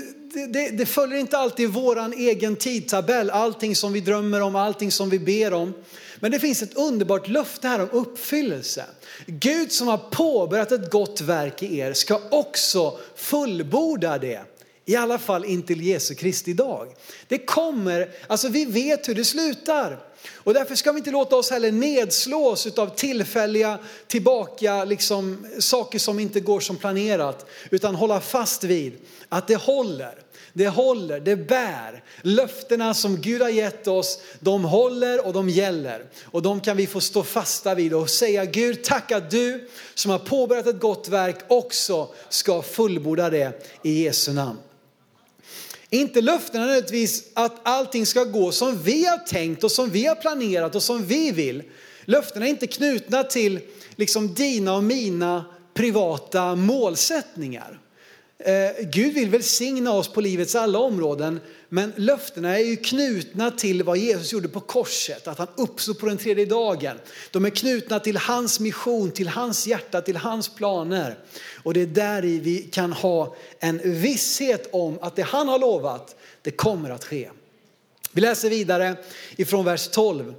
det, 0.53 0.71
det 0.71 0.87
följer 0.87 1.19
inte 1.19 1.39
alltid 1.39 1.69
våran 1.69 2.13
egen 2.13 2.57
tidtabell, 2.57 3.31
allting 3.31 3.77
som 3.77 3.93
vi 3.93 4.01
drömmer 4.01 4.43
om, 4.43 4.57
allting 4.57 4.93
som 4.93 5.11
vi 5.11 5.19
ber 5.19 5.53
om. 5.53 5.75
Men 6.21 6.31
det 6.31 6.39
finns 6.39 6.63
ett 6.63 6.77
underbart 6.77 7.29
löfte 7.29 7.69
här 7.69 7.81
om 7.81 7.89
uppfyllelse. 7.93 8.85
Gud 9.27 9.73
som 9.73 9.89
har 9.89 9.99
påbörjat 9.99 10.73
ett 10.73 10.91
gott 10.91 11.21
verk 11.21 11.63
i 11.63 11.79
er 11.79 11.93
ska 11.93 12.21
också 12.31 12.99
fullborda 13.15 14.19
det. 14.19 14.41
I 14.89 14.97
alla 14.97 15.19
fall 15.19 15.45
intill 15.45 15.83
Jesu 15.83 16.15
Kristi 16.15 16.53
dag. 16.53 16.95
Det 17.29 17.39
kommer, 17.39 18.11
alltså 18.27 18.49
vi 18.49 18.65
vet 18.65 19.09
hur 19.09 19.15
det 19.15 19.25
slutar. 19.25 19.99
Och 20.35 20.55
därför 20.55 20.75
ska 20.75 20.93
vi 20.93 20.99
inte 20.99 21.11
låta 21.11 21.37
oss 21.37 21.51
heller 21.51 21.73
nedslås 21.73 22.67
av 22.67 22.87
tillfälliga 22.87 23.79
tillbaka, 24.07 24.85
liksom, 24.85 25.47
saker 25.59 25.99
som 25.99 26.19
inte 26.19 26.41
går 26.41 26.61
som 26.61 26.77
planerat. 26.77 27.47
Utan 27.71 27.95
hålla 27.95 28.21
fast 28.21 28.65
vid 28.65 28.93
att 29.29 29.49
det 29.49 29.57
håller. 29.57 30.15
Det 30.53 30.69
håller, 30.69 31.21
det 31.21 31.37
bär. 31.37 32.05
Löftena 32.23 32.95
som 32.95 33.21
Gud 33.21 33.43
har 33.43 33.49
gett 33.49 33.89
oss, 33.89 34.19
de 34.41 34.65
håller 34.65 35.27
och 35.27 35.33
de 35.33 35.49
gäller. 35.49 36.05
Och 36.25 36.43
de 36.43 36.61
kan 36.61 36.77
vi 36.77 36.87
få 36.87 37.01
stå 37.01 37.23
fasta 37.23 37.75
vid 37.75 37.95
och 37.95 38.11
säga 38.11 38.45
Gud 38.45 38.85
tack 38.85 39.13
att 39.13 39.31
du 39.31 39.69
som 39.95 40.11
har 40.11 40.19
påbörjat 40.19 40.67
ett 40.67 40.81
gott 40.81 41.09
verk 41.09 41.39
också 41.49 42.09
ska 42.29 42.63
fullborda 42.63 43.31
det 43.31 43.71
i 43.83 44.05
Jesu 44.05 44.33
namn. 44.33 44.59
Inte 45.91 46.21
löftena 46.21 46.65
nödvändigtvis 46.65 47.25
att 47.35 47.61
allting 47.63 48.07
ska 48.07 48.25
gå 48.25 48.53
som 48.53 48.83
vi 48.83 49.07
har 49.07 49.19
tänkt 49.19 49.65
och 49.65 49.73
som 49.73 49.91
vi 49.91 50.07
har 50.07 50.15
planerat 50.15 50.75
och 50.75 50.83
som 50.83 51.07
vi 51.07 51.31
vill. 51.31 51.63
Löftena 52.05 52.47
är 52.47 52.51
inte 52.51 52.67
knutna 52.67 53.25
till 53.25 53.61
liksom 53.97 54.35
dina 54.35 54.75
och 54.75 54.85
mina 54.85 55.45
privata 55.75 56.55
målsättningar. 56.55 57.81
Eh, 58.39 58.87
Gud 58.93 59.15
vill 59.15 59.31
välsigna 59.31 59.93
oss 59.93 60.09
på 60.09 60.21
livets 60.21 60.55
alla 60.55 60.79
områden, 60.79 61.41
men 61.69 61.93
löftena 61.97 62.59
är 62.59 62.65
ju 62.65 62.77
knutna 62.77 63.51
till 63.51 63.83
vad 63.83 63.99
Jesus 63.99 64.33
gjorde 64.33 64.49
på 64.49 64.61
korset, 64.61 65.29
att 65.29 65.39
han 65.39 65.49
uppstod 65.57 65.99
på 65.99 66.07
den 66.07 66.19
tredje 66.19 66.45
dagen. 66.45 66.97
De 67.31 67.45
är 67.45 67.51
knutna 67.51 68.01
till 68.01 68.17
hans 68.17 68.61
mission, 68.61 69.11
till 69.11 69.29
hans 69.29 69.67
hjärta, 69.67 70.01
till 70.01 70.17
hans 70.17 70.49
planer. 70.49 71.19
Och 71.63 71.75
det 71.75 71.81
är 71.81 71.87
där 71.87 72.23
vi 72.23 72.59
kan 72.59 72.93
ha 72.93 73.37
en 73.59 73.81
visshet 73.85 74.69
om 74.73 74.99
att 75.01 75.17
det 75.17 75.23
han 75.23 75.49
har 75.49 75.59
lovat, 75.59 76.17
det 76.43 76.51
kommer 76.51 76.91
att 76.91 77.05
ske. 77.05 77.31
Vi 78.13 78.21
läser 78.21 78.51
vidare 78.51 78.97
ifrån 79.37 79.65
vers 79.65 79.89
12 79.89 80.35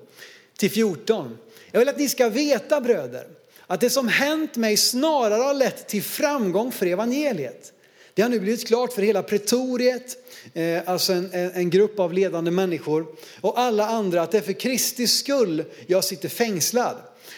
till 0.57 0.71
14. 0.71 1.37
Jag 1.71 1.79
vill 1.79 1.89
att 1.89 1.97
ni 1.97 2.09
ska 2.09 2.29
veta 2.29 2.81
bröder, 2.81 3.27
att 3.67 3.79
det 3.79 3.89
som 3.89 4.07
hänt 4.07 4.55
mig 4.55 4.77
snarare 4.77 5.41
har 5.41 5.53
lett 5.53 5.87
till 5.87 6.03
framgång 6.03 6.71
för 6.71 6.85
evangeliet. 6.85 7.73
Det 8.17 8.23
har 8.23 8.29
nu 8.29 8.39
blivit 8.39 8.67
klart 8.67 8.93
för 8.93 9.01
hela 9.01 9.23
pretoriet, 9.23 10.17
eh, 10.53 10.81
alltså 10.85 11.13
en, 11.13 11.31
en 11.33 11.69
grupp 11.69 11.99
av 11.99 12.13
ledande 12.13 12.51
människor 12.51 13.07
och 13.41 13.59
alla 13.59 13.87
andra 13.87 14.21
att 14.21 14.31
det 14.31 14.37
är 14.37 14.41
för 14.41 14.53
Kristi 14.53 15.07
skull 15.07 15.63
jag 15.87 16.03
sitter 16.03 16.29
fängslad. 16.29 16.95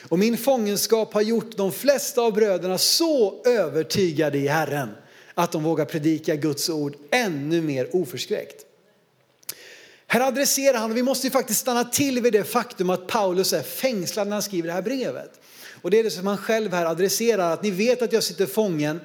Och 0.10 0.20
min 0.20 0.38
fångenskap 0.38 1.14
har 1.14 1.22
gjort 1.22 1.58
de 1.58 1.72
flesta 1.72 2.22
av 2.22 2.34
bröderna 2.34 2.78
så 2.78 3.44
övertygade 3.46 4.38
i 4.38 4.48
Herren 4.48 4.90
att 5.34 5.52
de 5.52 5.64
vågar 5.64 5.86
predika 5.86 6.36
Guds 6.36 6.70
ord 6.70 6.96
ännu 7.12 7.62
mer 7.62 7.96
oförskräckt. 7.96 8.66
Här 10.08 10.22
adresserar 10.22 10.78
han, 10.78 10.92
och 10.92 10.98
vi 10.98 11.04
måste 11.04 11.28
ju 11.28 11.32
faktiskt 11.32 11.60
stanna 11.60 11.84
till 11.84 12.22
vid 12.22 12.34
det 12.34 12.44
faktum 12.44 12.90
att 12.90 13.08
Paulus 13.08 13.54
är 13.54 13.64
fängslad 13.64 14.28
när 14.28 14.36
han 14.36 14.44
skriver 14.44 14.68
det 14.68 14.74
här 14.74 14.82
brevet. 14.82 15.40
Och 15.82 15.92
det 15.92 16.00
är 16.00 16.04
det 16.04 16.12
som 16.12 16.28
han 16.28 16.38
själv 16.38 16.74
här 16.74 16.86
adresserar, 16.86 17.54
att 17.54 17.64
ni 17.64 17.72
vet 17.72 18.02
att 18.02 18.14
jag 18.14 18.24
sitter 18.24 18.46
fången, 18.46 19.00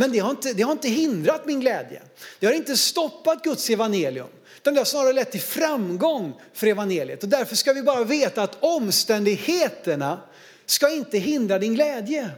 men 0.00 0.12
det 0.12 0.18
har, 0.18 0.30
inte, 0.30 0.52
det 0.52 0.62
har 0.62 0.72
inte 0.72 0.88
hindrat 0.88 1.46
min 1.46 1.60
glädje. 1.60 2.02
Det 2.38 2.46
har 2.46 2.52
inte 2.52 2.76
stoppat 2.76 3.44
Guds 3.44 3.70
evangelium. 3.70 4.26
Utan 4.56 4.74
det 4.74 4.80
har 4.80 4.84
snarare 4.84 5.12
lett 5.12 5.30
till 5.30 5.40
framgång 5.40 6.34
för 6.54 6.66
evangeliet. 6.66 7.22
Och 7.22 7.28
därför 7.28 7.56
ska 7.56 7.72
vi 7.72 7.82
bara 7.82 8.04
veta 8.04 8.42
att 8.42 8.56
omständigheterna 8.60 10.20
ska 10.66 10.90
inte 10.90 11.18
hindra 11.18 11.58
din 11.58 11.74
glädje. 11.74 12.30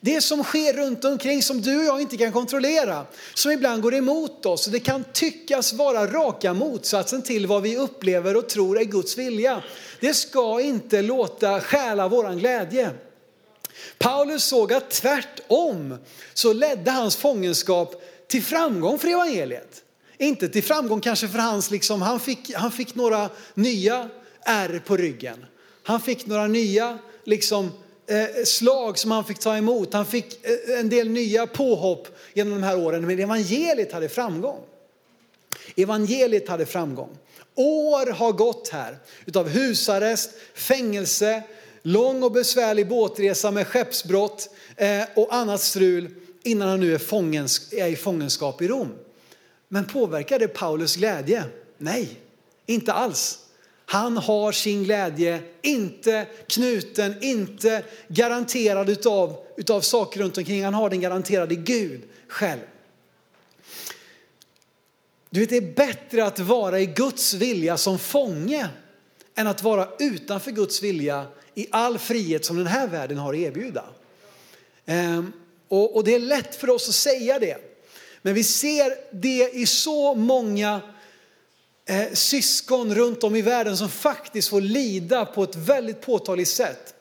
Det 0.00 0.20
som 0.20 0.44
sker 0.44 0.72
runt 0.72 1.04
omkring 1.04 1.42
som 1.42 1.62
du 1.62 1.78
och 1.78 1.84
jag 1.84 2.00
inte 2.00 2.16
kan 2.16 2.32
kontrollera, 2.32 3.06
som 3.34 3.50
ibland 3.52 3.82
går 3.82 3.94
emot 3.94 4.46
oss. 4.46 4.66
Det 4.66 4.80
kan 4.80 5.04
tyckas 5.12 5.72
vara 5.72 6.06
raka 6.06 6.54
motsatsen 6.54 7.22
till 7.22 7.46
vad 7.46 7.62
vi 7.62 7.76
upplever 7.76 8.36
och 8.36 8.48
tror 8.48 8.80
är 8.80 8.84
Guds 8.84 9.18
vilja. 9.18 9.62
Det 10.00 10.14
ska 10.14 10.60
inte 10.60 11.02
låta 11.02 11.60
stjäla 11.60 12.08
våran 12.08 12.38
glädje. 12.38 12.90
Paulus 13.98 14.44
såg 14.44 14.72
att 14.72 14.90
tvärtom 14.90 15.98
så 16.34 16.52
ledde 16.52 16.90
hans 16.90 17.16
fångenskap 17.16 18.02
till 18.28 18.42
framgång 18.42 18.98
för 18.98 19.08
evangeliet. 19.08 19.82
Inte 20.18 20.48
till 20.48 20.62
framgång 20.62 21.00
kanske 21.00 21.28
för 21.28 21.38
hans, 21.38 21.70
liksom, 21.70 22.02
han, 22.02 22.20
fick, 22.20 22.54
han 22.54 22.72
fick 22.72 22.94
några 22.94 23.30
nya 23.54 24.08
ärr 24.44 24.82
på 24.86 24.96
ryggen. 24.96 25.44
Han 25.82 26.00
fick 26.00 26.26
några 26.26 26.46
nya 26.46 26.98
liksom, 27.24 27.72
eh, 28.06 28.44
slag 28.44 28.98
som 28.98 29.10
han 29.10 29.24
fick 29.24 29.38
ta 29.38 29.56
emot. 29.56 29.92
Han 29.92 30.06
fick 30.06 30.46
eh, 30.46 30.78
en 30.80 30.88
del 30.88 31.08
nya 31.08 31.46
påhopp 31.46 32.08
genom 32.34 32.54
de 32.54 32.62
här 32.62 32.78
åren. 32.78 33.06
Men 33.06 33.18
evangeliet 33.18 33.92
hade 33.92 34.08
framgång. 34.08 34.60
Evangeliet 35.76 36.48
hade 36.48 36.66
framgång. 36.66 37.18
År 37.54 38.12
har 38.12 38.32
gått 38.32 38.68
här 38.68 38.98
utav 39.26 39.48
husarrest, 39.48 40.30
fängelse, 40.54 41.42
lång 41.86 42.22
och 42.22 42.32
besvärlig 42.32 42.88
båtresa 42.88 43.50
med 43.50 43.66
skeppsbrott 43.66 44.50
eh, 44.76 45.02
och 45.16 45.34
annat 45.34 45.60
strul 45.60 46.08
innan 46.42 46.68
han 46.68 46.80
nu 46.80 46.94
är, 46.94 46.98
fångens, 46.98 47.72
är 47.72 47.86
i 47.86 47.96
fångenskap 47.96 48.62
i 48.62 48.68
Rom. 48.68 48.94
Men 49.68 49.84
påverkar 49.84 50.38
det 50.38 50.48
Paulus 50.48 50.96
glädje? 50.96 51.44
Nej, 51.78 52.20
inte 52.66 52.92
alls. 52.92 53.38
Han 53.84 54.16
har 54.16 54.52
sin 54.52 54.84
glädje 54.84 55.40
inte 55.62 56.26
knuten, 56.46 57.14
inte 57.20 57.84
garanterad 58.08 58.88
utav, 58.88 59.36
utav 59.56 59.80
saker 59.80 60.20
runt 60.20 60.38
omkring. 60.38 60.64
Han 60.64 60.74
har 60.74 60.90
den 60.90 61.00
garanterad 61.00 61.52
i 61.52 61.56
Gud 61.56 62.02
själv. 62.28 62.60
Du 65.30 65.40
vet, 65.40 65.50
det 65.50 65.56
är 65.56 65.74
bättre 65.74 66.26
att 66.26 66.38
vara 66.38 66.80
i 66.80 66.86
Guds 66.86 67.34
vilja 67.34 67.76
som 67.76 67.98
fånge 67.98 68.68
än 69.34 69.46
att 69.46 69.62
vara 69.62 69.88
utanför 69.98 70.50
Guds 70.50 70.82
vilja 70.82 71.26
i 71.56 71.66
all 71.70 71.98
frihet 71.98 72.44
som 72.44 72.56
den 72.56 72.66
här 72.66 72.86
världen 72.86 73.18
har 73.18 73.34
att 73.34 73.38
erbjuda. 73.38 73.84
Ehm, 74.86 75.32
och, 75.68 75.96
och 75.96 76.04
det 76.04 76.14
är 76.14 76.18
lätt 76.18 76.54
för 76.54 76.70
oss 76.70 76.88
att 76.88 76.94
säga 76.94 77.38
det. 77.38 77.56
Men 78.22 78.34
vi 78.34 78.44
ser 78.44 78.92
det 79.10 79.50
i 79.54 79.66
så 79.66 80.14
många 80.14 80.80
eh, 81.86 82.12
syskon 82.12 82.94
runt 82.94 83.24
om 83.24 83.36
i 83.36 83.42
världen 83.42 83.76
som 83.76 83.88
faktiskt 83.88 84.48
får 84.48 84.60
lida 84.60 85.24
på 85.24 85.42
ett 85.42 85.56
väldigt 85.56 86.00
påtagligt 86.00 86.48
sätt. 86.48 86.94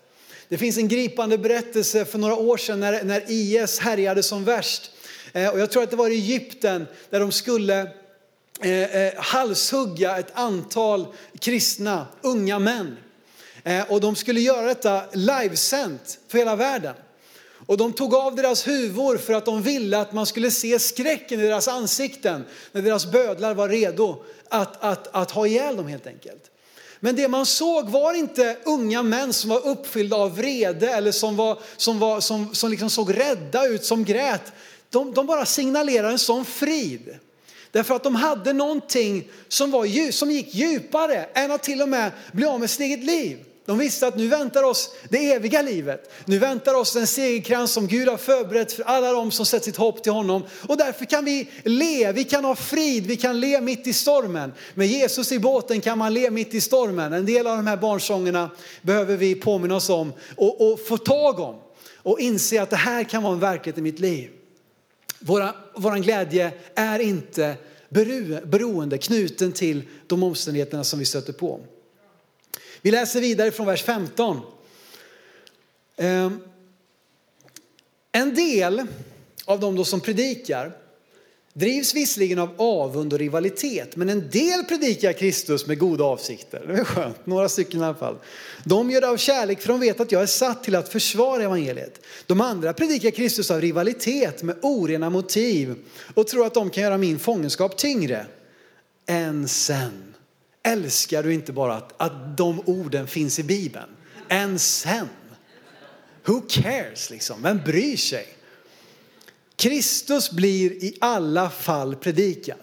Det 0.47 0.57
finns 0.57 0.77
en 0.77 0.87
gripande 0.87 1.37
berättelse 1.37 2.05
för 2.05 2.17
några 2.17 2.35
år 2.35 2.57
sedan 2.57 2.79
när, 2.79 3.03
när 3.03 3.23
IS 3.27 3.79
härjade 3.79 4.23
som 4.23 4.43
värst. 4.43 4.91
Eh, 5.33 5.49
och 5.49 5.59
jag 5.59 5.71
tror 5.71 5.83
att 5.83 5.89
det 5.89 5.95
var 5.95 6.09
i 6.09 6.13
Egypten 6.13 6.87
där 7.09 7.19
de 7.19 7.31
skulle 7.31 7.91
eh, 8.61 8.95
eh 8.95 9.13
halshugga 9.17 10.17
ett 10.17 10.31
antal 10.33 11.07
kristna 11.39 12.07
unga 12.21 12.59
män. 12.59 12.97
Eh, 13.65 13.91
och 13.91 14.01
de 14.01 14.15
skulle 14.15 14.41
göra 14.41 14.67
detta 14.67 15.03
livesänt 15.13 16.19
för 16.27 16.37
hela 16.37 16.55
världen. 16.55 16.95
Och 17.65 17.77
de 17.77 17.93
tog 17.93 18.15
av 18.15 18.35
deras 18.35 18.67
huvor 18.67 19.17
för 19.17 19.33
att 19.33 19.45
de 19.45 19.61
ville 19.61 19.99
att 19.99 20.13
man 20.13 20.25
skulle 20.25 20.51
se 20.51 20.79
skräcken 20.79 21.39
i 21.39 21.43
deras 21.43 21.67
ansikten 21.67 22.45
när 22.71 22.81
deras 22.81 23.05
bödlar 23.05 23.53
var 23.53 23.69
redo 23.69 24.23
att, 24.49 24.83
att, 24.83 25.15
att 25.15 25.31
ha 25.31 25.47
ihjäl 25.47 25.77
dem 25.77 25.87
helt 25.87 26.07
enkelt. 26.07 26.51
Men 26.99 27.15
det 27.15 27.27
man 27.27 27.45
såg 27.45 27.89
var 27.89 28.13
inte 28.13 28.57
unga 28.65 29.03
män 29.03 29.33
som 29.33 29.49
var 29.49 29.67
uppfyllda 29.67 30.15
av 30.15 30.35
vrede 30.35 30.89
eller 30.89 31.11
som, 31.11 31.35
var, 31.35 31.59
som, 31.77 31.99
var, 31.99 32.21
som, 32.21 32.55
som 32.55 32.71
liksom 32.71 32.89
såg 32.89 33.17
rädda 33.17 33.67
ut, 33.67 33.85
som 33.85 34.05
grät. 34.05 34.53
De, 34.89 35.13
de 35.13 35.25
bara 35.25 35.45
signalerade 35.45 36.13
en 36.13 36.19
sån 36.19 36.45
frid. 36.45 37.17
Därför 37.71 37.95
att 37.95 38.03
de 38.03 38.15
hade 38.15 38.53
någonting 38.53 39.29
som, 39.47 39.71
var, 39.71 40.11
som 40.11 40.31
gick 40.31 40.55
djupare 40.55 41.25
än 41.33 41.51
att 41.51 41.63
till 41.63 41.81
och 41.81 41.89
med 41.89 42.11
bli 42.31 42.45
av 42.45 42.59
med 42.59 42.69
sitt 42.69 42.81
eget 42.81 43.03
liv. 43.03 43.45
De 43.65 43.77
visste 43.77 44.07
att 44.07 44.17
nu 44.17 44.27
väntar 44.27 44.63
oss 44.63 44.89
det 45.09 45.31
eviga 45.31 45.61
livet. 45.61 46.11
Nu 46.25 46.39
väntar 46.39 46.73
oss 46.73 46.93
den 46.93 47.07
segerkrans 47.07 47.71
som 47.71 47.87
Gud 47.87 48.07
har 48.07 48.17
förberett 48.17 48.71
för 48.71 48.83
alla 48.83 49.11
de 49.11 49.31
som 49.31 49.45
sätter 49.45 49.65
sitt 49.65 49.75
hopp 49.75 50.03
till 50.03 50.11
honom. 50.11 50.43
Och 50.67 50.77
därför 50.77 51.05
kan 51.05 51.25
vi 51.25 51.49
le, 51.63 52.11
vi 52.11 52.23
kan 52.23 52.45
ha 52.45 52.55
frid, 52.55 53.05
vi 53.05 53.15
kan 53.15 53.39
le 53.39 53.61
mitt 53.61 53.87
i 53.87 53.93
stormen. 53.93 54.53
Med 54.73 54.87
Jesus 54.87 55.31
i 55.31 55.39
båten 55.39 55.81
kan 55.81 55.97
man 55.97 56.13
le 56.13 56.31
mitt 56.31 56.53
i 56.53 56.61
stormen. 56.61 57.13
En 57.13 57.25
del 57.25 57.47
av 57.47 57.57
de 57.57 57.67
här 57.67 57.77
barnsångerna 57.77 58.49
behöver 58.81 59.17
vi 59.17 59.35
påminna 59.35 59.75
oss 59.75 59.89
om 59.89 60.13
och, 60.35 60.71
och 60.71 60.79
få 60.87 60.97
tag 60.97 61.39
om. 61.39 61.55
Och 61.95 62.19
inse 62.19 62.61
att 62.61 62.69
det 62.69 62.75
här 62.75 63.03
kan 63.03 63.23
vara 63.23 63.33
en 63.33 63.39
verklighet 63.39 63.77
i 63.77 63.81
mitt 63.81 63.99
liv. 63.99 64.29
Våra, 65.19 65.53
våran 65.75 66.01
glädje 66.01 66.51
är 66.75 66.99
inte 66.99 67.55
beroende, 68.43 68.97
knuten 68.97 69.51
till 69.51 69.83
de 70.07 70.23
omständigheterna 70.23 70.83
som 70.83 70.99
vi 70.99 71.05
stöter 71.05 71.33
på. 71.33 71.59
Vi 72.85 72.91
läser 72.91 73.21
vidare 73.21 73.51
från 73.51 73.65
vers 73.65 73.83
15. 73.83 74.41
Ehm, 75.97 76.39
en 78.11 78.35
del 78.35 78.87
av 79.45 79.59
de 79.59 79.85
som 79.85 80.01
predikar 80.01 80.71
drivs 81.53 81.93
visserligen 81.93 82.39
av 82.39 82.49
avund 82.57 83.13
och 83.13 83.19
rivalitet, 83.19 83.95
men 83.95 84.09
en 84.09 84.29
del 84.29 84.63
predikar 84.63 85.13
Kristus 85.13 85.67
med 85.67 85.79
goda 85.79 86.03
avsikter. 86.03 86.63
Det 86.67 86.73
är 86.73 86.83
skönt, 86.83 87.25
några 87.25 87.49
stycken 87.49 87.81
i 87.81 87.83
alla 87.83 87.95
fall. 87.95 88.17
De 88.65 88.91
gör 88.91 89.01
det 89.01 89.09
av 89.09 89.17
kärlek 89.17 89.61
för 89.61 89.67
de 89.67 89.79
vet 89.79 89.99
att 89.99 90.11
jag 90.11 90.21
är 90.21 90.25
satt 90.25 90.63
till 90.63 90.75
att 90.75 90.89
försvara 90.89 91.43
evangeliet. 91.43 92.01
De 92.25 92.41
andra 92.41 92.73
predikar 92.73 93.11
Kristus 93.11 93.51
av 93.51 93.61
rivalitet 93.61 94.43
med 94.43 94.55
orena 94.61 95.09
motiv 95.09 95.75
och 96.13 96.27
tror 96.27 96.45
att 96.45 96.53
de 96.53 96.69
kan 96.69 96.83
göra 96.83 96.97
min 96.97 97.19
fångenskap 97.19 97.77
tyngre 97.77 98.25
än 99.05 99.47
sen 99.47 100.14
älskar 100.65 101.23
du 101.23 101.33
inte 101.33 101.53
bara 101.53 101.75
att, 101.75 101.93
att 101.97 102.37
de 102.37 102.59
orden 102.65 103.07
finns 103.07 103.39
i 103.39 103.43
Bibeln? 103.43 103.89
Än 104.29 104.59
sen. 104.59 105.07
Who 106.25 106.41
cares 106.49 107.09
liksom? 107.09 107.41
Vem 107.41 107.57
bryr 107.65 107.97
sig? 107.97 108.27
Kristus 109.55 110.31
blir 110.31 110.71
i 110.71 110.97
alla 111.01 111.49
fall 111.49 111.95
predikad. 111.95 112.57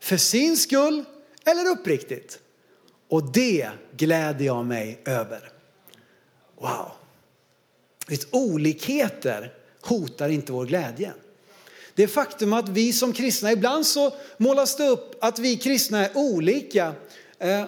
För 0.00 0.16
sin 0.16 0.56
skull 0.56 1.04
eller 1.44 1.70
uppriktigt. 1.70 2.38
Och 3.08 3.32
det 3.32 3.70
gläder 3.96 4.44
jag 4.44 4.64
mig 4.66 5.02
över. 5.04 5.50
Wow. 6.58 6.92
Vet, 8.08 8.34
olikheter 8.34 9.54
hotar 9.80 10.28
inte 10.28 10.52
vår 10.52 10.66
glädje. 10.66 11.12
Det 11.96 12.08
faktum 12.08 12.52
att 12.52 12.68
vi 12.68 12.92
som 12.92 13.12
kristna, 13.12 13.52
ibland 13.52 13.86
så 13.86 14.14
målas 14.36 14.76
det 14.76 14.88
upp 14.88 15.16
att 15.20 15.38
vi 15.38 15.56
kristna 15.56 16.06
är 16.06 16.16
olika. 16.16 16.92
Eh, 17.38 17.64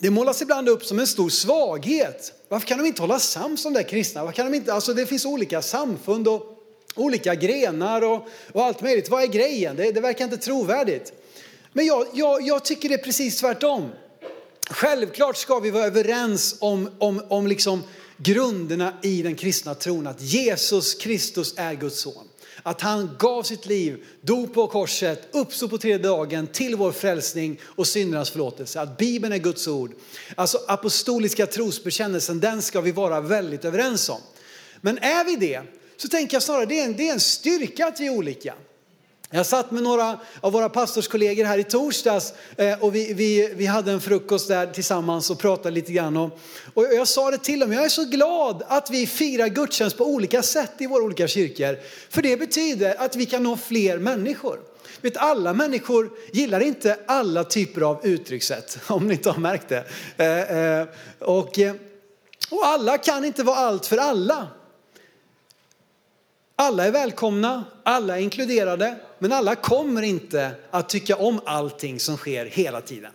det 0.00 0.10
målas 0.10 0.42
ibland 0.42 0.68
upp 0.68 0.84
som 0.84 0.98
en 0.98 1.06
stor 1.06 1.28
svaghet. 1.28 2.32
Varför 2.48 2.66
kan 2.66 2.78
de 2.78 2.86
inte 2.86 3.02
hålla 3.02 3.18
sams 3.18 3.62
de 3.62 3.72
där 3.72 3.82
kristna? 3.82 4.24
Varför 4.24 4.36
kan 4.36 4.52
de 4.52 4.56
inte, 4.56 4.72
alltså 4.72 4.94
det 4.94 5.06
finns 5.06 5.24
olika 5.24 5.62
samfund 5.62 6.28
och 6.28 6.56
olika 6.94 7.34
grenar 7.34 8.02
och, 8.02 8.28
och 8.52 8.64
allt 8.64 8.82
möjligt. 8.82 9.08
Vad 9.08 9.22
är 9.22 9.26
grejen? 9.26 9.76
Det, 9.76 9.92
det 9.92 10.00
verkar 10.00 10.24
inte 10.24 10.36
trovärdigt. 10.36 11.12
Men 11.72 11.86
jag, 11.86 12.06
jag, 12.12 12.42
jag 12.42 12.64
tycker 12.64 12.88
det 12.88 12.94
är 12.94 13.04
precis 13.04 13.40
tvärtom. 13.40 13.90
Självklart 14.70 15.36
ska 15.36 15.58
vi 15.58 15.70
vara 15.70 15.84
överens 15.84 16.56
om, 16.60 16.90
om, 16.98 17.22
om 17.28 17.46
liksom 17.46 17.82
grunderna 18.16 18.92
i 19.02 19.22
den 19.22 19.34
kristna 19.34 19.74
tron, 19.74 20.06
att 20.06 20.20
Jesus 20.20 20.94
Kristus 20.94 21.54
är 21.56 21.74
Guds 21.74 22.00
son. 22.00 22.28
Att 22.62 22.80
han 22.80 23.16
gav 23.18 23.42
sitt 23.42 23.66
liv, 23.66 24.04
dog 24.20 24.54
på 24.54 24.66
korset, 24.66 25.28
uppstod 25.32 25.70
på 25.70 25.78
tredje 25.78 26.08
dagen 26.08 26.46
till 26.46 26.76
vår 26.76 26.92
frälsning 26.92 27.60
och 27.64 27.86
syndernas 27.86 28.30
förlåtelse. 28.30 28.80
Att 28.80 28.98
Bibeln 28.98 29.32
är 29.32 29.38
Guds 29.38 29.68
ord. 29.68 29.92
Alltså 30.34 30.58
apostoliska 30.68 31.46
trosbekännelsen, 31.46 32.40
den 32.40 32.62
ska 32.62 32.80
vi 32.80 32.92
vara 32.92 33.20
väldigt 33.20 33.64
överens 33.64 34.08
om. 34.08 34.20
Men 34.80 34.98
är 34.98 35.24
vi 35.24 35.36
det, 35.36 35.62
så 35.96 36.08
tänker 36.08 36.34
jag 36.34 36.42
snarare 36.42 36.66
det 36.66 36.80
är 36.80 36.84
en, 36.84 36.96
det 36.96 37.08
är 37.08 37.12
en 37.12 37.20
styrka 37.20 37.86
att 37.86 38.00
vi 38.00 38.06
är 38.06 38.10
olika. 38.10 38.54
Jag 39.30 39.46
satt 39.46 39.70
med 39.70 39.82
några 39.82 40.18
av 40.40 40.52
våra 40.52 40.68
pastorskollegor 40.68 41.44
här 41.44 41.58
i 41.58 41.64
torsdags 41.64 42.32
eh, 42.56 42.84
och 42.84 42.94
vi, 42.94 43.12
vi, 43.12 43.52
vi 43.54 43.66
hade 43.66 43.92
en 43.92 44.00
frukost 44.00 44.48
där 44.48 44.66
tillsammans 44.66 45.30
och 45.30 45.38
pratade 45.38 45.70
lite 45.70 45.92
grann. 45.92 46.16
Och, 46.16 46.38
och 46.74 46.84
jag 46.84 47.08
sa 47.08 47.30
det 47.30 47.38
till 47.38 47.60
dem, 47.60 47.72
jag 47.72 47.84
är 47.84 47.88
så 47.88 48.04
glad 48.04 48.62
att 48.68 48.90
vi 48.90 49.06
firar 49.06 49.48
gudstjänst 49.48 49.98
på 49.98 50.04
olika 50.04 50.42
sätt 50.42 50.72
i 50.78 50.86
våra 50.86 51.02
olika 51.02 51.28
kyrkor. 51.28 51.78
För 52.10 52.22
det 52.22 52.36
betyder 52.36 52.94
att 52.98 53.16
vi 53.16 53.26
kan 53.26 53.42
nå 53.42 53.56
fler 53.56 53.98
människor. 53.98 54.60
Vet, 55.00 55.16
alla 55.16 55.52
människor 55.52 56.10
gillar 56.32 56.60
inte 56.60 56.98
alla 57.06 57.44
typer 57.44 57.80
av 57.80 58.06
uttryckssätt, 58.06 58.78
om 58.86 59.08
ni 59.08 59.14
inte 59.14 59.30
har 59.30 59.40
märkt 59.40 59.68
det. 59.68 59.84
Eh, 60.16 60.58
eh, 60.58 60.86
och, 61.18 61.58
och 62.50 62.66
alla 62.66 62.98
kan 62.98 63.24
inte 63.24 63.42
vara 63.42 63.56
allt 63.56 63.86
för 63.86 63.96
alla. 63.96 64.48
Alla 66.58 66.86
är 66.86 66.90
välkomna, 66.90 67.64
alla 67.82 68.16
är 68.16 68.22
inkluderade, 68.22 68.96
men 69.18 69.32
alla 69.32 69.54
kommer 69.54 70.02
inte 70.02 70.50
att 70.70 70.88
tycka 70.88 71.16
om 71.16 71.40
allting 71.46 72.00
som 72.00 72.16
sker 72.16 72.46
hela 72.46 72.80
tiden. 72.80 73.12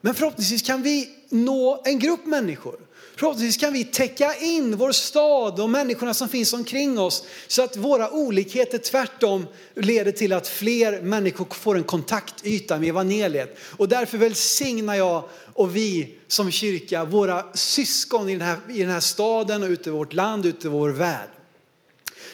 Men 0.00 0.14
förhoppningsvis 0.14 0.62
kan 0.62 0.82
vi 0.82 1.10
nå 1.28 1.82
en 1.84 1.98
grupp 1.98 2.26
människor. 2.26 2.76
Förhoppningsvis 3.16 3.56
kan 3.56 3.72
vi 3.72 3.84
täcka 3.84 4.34
in 4.34 4.76
vår 4.76 4.92
stad 4.92 5.60
och 5.60 5.70
människorna 5.70 6.14
som 6.14 6.28
finns 6.28 6.52
omkring 6.52 6.98
oss 6.98 7.24
så 7.46 7.62
att 7.62 7.76
våra 7.76 8.10
olikheter 8.10 8.78
tvärtom 8.78 9.46
leder 9.74 10.12
till 10.12 10.32
att 10.32 10.48
fler 10.48 11.02
människor 11.02 11.46
får 11.50 11.76
en 11.76 11.84
kontaktyta 11.84 12.78
med 12.78 12.88
evangeliet. 12.88 13.58
Och 13.76 13.88
därför 13.88 14.18
välsignar 14.18 14.94
jag 14.94 15.24
och 15.52 15.76
vi 15.76 16.18
som 16.28 16.50
kyrka 16.50 17.04
våra 17.04 17.44
syskon 17.54 18.28
i 18.28 18.32
den 18.32 18.48
här, 18.48 18.58
i 18.70 18.78
den 18.78 18.90
här 18.90 19.00
staden 19.00 19.62
och 19.62 19.68
ute 19.68 19.88
i 19.88 19.92
vårt 19.92 20.12
land, 20.12 20.46
ute 20.46 20.66
i 20.66 20.70
vår 20.70 20.90
värld. 20.90 21.28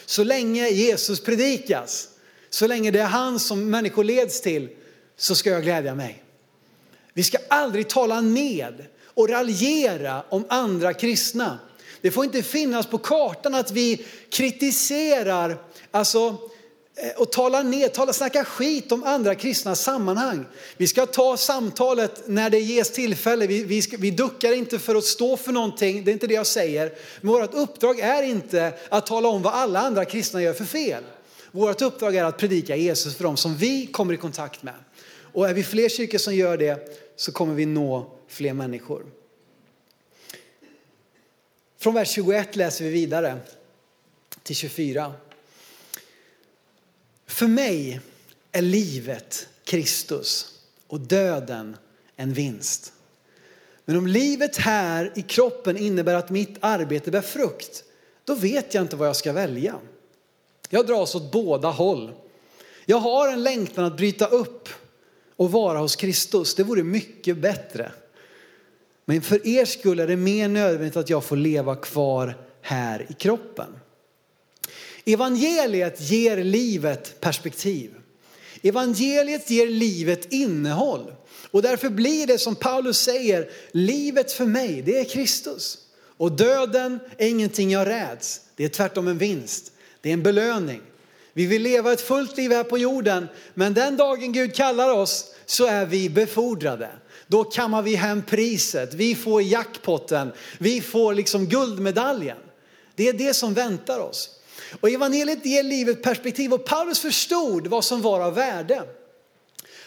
Så 0.09 0.23
länge 0.23 0.69
Jesus 0.69 1.19
predikas, 1.19 2.09
så 2.49 2.67
länge 2.67 2.91
det 2.91 2.99
är 2.99 3.05
han 3.05 3.39
som 3.39 3.69
människor 3.69 4.03
leds 4.03 4.41
till, 4.41 4.69
så 5.17 5.35
ska 5.35 5.49
jag 5.49 5.63
glädja 5.63 5.95
mig. 5.95 6.23
Vi 7.13 7.23
ska 7.23 7.37
aldrig 7.47 7.89
tala 7.89 8.21
ned 8.21 8.85
och 9.03 9.29
raljera 9.29 10.23
om 10.29 10.45
andra 10.49 10.93
kristna. 10.93 11.59
Det 12.01 12.11
får 12.11 12.25
inte 12.25 12.43
finnas 12.43 12.85
på 12.85 12.97
kartan 12.97 13.55
att 13.55 13.71
vi 13.71 14.05
kritiserar, 14.29 15.57
alltså 15.91 16.37
Eh, 17.01 17.11
och 17.21 17.31
tala 17.31 17.63
ner, 17.63 17.87
tala, 17.87 18.13
snacka 18.13 18.45
skit 18.45 18.91
om 18.91 19.03
andra 19.03 19.35
kristna 19.35 19.75
sammanhang. 19.75 20.45
Vi 20.77 20.87
ska 20.87 21.05
ta 21.05 21.37
samtalet 21.37 22.27
när 22.27 22.49
det 22.49 22.59
ges 22.59 22.91
tillfälle. 22.91 23.47
Vi, 23.47 23.63
vi, 23.63 23.81
ska, 23.81 23.97
vi 23.97 24.11
duckar 24.11 24.51
inte 24.51 24.79
för 24.79 24.95
att 24.95 25.03
stå 25.03 25.37
för 25.37 25.51
någonting, 25.51 26.03
det 26.03 26.11
är 26.11 26.13
inte 26.13 26.27
det 26.27 26.33
jag 26.33 26.47
säger. 26.47 26.93
Men 27.21 27.33
vårt 27.33 27.53
uppdrag 27.53 27.99
är 27.99 28.23
inte 28.23 28.73
att 28.89 29.05
tala 29.05 29.27
om 29.27 29.41
vad 29.41 29.53
alla 29.53 29.79
andra 29.79 30.05
kristna 30.05 30.41
gör 30.41 30.53
för 30.53 30.65
fel. 30.65 31.03
Vårt 31.51 31.81
uppdrag 31.81 32.15
är 32.15 32.23
att 32.23 32.37
predika 32.37 32.75
Jesus 32.75 33.15
för 33.15 33.23
dem 33.23 33.37
som 33.37 33.55
vi 33.55 33.87
kommer 33.87 34.13
i 34.13 34.17
kontakt 34.17 34.63
med. 34.63 34.75
Och 35.33 35.49
är 35.49 35.53
vi 35.53 35.63
fler 35.63 35.89
kyrkor 35.89 36.17
som 36.17 36.35
gör 36.35 36.57
det 36.57 36.99
så 37.15 37.31
kommer 37.31 37.53
vi 37.53 37.65
nå 37.65 38.11
fler 38.27 38.53
människor. 38.53 39.05
Från 41.77 41.93
vers 41.93 42.09
21 42.09 42.55
läser 42.55 42.85
vi 42.85 42.91
vidare 42.91 43.37
till 44.43 44.55
24. 44.55 45.13
För 47.39 47.47
mig 47.47 47.99
är 48.51 48.61
livet 48.61 49.47
Kristus 49.63 50.59
och 50.87 50.99
döden 50.99 51.77
en 52.15 52.33
vinst. 52.33 52.93
Men 53.85 53.97
om 53.97 54.07
livet 54.07 54.57
här 54.57 55.11
i 55.15 55.21
kroppen 55.21 55.77
innebär 55.77 56.13
att 56.13 56.29
mitt 56.29 56.57
arbete 56.59 57.11
bär 57.11 57.21
frukt, 57.21 57.83
då 58.23 58.35
vet 58.35 58.73
jag 58.73 58.83
inte 58.83 58.95
vad 58.95 59.07
jag 59.07 59.15
ska 59.15 59.33
välja. 59.33 59.75
Jag 60.69 60.87
dras 60.87 61.15
åt 61.15 61.31
båda 61.31 61.69
håll. 61.69 62.11
Jag 62.85 62.97
har 62.97 63.27
en 63.27 63.43
längtan 63.43 63.85
att 63.85 63.97
bryta 63.97 64.27
upp 64.27 64.69
och 65.35 65.51
vara 65.51 65.79
hos 65.79 65.95
Kristus. 65.95 66.55
Det 66.55 66.63
vore 66.63 66.83
mycket 66.83 67.37
bättre. 67.37 67.91
Men 69.05 69.21
för 69.21 69.47
er 69.47 69.65
skull 69.65 69.99
är 69.99 70.07
det 70.07 70.15
mer 70.15 70.47
nödvändigt 70.47 70.97
att 70.97 71.09
jag 71.09 71.23
får 71.23 71.35
leva 71.35 71.75
kvar 71.75 72.37
här 72.61 73.05
i 73.09 73.13
kroppen. 73.13 73.78
Evangeliet 75.13 76.01
ger 76.01 76.43
livet 76.43 77.21
perspektiv. 77.21 77.91
Evangeliet 78.61 79.49
ger 79.49 79.67
livet 79.67 80.33
innehåll. 80.33 81.13
Och 81.51 81.61
därför 81.61 81.89
blir 81.89 82.27
det 82.27 82.37
som 82.37 82.55
Paulus 82.55 82.99
säger, 82.99 83.49
livet 83.71 84.31
för 84.31 84.45
mig, 84.45 84.81
det 84.81 84.99
är 84.99 85.03
Kristus. 85.03 85.77
Och 86.17 86.31
döden 86.31 86.99
är 87.17 87.27
ingenting 87.27 87.71
jag 87.71 87.87
räds, 87.87 88.41
det 88.55 88.65
är 88.65 88.69
tvärtom 88.69 89.07
en 89.07 89.17
vinst. 89.17 89.71
Det 90.01 90.09
är 90.09 90.13
en 90.13 90.23
belöning. 90.23 90.81
Vi 91.33 91.45
vill 91.45 91.61
leva 91.61 91.93
ett 91.93 92.01
fullt 92.01 92.37
liv 92.37 92.51
här 92.51 92.63
på 92.63 92.77
jorden, 92.77 93.27
men 93.53 93.73
den 93.73 93.97
dagen 93.97 94.31
Gud 94.31 94.55
kallar 94.55 94.93
oss 94.93 95.33
så 95.45 95.65
är 95.65 95.85
vi 95.85 96.09
befordrade. 96.09 96.89
Då 97.27 97.43
kammar 97.43 97.81
vi 97.81 97.95
hem 97.95 98.21
priset, 98.21 98.93
vi 98.93 99.15
får 99.15 99.41
jackpotten, 99.41 100.31
vi 100.57 100.81
får 100.81 101.13
liksom 101.13 101.45
guldmedaljen. 101.45 102.37
Det 102.95 103.09
är 103.09 103.13
det 103.13 103.33
som 103.33 103.53
väntar 103.53 103.99
oss. 103.99 104.38
Och 104.79 104.89
evangeliet 104.89 105.45
ger 105.45 105.63
livet 105.63 106.03
perspektiv 106.03 106.53
och 106.53 106.65
Paulus 106.65 106.99
förstod 106.99 107.67
vad 107.67 107.85
som 107.85 108.01
var 108.01 108.19
av 108.19 108.35
värde. 108.35 108.83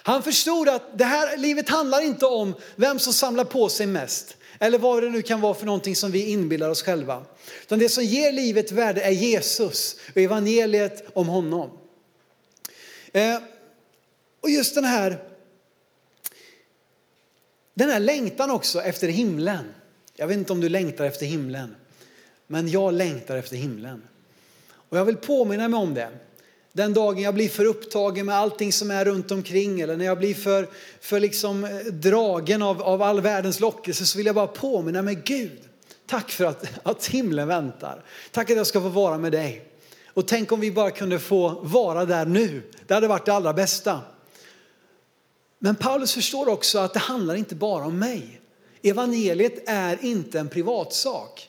Han 0.03 0.23
förstod 0.23 0.68
att 0.68 0.99
det 0.99 1.05
här 1.05 1.37
livet 1.37 1.68
handlar 1.68 2.01
inte 2.01 2.27
om 2.27 2.55
vem 2.77 2.99
som 2.99 3.12
samlar 3.12 3.45
på 3.45 3.68
sig 3.68 3.87
mest 3.87 4.37
eller 4.59 4.79
vad 4.79 5.03
det 5.03 5.11
nu 5.11 5.23
kan 5.23 5.40
vara 5.40 5.55
för 5.55 5.66
någonting 5.66 5.97
som 5.97 6.11
vi 6.11 6.27
inbillar 6.27 6.71
oss 6.71 6.83
själva. 6.83 7.25
Utan 7.62 7.79
det 7.79 7.88
som 7.88 8.05
ger 8.05 8.33
livet 8.33 8.73
värde 8.73 9.03
är 9.03 9.11
Jesus 9.11 9.97
och 10.11 10.16
evangeliet 10.16 11.05
om 11.14 11.29
honom. 11.29 11.71
Eh, 13.12 13.38
och 14.40 14.51
just 14.51 14.75
den 14.75 14.85
här, 14.85 15.25
den 17.75 17.90
här 17.90 18.01
längtan 18.01 18.51
också 18.51 18.83
efter 18.83 19.09
himlen. 19.09 19.75
Jag 20.16 20.27
vet 20.27 20.37
inte 20.37 20.53
om 20.53 20.61
du 20.61 20.68
längtar 20.68 21.05
efter 21.05 21.27
himlen, 21.27 21.77
men 22.47 22.68
jag 22.68 22.95
längtar 22.95 23.37
efter 23.37 23.57
himlen. 23.57 24.03
Och 24.93 24.99
jag 24.99 25.05
vill 25.05 25.17
påminna 25.17 25.69
mig 25.69 25.81
om 25.81 25.95
det. 25.95 26.09
Den 26.73 26.95
dagen 26.95 27.23
jag 27.23 27.35
blir 27.35 27.49
för 27.49 27.65
upptagen 27.65 28.27
med 28.27 28.37
allting 28.37 28.73
som 28.73 28.91
är 28.91 29.05
runt 29.05 29.31
omkring 29.31 29.81
eller 29.81 29.97
när 29.97 30.05
jag 30.05 30.19
blir 30.19 30.35
för, 30.35 30.69
för 31.01 31.21
liksom 31.21 31.65
eh, 31.65 31.71
dragen 31.93 32.63
av, 32.63 32.83
av 32.83 33.03
all 33.03 33.21
världens 33.21 33.61
lockelse 33.61 34.07
så 34.07 34.19
vill 34.19 34.27
jag 34.27 34.35
bara 34.35 34.47
påminna 34.47 35.03
mig 35.03 35.23
Gud. 35.25 35.61
Tack 36.07 36.31
för 36.31 36.45
att, 36.45 36.67
att 36.83 37.07
himlen 37.07 37.49
väntar. 37.49 38.05
Tack 38.31 38.51
att 38.51 38.57
jag 38.57 38.67
ska 38.67 38.81
få 38.81 38.89
vara 38.89 39.19
med 39.19 39.33
dig. 39.33 39.65
Och 40.07 40.29
tänk 40.29 40.53
om 40.53 40.61
vi 40.61 40.73
bara 40.73 40.91
kunde 40.91 41.19
få 41.19 41.61
vara 41.63 42.05
där 42.05 42.27
nu. 42.27 42.63
Det 42.87 42.95
hade 42.95 43.09
varit 43.09 43.27
det 43.27 43.35
allra 43.35 43.53
bästa. 43.53 44.01
Men 45.59 45.77
Paulus 45.77 46.15
förstår 46.15 46.49
också 46.49 46.79
att 46.79 46.93
det 46.93 47.01
handlar 47.01 47.35
inte 47.35 47.55
bara 47.55 47.85
om 47.85 47.99
mig. 47.99 48.41
Evangeliet 48.83 49.69
är 49.69 50.05
inte 50.05 50.41
en 50.41 50.49
privatsak. 50.49 51.49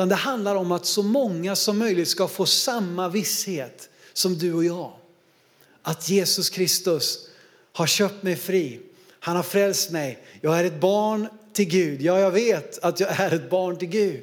Utan 0.00 0.08
det 0.08 0.14
handlar 0.14 0.54
om 0.54 0.72
att 0.72 0.86
så 0.86 1.02
många 1.02 1.56
som 1.56 1.78
möjligt 1.78 2.08
ska 2.08 2.28
få 2.28 2.46
samma 2.46 3.08
visshet 3.08 3.90
som 4.12 4.38
du 4.38 4.54
och 4.54 4.64
jag. 4.64 4.92
Att 5.82 6.08
Jesus 6.08 6.50
Kristus 6.50 7.28
har 7.72 7.86
köpt 7.86 8.22
mig 8.22 8.36
fri. 8.36 8.80
Han 9.10 9.36
har 9.36 9.42
frälst 9.42 9.90
mig. 9.90 10.24
Jag 10.40 10.60
är 10.60 10.64
ett 10.64 10.80
barn 10.80 11.28
till 11.52 11.64
Gud. 11.64 12.02
Ja, 12.02 12.20
jag 12.20 12.30
vet 12.30 12.78
att 12.78 13.00
jag 13.00 13.20
är 13.20 13.34
ett 13.34 13.50
barn 13.50 13.76
till 13.76 13.88
Gud. 13.88 14.22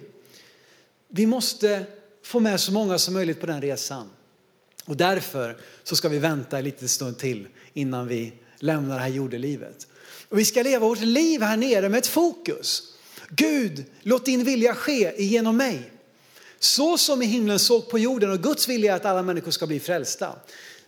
Vi 1.08 1.26
måste 1.26 1.86
få 2.24 2.40
med 2.40 2.60
så 2.60 2.72
många 2.72 2.98
som 2.98 3.14
möjligt 3.14 3.40
på 3.40 3.46
den 3.46 3.62
resan. 3.62 4.10
Och 4.86 4.98
därför 4.98 5.58
så 5.84 5.96
ska 5.96 6.10
vi 6.10 6.20
vänta 6.20 6.58
en 6.58 6.64
liten 6.64 6.88
stund 6.88 7.18
till 7.18 7.48
innan 7.74 8.08
vi 8.08 8.34
lämnar 8.60 8.96
det 8.96 9.02
här 9.02 9.10
jordelivet. 9.10 9.88
Och 10.30 10.40
vi 10.40 10.46
ska 10.46 10.64
leva 10.64 10.88
vårt 10.88 11.00
liv 11.00 11.42
här 11.42 11.58
nere 11.58 11.90
med 11.90 11.98
ett 11.98 12.08
fokus. 12.08 12.94
Gud, 13.30 13.86
låt 14.02 14.26
din 14.26 14.44
vilja 14.44 14.76
ske 14.76 15.24
genom 15.24 15.58
mig. 15.58 15.92
Så 16.60 16.98
som 16.98 17.22
i 17.22 17.26
himlen 17.26 17.60
såg 17.60 17.90
på 17.90 18.00
jorden 18.00 18.32
och 18.32 18.44
Guds 18.44 18.70
vilja 18.70 18.92
är 18.92 18.96
att 18.96 19.06
alla 19.06 19.24
människor 19.24 19.52
ska 19.52 19.68
bli 19.68 19.80
frälsta. 19.80 20.36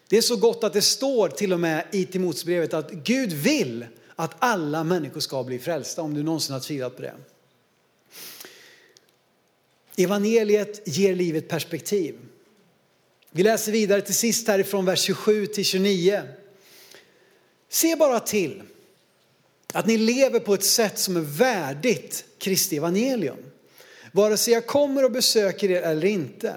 Det 0.07 0.17
är 0.17 0.21
så 0.21 0.35
gott 0.35 0.63
att 0.63 0.73
det 0.73 0.81
står 0.81 1.29
till 1.29 1.53
och 1.53 1.59
med 1.59 1.85
i 1.91 2.05
Timoteusbrevet 2.05 2.73
att 2.73 2.91
Gud 2.91 3.33
vill 3.33 3.85
att 4.15 4.35
alla 4.39 4.83
människor 4.83 5.19
ska 5.19 5.43
bli 5.43 5.59
frälsta 5.59 6.01
om 6.01 6.13
du 6.13 6.23
någonsin 6.23 6.53
har 6.53 6.59
tvivlat 6.59 6.95
på 6.95 7.01
det. 7.01 7.13
Evangeliet 9.97 10.87
ger 10.87 11.15
livet 11.15 11.47
perspektiv. 11.47 12.15
Vi 13.31 13.43
läser 13.43 13.71
vidare 13.71 14.01
till 14.01 14.15
sist 14.15 14.47
härifrån 14.47 14.85
vers 14.85 15.01
27 15.01 15.45
till 15.45 15.65
29. 15.65 16.21
Se 17.69 17.95
bara 17.95 18.19
till 18.19 18.61
att 19.73 19.85
ni 19.85 19.97
lever 19.97 20.39
på 20.39 20.53
ett 20.53 20.63
sätt 20.63 20.99
som 20.99 21.17
är 21.17 21.21
värdigt 21.21 22.25
Kristi 22.37 22.77
evangelium. 22.77 23.37
Vare 24.11 24.37
sig 24.37 24.53
jag 24.53 24.67
kommer 24.67 25.05
och 25.05 25.11
besöker 25.11 25.71
er 25.71 25.81
eller 25.81 26.07
inte. 26.07 26.55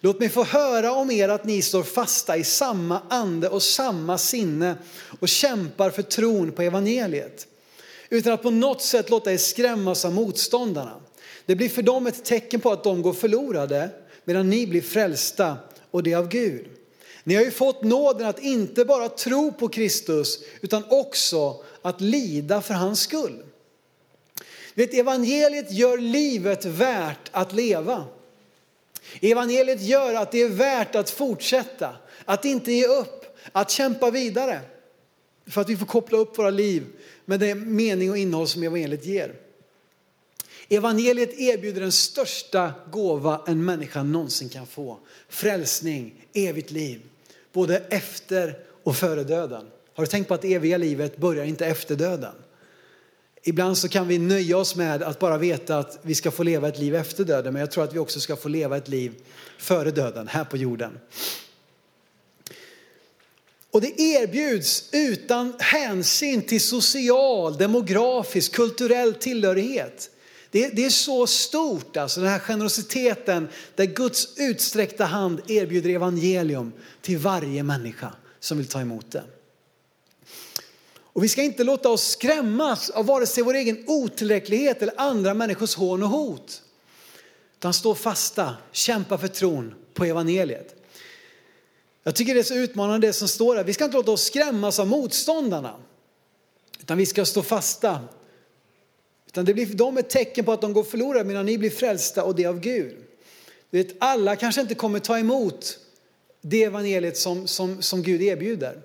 Låt 0.00 0.20
mig 0.20 0.28
få 0.28 0.44
höra 0.44 0.92
om 0.92 1.10
er 1.10 1.28
att 1.28 1.44
ni 1.44 1.62
står 1.62 1.82
fasta 1.82 2.36
i 2.36 2.44
samma 2.44 3.02
ande 3.10 3.48
och 3.48 3.62
samma 3.62 4.18
sinne 4.18 4.74
och 5.20 5.28
kämpar 5.28 5.90
för 5.90 6.02
tron 6.02 6.52
på 6.52 6.62
evangeliet. 6.62 7.46
Utan 8.08 8.32
att 8.32 8.42
på 8.42 8.50
något 8.50 8.82
sätt 8.82 9.10
låta 9.10 9.32
er 9.32 9.36
skrämmas 9.36 10.04
av 10.04 10.12
motståndarna. 10.12 11.00
Det 11.46 11.56
blir 11.56 11.68
för 11.68 11.82
dem 11.82 12.06
ett 12.06 12.24
tecken 12.24 12.60
på 12.60 12.72
att 12.72 12.84
de 12.84 13.02
går 13.02 13.12
förlorade 13.12 13.90
medan 14.24 14.50
ni 14.50 14.66
blir 14.66 14.82
frälsta 14.82 15.56
och 15.90 16.02
det 16.02 16.14
av 16.14 16.28
Gud. 16.28 16.66
Ni 17.24 17.34
har 17.34 17.42
ju 17.42 17.50
fått 17.50 17.82
nåden 17.82 18.26
att 18.26 18.42
inte 18.42 18.84
bara 18.84 19.08
tro 19.08 19.52
på 19.52 19.68
Kristus 19.68 20.38
utan 20.60 20.84
också 20.88 21.64
att 21.84 22.00
lida 22.00 22.60
för 22.60 22.74
hans 22.74 23.00
skull. 23.00 23.42
Vet, 24.74 24.94
evangeliet 24.94 25.72
gör 25.72 25.98
livet 25.98 26.64
värt 26.64 27.30
att 27.32 27.52
leva. 27.52 28.04
Evangeliet 29.20 29.82
gör 29.82 30.14
att 30.14 30.32
det 30.32 30.42
är 30.42 30.48
värt 30.48 30.94
att 30.94 31.10
fortsätta, 31.10 31.96
att 32.24 32.44
inte 32.44 32.72
ge 32.72 32.86
upp, 32.86 33.38
att 33.52 33.70
kämpa 33.70 34.10
vidare. 34.10 34.60
För 35.46 35.60
att 35.60 35.68
vi 35.68 35.76
får 35.76 35.86
koppla 35.86 36.18
upp 36.18 36.38
våra 36.38 36.50
liv 36.50 36.86
med 37.24 37.40
den 37.40 37.76
mening 37.76 38.10
och 38.10 38.18
innehåll 38.18 38.48
som 38.48 38.62
evangeliet 38.62 39.06
ger. 39.06 39.34
Evangeliet 40.68 41.38
erbjuder 41.38 41.80
den 41.80 41.92
största 41.92 42.72
gåva 42.90 43.42
en 43.46 43.64
människa 43.64 44.02
någonsin 44.02 44.48
kan 44.48 44.66
få. 44.66 44.98
Frälsning, 45.28 46.26
evigt 46.32 46.70
liv, 46.70 47.02
både 47.52 47.78
efter 47.78 48.58
och 48.82 48.96
före 48.96 49.24
döden. 49.24 49.66
Har 49.94 50.04
du 50.04 50.10
tänkt 50.10 50.28
på 50.28 50.34
att 50.34 50.42
det 50.42 50.54
eviga 50.54 50.76
livet 50.76 51.16
börjar 51.16 51.44
inte 51.44 51.66
efter 51.66 51.96
döden? 51.96 52.34
Ibland 53.42 53.78
så 53.78 53.88
kan 53.88 54.08
vi 54.08 54.18
nöja 54.18 54.58
oss 54.58 54.76
med 54.76 55.02
att 55.02 55.18
bara 55.18 55.38
veta 55.38 55.78
att 55.78 55.98
vi 56.02 56.14
ska 56.14 56.30
få 56.30 56.42
leva 56.42 56.68
ett 56.68 56.78
liv 56.78 56.94
efter 56.94 57.24
döden, 57.24 57.52
men 57.52 57.60
jag 57.60 57.70
tror 57.70 57.84
att 57.84 57.94
vi 57.94 57.98
också 57.98 58.20
ska 58.20 58.36
få 58.36 58.48
leva 58.48 58.76
ett 58.76 58.88
liv 58.88 59.12
före 59.58 59.90
döden 59.90 60.28
här 60.28 60.44
på 60.44 60.56
jorden. 60.56 60.98
Och 63.70 63.80
det 63.80 64.00
erbjuds 64.00 64.88
utan 64.92 65.52
hänsyn 65.58 66.42
till 66.42 66.60
social, 66.60 67.56
demografisk, 67.56 68.52
kulturell 68.52 69.14
tillhörighet. 69.14 70.10
Det, 70.50 70.68
det, 70.68 70.84
är 70.84 70.90
så 70.90 71.26
stort, 71.26 71.96
alltså 71.96 72.20
den 72.20 72.28
här 72.28 72.38
generositeten 72.38 73.48
där 73.74 73.84
Guds 73.84 74.38
utsträckta 74.38 75.04
hand 75.04 75.40
erbjuder 75.48 75.90
evangelium 75.90 76.72
till 77.02 77.18
varje 77.18 77.62
människa 77.62 78.12
som 78.40 78.58
vill 78.58 78.66
ta 78.66 78.80
emot 78.80 79.12
det. 79.12 79.22
Och 81.14 81.24
vi 81.24 81.28
ska 81.28 81.42
inte 81.42 81.64
låta 81.64 81.88
oss 81.88 82.08
skrämmas 82.08 82.90
av 82.90 83.06
vare 83.06 83.26
sig 83.26 83.44
vår 83.44 83.54
egen 83.54 83.84
otillräcklighet 83.86 84.82
eller 84.82 84.94
andra 84.96 85.34
människors 85.34 85.74
hån 85.74 86.02
och 86.02 86.08
hot. 86.08 86.62
Utan 87.58 87.74
stå 87.74 87.94
fasta, 87.94 88.56
kämpa 88.72 89.18
för 89.18 89.28
tron 89.28 89.74
på 89.94 90.04
evangeliet. 90.04 90.74
Jag 92.02 92.14
tycker 92.14 92.34
det 92.34 92.40
är 92.40 92.44
så 92.44 92.54
utmanande 92.54 93.06
det 93.06 93.12
som 93.12 93.28
står 93.28 93.56
här. 93.56 93.64
Vi 93.64 93.74
ska 93.74 93.84
inte 93.84 93.96
låta 93.96 94.10
oss 94.10 94.24
skrämmas 94.24 94.78
av 94.78 94.86
motståndarna. 94.86 95.74
Utan 96.80 96.98
vi 96.98 97.06
ska 97.06 97.24
stå 97.24 97.42
fasta. 97.42 98.00
Utan 99.26 99.44
det 99.44 99.54
blir 99.54 99.66
för 99.66 99.74
dem 99.74 99.98
ett 99.98 100.10
tecken 100.10 100.44
på 100.44 100.52
att 100.52 100.60
de 100.60 100.72
går 100.72 100.84
förlorade 100.84 101.24
medan 101.24 101.46
ni 101.46 101.58
blir 101.58 101.70
frälsta 101.70 102.24
och 102.24 102.34
det 102.34 102.46
av 102.46 102.60
Gud. 102.60 102.96
vet, 103.70 103.88
alla 103.98 104.36
kanske 104.36 104.60
inte 104.60 104.74
kommer 104.74 104.98
ta 104.98 105.18
emot 105.18 105.78
det 106.40 106.64
evangeliet 106.64 107.16
som, 107.16 107.46
som, 107.46 107.82
som 107.82 108.02
Gud 108.02 108.22
erbjuder. 108.22 108.82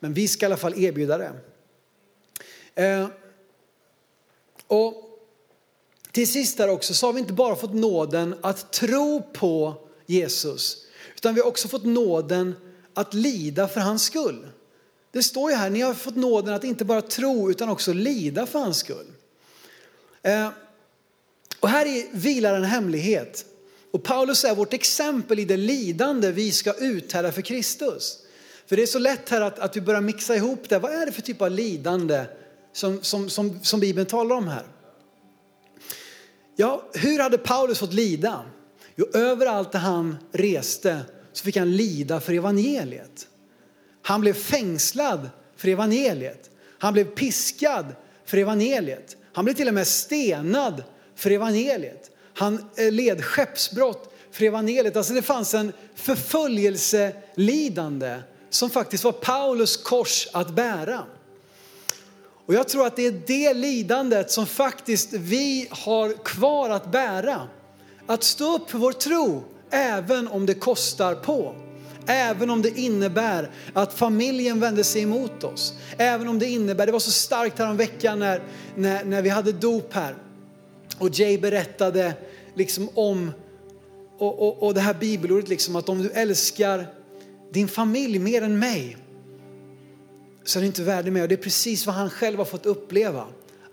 Men 0.00 0.14
vi 0.14 0.28
ska 0.28 0.44
i 0.44 0.46
alla 0.46 0.56
fall 0.56 0.84
erbjuda 0.84 1.18
det. 1.18 1.32
Eh, 2.78 3.08
och 4.66 4.94
till 6.12 6.28
sist 6.28 6.58
här 6.58 6.68
också 6.68 6.94
så 6.94 7.06
har 7.06 7.12
vi 7.12 7.20
inte 7.20 7.32
bara 7.32 7.56
fått 7.56 7.74
nåden 7.74 8.34
att 8.40 8.72
tro 8.72 9.22
på 9.32 9.74
Jesus, 10.06 10.86
utan 11.16 11.34
vi 11.34 11.40
har 11.40 11.48
också 11.48 11.68
fått 11.68 11.84
nåden 11.84 12.54
att 12.94 13.14
lida 13.14 13.68
för 13.68 13.80
hans 13.80 14.02
skull. 14.02 14.48
Det 15.12 15.22
står 15.22 15.50
ju 15.50 15.56
här, 15.56 15.70
ni 15.70 15.80
har 15.80 15.94
fått 15.94 16.16
nåden 16.16 16.54
att 16.54 16.64
inte 16.64 16.84
bara 16.84 17.02
tro 17.02 17.50
utan 17.50 17.68
också 17.68 17.92
lida 17.92 18.46
för 18.46 18.58
hans 18.58 18.78
skull. 18.78 19.06
Eh, 20.22 20.48
och 21.60 21.68
här 21.68 22.16
vilar 22.16 22.54
en 22.54 22.64
hemlighet. 22.64 23.44
Och 23.90 24.02
Paulus 24.02 24.44
är 24.44 24.54
vårt 24.54 24.72
exempel 24.72 25.38
i 25.38 25.44
det 25.44 25.56
lidande 25.56 26.32
vi 26.32 26.52
ska 26.52 26.72
uthärda 26.72 27.32
för 27.32 27.42
Kristus. 27.42 28.18
För 28.66 28.76
det 28.76 28.82
är 28.82 28.86
så 28.86 28.98
lätt 28.98 29.28
här 29.28 29.40
att, 29.40 29.58
att 29.58 29.76
vi 29.76 29.80
börjar 29.80 30.00
mixa 30.00 30.36
ihop 30.36 30.68
det. 30.68 30.78
Vad 30.78 30.92
är 30.92 31.06
det 31.06 31.12
för 31.12 31.22
typ 31.22 31.42
av 31.42 31.50
lidande 31.50 32.24
som, 32.72 33.02
som, 33.02 33.30
som, 33.30 33.60
som 33.62 33.80
Bibeln 33.80 34.06
talar 34.06 34.36
om 34.36 34.48
här? 34.48 34.66
Ja, 36.56 36.82
hur 36.92 37.18
hade 37.18 37.38
Paulus 37.38 37.78
fått 37.78 37.92
lida? 37.92 38.44
Jo, 38.96 39.06
överallt 39.14 39.72
där 39.72 39.78
han 39.78 40.16
reste 40.32 41.00
så 41.32 41.44
fick 41.44 41.56
han 41.56 41.76
lida 41.76 42.20
för 42.20 42.32
evangeliet. 42.32 43.26
Han 44.02 44.20
blev 44.20 44.34
fängslad 44.34 45.30
för 45.56 45.68
evangeliet. 45.68 46.50
Han 46.78 46.92
blev 46.92 47.04
piskad 47.04 47.94
för 48.24 48.38
evangeliet. 48.38 49.16
Han 49.32 49.44
blev 49.44 49.54
till 49.54 49.68
och 49.68 49.74
med 49.74 49.86
stenad 49.86 50.82
för 51.16 51.30
evangeliet. 51.30 52.10
Han 52.34 52.64
eh, 52.76 52.92
led 52.92 53.24
skeppsbrott 53.24 54.14
för 54.30 54.44
evangeliet. 54.44 54.96
Alltså 54.96 55.12
det 55.12 55.22
fanns 55.22 55.54
en 55.54 55.72
förföljelselidande 55.94 58.16
som 58.50 58.70
faktiskt 58.70 59.04
var 59.04 59.12
Paulus 59.12 59.76
kors 59.76 60.28
att 60.32 60.50
bära. 60.50 61.04
Och 62.48 62.54
jag 62.54 62.68
tror 62.68 62.86
att 62.86 62.96
det 62.96 63.06
är 63.06 63.22
det 63.26 63.54
lidandet 63.54 64.30
som 64.30 64.46
faktiskt 64.46 65.12
vi 65.12 65.68
har 65.70 66.24
kvar 66.24 66.70
att 66.70 66.92
bära. 66.92 67.48
Att 68.06 68.22
stå 68.22 68.54
upp 68.56 68.70
för 68.70 68.78
vår 68.78 68.92
tro, 68.92 69.44
även 69.70 70.28
om 70.28 70.46
det 70.46 70.54
kostar 70.54 71.14
på. 71.14 71.54
Även 72.06 72.50
om 72.50 72.62
det 72.62 72.78
innebär 72.78 73.50
att 73.72 73.94
familjen 73.94 74.60
vände 74.60 74.84
sig 74.84 75.02
emot 75.02 75.44
oss. 75.44 75.74
Även 75.98 76.28
om 76.28 76.38
det 76.38 76.46
innebär, 76.46 76.86
det 76.86 76.92
var 76.92 76.98
så 76.98 77.10
starkt 77.10 77.58
häromveckan 77.58 78.18
när, 78.18 78.42
när, 78.76 79.04
när 79.04 79.22
vi 79.22 79.28
hade 79.28 79.52
dop 79.52 79.92
här. 79.92 80.14
Och 80.98 81.08
Jay 81.12 81.38
berättade 81.38 82.14
liksom 82.54 82.88
om, 82.94 83.32
och, 84.18 84.42
och, 84.42 84.62
och 84.62 84.74
det 84.74 84.80
här 84.80 84.94
bibelordet 84.94 85.48
liksom 85.48 85.76
att 85.76 85.88
om 85.88 86.02
du 86.02 86.10
älskar 86.10 86.86
din 87.52 87.68
familj 87.68 88.18
mer 88.18 88.42
än 88.42 88.58
mig 88.58 88.96
så 90.48 90.58
är 90.58 90.60
det 90.60 90.66
inte 90.66 90.82
värdig 90.82 91.12
mig. 91.12 91.22
Och 91.22 91.28
det 91.28 91.34
är 91.34 91.42
precis 91.42 91.86
vad 91.86 91.94
han 91.94 92.10
själv 92.10 92.38
har 92.38 92.44
fått 92.44 92.66
uppleva. 92.66 93.26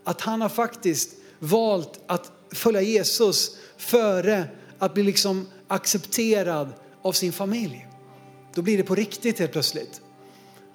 Att 0.04 0.22
han 0.22 0.42
har 0.42 0.50
faktiskt 0.50 1.10
valt 1.40 2.00
att 2.08 2.32
följa 2.52 2.82
Jesus 2.82 3.58
före 3.78 4.48
att 4.80 4.94
bli 4.94 5.04
liksom 5.04 5.48
accepterad 5.68 6.74
av 7.02 7.12
sin 7.12 7.34
familj. 7.34 7.88
Då 8.54 8.62
blir 8.62 8.78
det 8.78 8.84
på 8.84 8.96
riktigt 8.96 9.40
helt 9.40 9.52
plötsligt. 9.52 10.02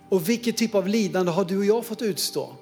Och 0.08 0.28
vilket 0.28 0.56
typ 0.56 0.74
av 0.74 0.88
lidande 0.88 1.32
har 1.32 1.44
du 1.44 1.58
och 1.58 1.64
jag 1.64 1.86
fått 1.86 2.02
utstå? 2.02 2.56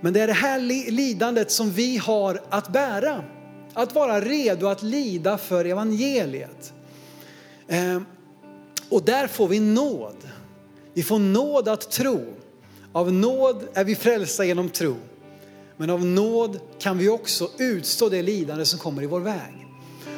Men 0.00 0.12
det 0.12 0.20
är 0.20 0.26
det 0.26 0.32
här 0.32 0.60
lidandet 0.90 1.50
som 1.50 1.70
vi 1.70 1.96
har 1.96 2.42
att 2.48 2.68
bära. 2.72 3.24
Att 3.74 3.94
vara 3.94 4.20
redo 4.20 4.66
att 4.66 4.82
lida 4.82 5.38
för 5.38 5.64
evangeliet. 5.64 6.72
Ehm, 7.68 8.04
och 8.88 9.04
där 9.04 9.26
får 9.26 9.48
vi 9.48 9.60
nåd. 9.60 10.16
Vi 10.98 11.04
får 11.04 11.18
nåd 11.18 11.68
att 11.68 11.90
tro. 11.90 12.24
Av 12.92 13.12
nåd 13.12 13.68
är 13.74 13.84
vi 13.84 13.94
frälsta 13.94 14.44
genom 14.44 14.68
tro. 14.68 14.96
Men 15.76 15.90
av 15.90 16.04
nåd 16.04 16.60
kan 16.78 16.98
vi 16.98 17.08
också 17.08 17.50
utstå 17.58 18.08
det 18.08 18.22
lidande 18.22 18.64
som 18.64 18.78
kommer 18.78 19.02
i 19.02 19.06
vår 19.06 19.20
väg. 19.20 19.66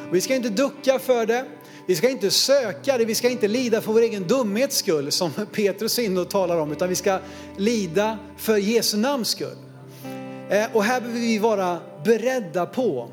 Och 0.09 0.15
vi 0.15 0.21
ska 0.21 0.35
inte 0.35 0.49
ducka 0.49 0.99
för 0.99 1.25
det. 1.25 1.45
Vi 1.87 1.95
ska 1.95 2.09
inte 2.09 2.31
söka 2.31 2.97
det, 2.97 3.05
vi 3.05 3.15
ska 3.15 3.29
inte 3.29 3.47
lida 3.47 3.81
för 3.81 3.93
vår 3.93 4.01
egen 4.01 4.27
dumhets 4.27 4.77
skull 4.77 5.11
som 5.11 5.31
Petrus 5.51 5.99
är 5.99 6.03
inne 6.03 6.19
och 6.19 6.29
talar 6.29 6.57
om, 6.57 6.71
utan 6.71 6.89
vi 6.89 6.95
ska 6.95 7.19
lida 7.57 8.17
för 8.37 8.57
Jesu 8.57 8.97
namns 8.97 9.27
skull. 9.27 9.57
Eh, 10.49 10.65
och 10.73 10.83
här 10.83 11.01
behöver 11.01 11.19
vi 11.19 11.37
vara 11.37 11.79
beredda 12.05 12.65
på 12.65 13.09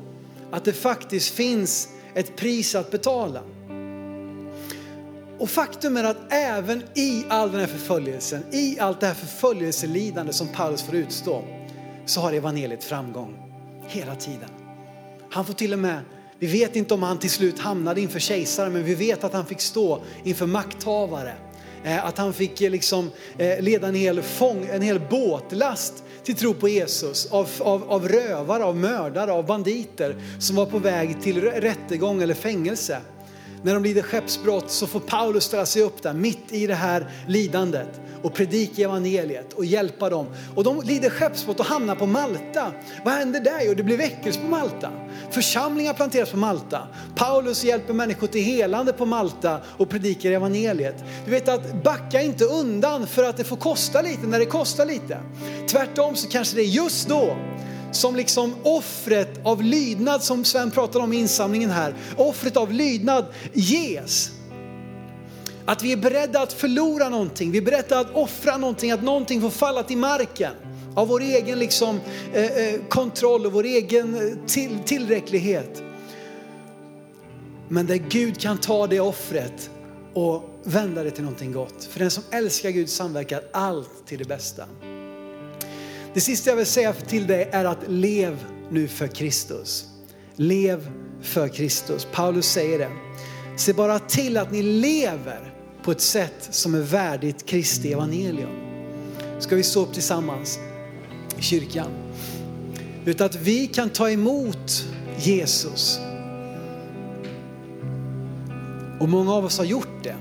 att 0.51 0.65
det 0.65 0.73
faktiskt 0.73 1.29
finns 1.29 1.89
ett 2.13 2.35
pris 2.35 2.75
att 2.75 2.91
betala. 2.91 3.41
Och 5.39 5.49
faktum 5.49 5.97
är 5.97 6.03
att 6.03 6.17
även 6.29 6.83
i 6.93 7.23
all 7.29 7.51
den 7.51 7.59
här 7.59 7.67
förföljelsen, 7.67 8.43
i 8.51 8.79
allt 8.79 8.99
det 8.99 9.07
här 9.07 9.13
förföljelselidande 9.13 10.33
som 10.33 10.47
Paulus 10.47 10.81
får 10.81 10.95
utstå, 10.95 11.43
så 12.05 12.21
har 12.21 12.33
evangeliet 12.33 12.83
framgång 12.83 13.37
hela 13.87 14.15
tiden. 14.15 14.49
Han 15.31 15.45
får 15.45 15.53
till 15.53 15.73
och 15.73 15.79
med 15.79 15.99
Vi 16.39 16.47
vet 16.47 16.75
inte 16.75 16.93
om 16.93 17.03
han 17.03 17.19
till 17.19 17.29
slut 17.29 17.59
hamnade 17.59 18.01
inför 18.01 18.19
kejsaren, 18.19 18.73
men 18.73 18.83
vi 18.83 18.95
vet 18.95 19.23
att 19.23 19.33
han 19.33 19.45
fick 19.45 19.61
stå 19.61 20.01
inför 20.23 20.45
makthavare. 20.45 21.33
Eh, 21.83 22.05
att 22.05 22.17
han 22.17 22.33
fick 22.33 22.61
eh, 22.61 22.71
liksom 22.71 23.11
eh, 23.37 23.61
leda 23.61 23.87
en 23.87 23.95
hel, 23.95 24.21
fång, 24.21 24.67
en 24.71 24.81
hel 24.81 24.99
båtlast 25.09 26.03
till 26.23 26.35
tro 26.35 26.53
på 26.53 26.69
Jesus 26.69 27.31
av, 27.31 27.49
av, 27.59 27.91
av 27.91 28.07
rövare, 28.07 28.63
av 28.63 28.75
mördare, 28.75 29.31
av 29.31 29.45
banditer 29.45 30.15
som 30.39 30.55
var 30.55 30.65
på 30.65 30.79
väg 30.79 31.21
till 31.21 31.41
rättegång 31.41 32.21
eller 32.21 32.33
fängelse. 32.33 33.01
När 33.63 33.73
de 33.73 33.83
lider 33.83 34.01
skeppsbrott 34.01 34.71
så 34.71 34.87
får 34.87 34.99
Paulus 34.99 35.43
ställa 35.43 35.65
sig 35.65 35.81
upp 35.81 36.03
där 36.03 36.13
mitt 36.13 36.51
i 36.51 36.67
det 36.67 36.75
här 36.75 37.11
lidandet 37.27 38.01
och 38.23 38.33
predika 38.33 38.81
evangeliet 38.81 39.53
och 39.53 39.65
hjälpa 39.65 40.09
dem. 40.09 40.27
Och 40.55 40.63
de 40.63 40.81
lider 40.81 41.09
skeppsbrott 41.09 41.59
och 41.59 41.65
hamnar 41.65 41.95
på 41.95 42.05
Malta. 42.05 42.71
Vad 43.05 43.13
händer 43.13 43.39
där? 43.39 43.61
Jo, 43.65 43.73
det 43.73 43.83
blir 43.83 43.97
väckelse 43.97 44.39
på 44.39 44.47
Malta. 44.47 44.91
Församlingar 45.31 45.93
planteras 45.93 46.31
på 46.31 46.37
Malta. 46.37 46.87
Paulus 47.15 47.63
hjälper 47.63 47.93
människor 47.93 48.27
till 48.27 48.43
helande 48.43 48.93
på 48.93 49.05
Malta 49.05 49.59
och 49.77 49.89
predikar 49.89 50.31
evangeliet. 50.31 51.03
Du 51.25 51.31
vet 51.31 51.49
att 51.49 51.83
backa 51.83 52.21
inte 52.21 52.45
undan 52.45 53.07
för 53.07 53.23
att 53.23 53.37
det 53.37 53.43
får 53.43 53.57
kosta 53.57 54.01
lite 54.01 54.27
när 54.27 54.39
det 54.39 54.45
kostar 54.45 54.85
lite. 54.85 55.17
Tvärtom 55.67 56.15
så 56.15 56.29
kanske 56.29 56.55
det 56.55 56.61
är 56.61 56.65
just 56.65 57.09
då 57.09 57.37
som 57.91 58.15
liksom 58.15 58.55
offret 58.63 59.45
av 59.45 59.63
lydnad 59.63 60.23
som 60.23 60.45
Sven 60.45 60.71
pratade 60.71 61.03
om 61.03 61.13
i 61.13 61.17
insamlingen 61.17 61.69
här. 61.69 61.93
Offret 62.17 62.57
av 62.57 62.73
lydnad 62.73 63.25
ges. 63.53 64.31
Att 65.65 65.83
vi 65.83 65.91
är 65.91 65.97
beredda 65.97 66.41
att 66.41 66.53
förlora 66.53 67.09
någonting, 67.09 67.51
vi 67.51 67.57
är 67.57 67.61
beredda 67.61 67.99
att 67.99 68.15
offra 68.15 68.57
någonting, 68.57 68.91
att 68.91 69.03
någonting 69.03 69.41
får 69.41 69.49
falla 69.49 69.83
till 69.83 69.97
marken 69.97 70.53
av 70.95 71.07
vår 71.07 71.21
egen 71.21 71.59
liksom, 71.59 71.99
eh, 72.33 72.43
eh 72.43 72.81
kontroll 72.89 73.45
och 73.45 73.51
vår 73.51 73.63
egen 73.63 74.15
eh, 74.15 74.47
till, 74.47 74.79
tillräcklighet. 74.85 75.83
Men 77.67 77.85
där 77.85 77.95
Gud 78.09 78.39
kan 78.39 78.57
ta 78.57 78.87
det 78.87 78.99
offret 78.99 79.69
och 80.13 80.43
vända 80.63 81.03
det 81.03 81.11
till 81.11 81.23
någonting 81.23 81.51
gott. 81.51 81.83
För 81.83 81.99
den 81.99 82.11
som 82.11 82.23
älskar 82.31 82.69
Gud 82.69 82.89
samverkar 82.89 83.41
allt 83.51 84.07
till 84.07 84.19
det 84.19 84.25
bästa. 84.25 84.63
Det 86.13 86.21
sista 86.21 86.49
jag 86.49 86.57
vill 86.57 86.65
säga 86.65 86.93
till 86.93 87.27
dig 87.27 87.49
är 87.51 87.65
att 87.65 87.87
lev 87.87 88.45
nu 88.69 88.87
för 88.87 89.07
Kristus. 89.07 89.85
Lev 90.35 90.91
för 91.21 91.47
Kristus. 91.47 92.07
Paulus 92.11 92.45
säger 92.45 92.79
det. 92.79 92.89
Se 93.57 93.73
bara 93.73 93.99
till 93.99 94.37
att 94.37 94.51
ni 94.51 94.63
lever 94.63 95.53
på 95.83 95.91
ett 95.91 96.01
sätt 96.01 96.47
som 96.49 96.75
är 96.75 96.81
värdigt 96.81 97.45
Kristi 97.45 97.93
evangelium. 97.93 98.49
Ska 99.39 99.55
vi 99.55 99.63
stå 99.63 99.81
upp 99.81 99.93
tillsammans 99.93 100.59
i 101.37 101.41
kyrkan? 101.41 101.91
Utan 103.05 103.25
att 103.25 103.35
vi 103.35 103.67
kan 103.67 103.89
ta 103.89 104.09
emot 104.09 104.85
Jesus. 105.17 105.99
Och 108.99 109.09
många 109.09 109.33
av 109.33 109.45
oss 109.45 109.57
har 109.57 109.65
gjort 109.65 110.03
det. 110.03 110.15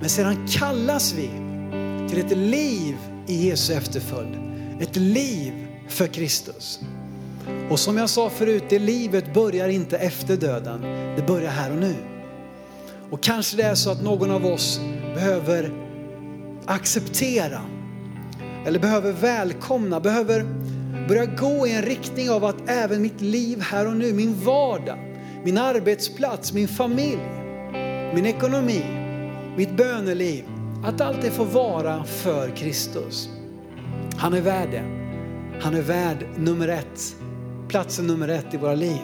Men 0.00 0.08
sedan 0.08 0.46
kallas 0.50 1.14
vi 1.14 1.30
till 2.08 2.18
ett 2.18 2.36
liv 2.36 2.96
i 3.26 3.48
Jesu 3.48 3.72
efterföljd. 3.72 4.43
Ett 4.84 4.96
liv 4.96 5.52
för 5.88 6.06
Kristus. 6.06 6.80
Och 7.70 7.80
som 7.80 7.96
jag 7.96 8.10
sa 8.10 8.30
förut, 8.30 8.64
det 8.68 8.78
livet 8.78 9.34
börjar 9.34 9.68
inte 9.68 9.98
efter 9.98 10.36
döden. 10.36 10.82
Det 11.16 11.26
börjar 11.26 11.50
här 11.50 11.70
och 11.70 11.76
nu. 11.76 11.94
Och 13.10 13.22
kanske 13.22 13.56
det 13.56 13.62
är 13.62 13.74
så 13.74 13.90
att 13.90 14.02
någon 14.02 14.30
av 14.30 14.46
oss 14.46 14.80
behöver 15.14 15.72
acceptera 16.64 17.60
eller 18.66 18.78
behöver 18.78 19.12
välkomna, 19.12 20.00
behöver 20.00 20.46
börja 21.08 21.24
gå 21.24 21.66
i 21.66 21.72
en 21.72 21.82
riktning 21.82 22.30
av 22.30 22.44
att 22.44 22.56
även 22.66 23.02
mitt 23.02 23.20
liv 23.20 23.60
här 23.60 23.86
och 23.86 23.96
nu, 23.96 24.12
min 24.12 24.34
vardag, 24.44 24.98
min 25.44 25.58
arbetsplats, 25.58 26.52
min 26.52 26.68
familj, 26.68 27.28
min 28.14 28.26
ekonomi, 28.26 28.84
mitt 29.56 29.76
böneliv, 29.76 30.44
att 30.84 31.00
allt 31.00 31.22
det 31.22 31.30
får 31.30 31.46
vara 31.46 32.04
för 32.04 32.56
Kristus. 32.56 33.28
Han 34.24 34.34
är 34.34 34.40
värd 34.40 34.70
det. 34.70 34.84
Han 35.60 35.74
är 35.74 35.82
värd 35.82 36.26
nummer 36.36 36.68
ett, 36.68 37.16
platsen 37.68 38.06
nummer 38.06 38.28
ett 38.28 38.54
i 38.54 38.56
våra 38.56 38.74
liv. 38.74 39.00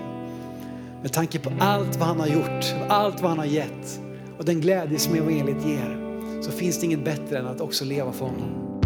Med 1.02 1.12
tanke 1.12 1.38
på 1.38 1.52
allt 1.58 1.96
vad 1.96 2.08
han 2.08 2.20
har 2.20 2.26
gjort, 2.26 2.74
allt 2.88 3.20
vad 3.20 3.30
han 3.30 3.38
har 3.38 3.46
gett 3.46 4.00
och 4.38 4.44
den 4.44 4.60
glädje 4.60 4.98
som 4.98 5.14
evangeliet 5.14 5.66
ger 5.66 5.98
så 6.42 6.50
finns 6.50 6.80
det 6.80 6.86
inget 6.86 7.04
bättre 7.04 7.38
än 7.38 7.46
att 7.46 7.60
också 7.60 7.84
leva 7.84 8.12
för 8.12 8.26
honom. 8.26 8.80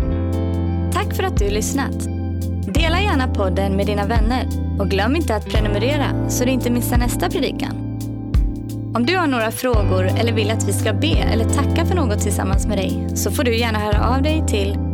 Tack 0.93 1.16
för 1.16 1.22
att 1.22 1.39
du 1.39 1.51
lyssnat. 1.51 2.05
Dela 2.74 3.01
gärna 3.01 3.35
podden 3.35 3.76
med 3.76 3.87
dina 3.87 4.07
vänner 4.07 4.49
och 4.80 4.91
glöm 4.91 5.16
inte 5.16 5.37
att 5.37 5.47
prenumerera 5.47 6.30
så 6.30 6.45
du 6.45 6.51
inte 6.51 6.70
missar 6.70 6.99
nästa 6.99 7.30
predikan. 7.30 8.01
Om 8.95 9.07
du 9.07 9.16
har 9.16 9.26
några 9.26 9.51
frågor 9.51 10.05
eller 10.05 10.32
vill 10.32 10.51
att 10.51 10.68
vi 10.68 10.72
ska 10.72 10.93
be 10.93 11.16
eller 11.16 11.45
tacka 11.45 11.87
för 11.87 11.95
något 11.95 12.20
tillsammans 12.20 12.66
med 12.66 12.78
dig 12.78 13.09
så 13.14 13.30
får 13.30 13.45
du 13.45 13.57
gärna 13.57 13.78
höra 13.78 14.16
av 14.16 14.22
dig 14.22 14.45
till 14.49 14.93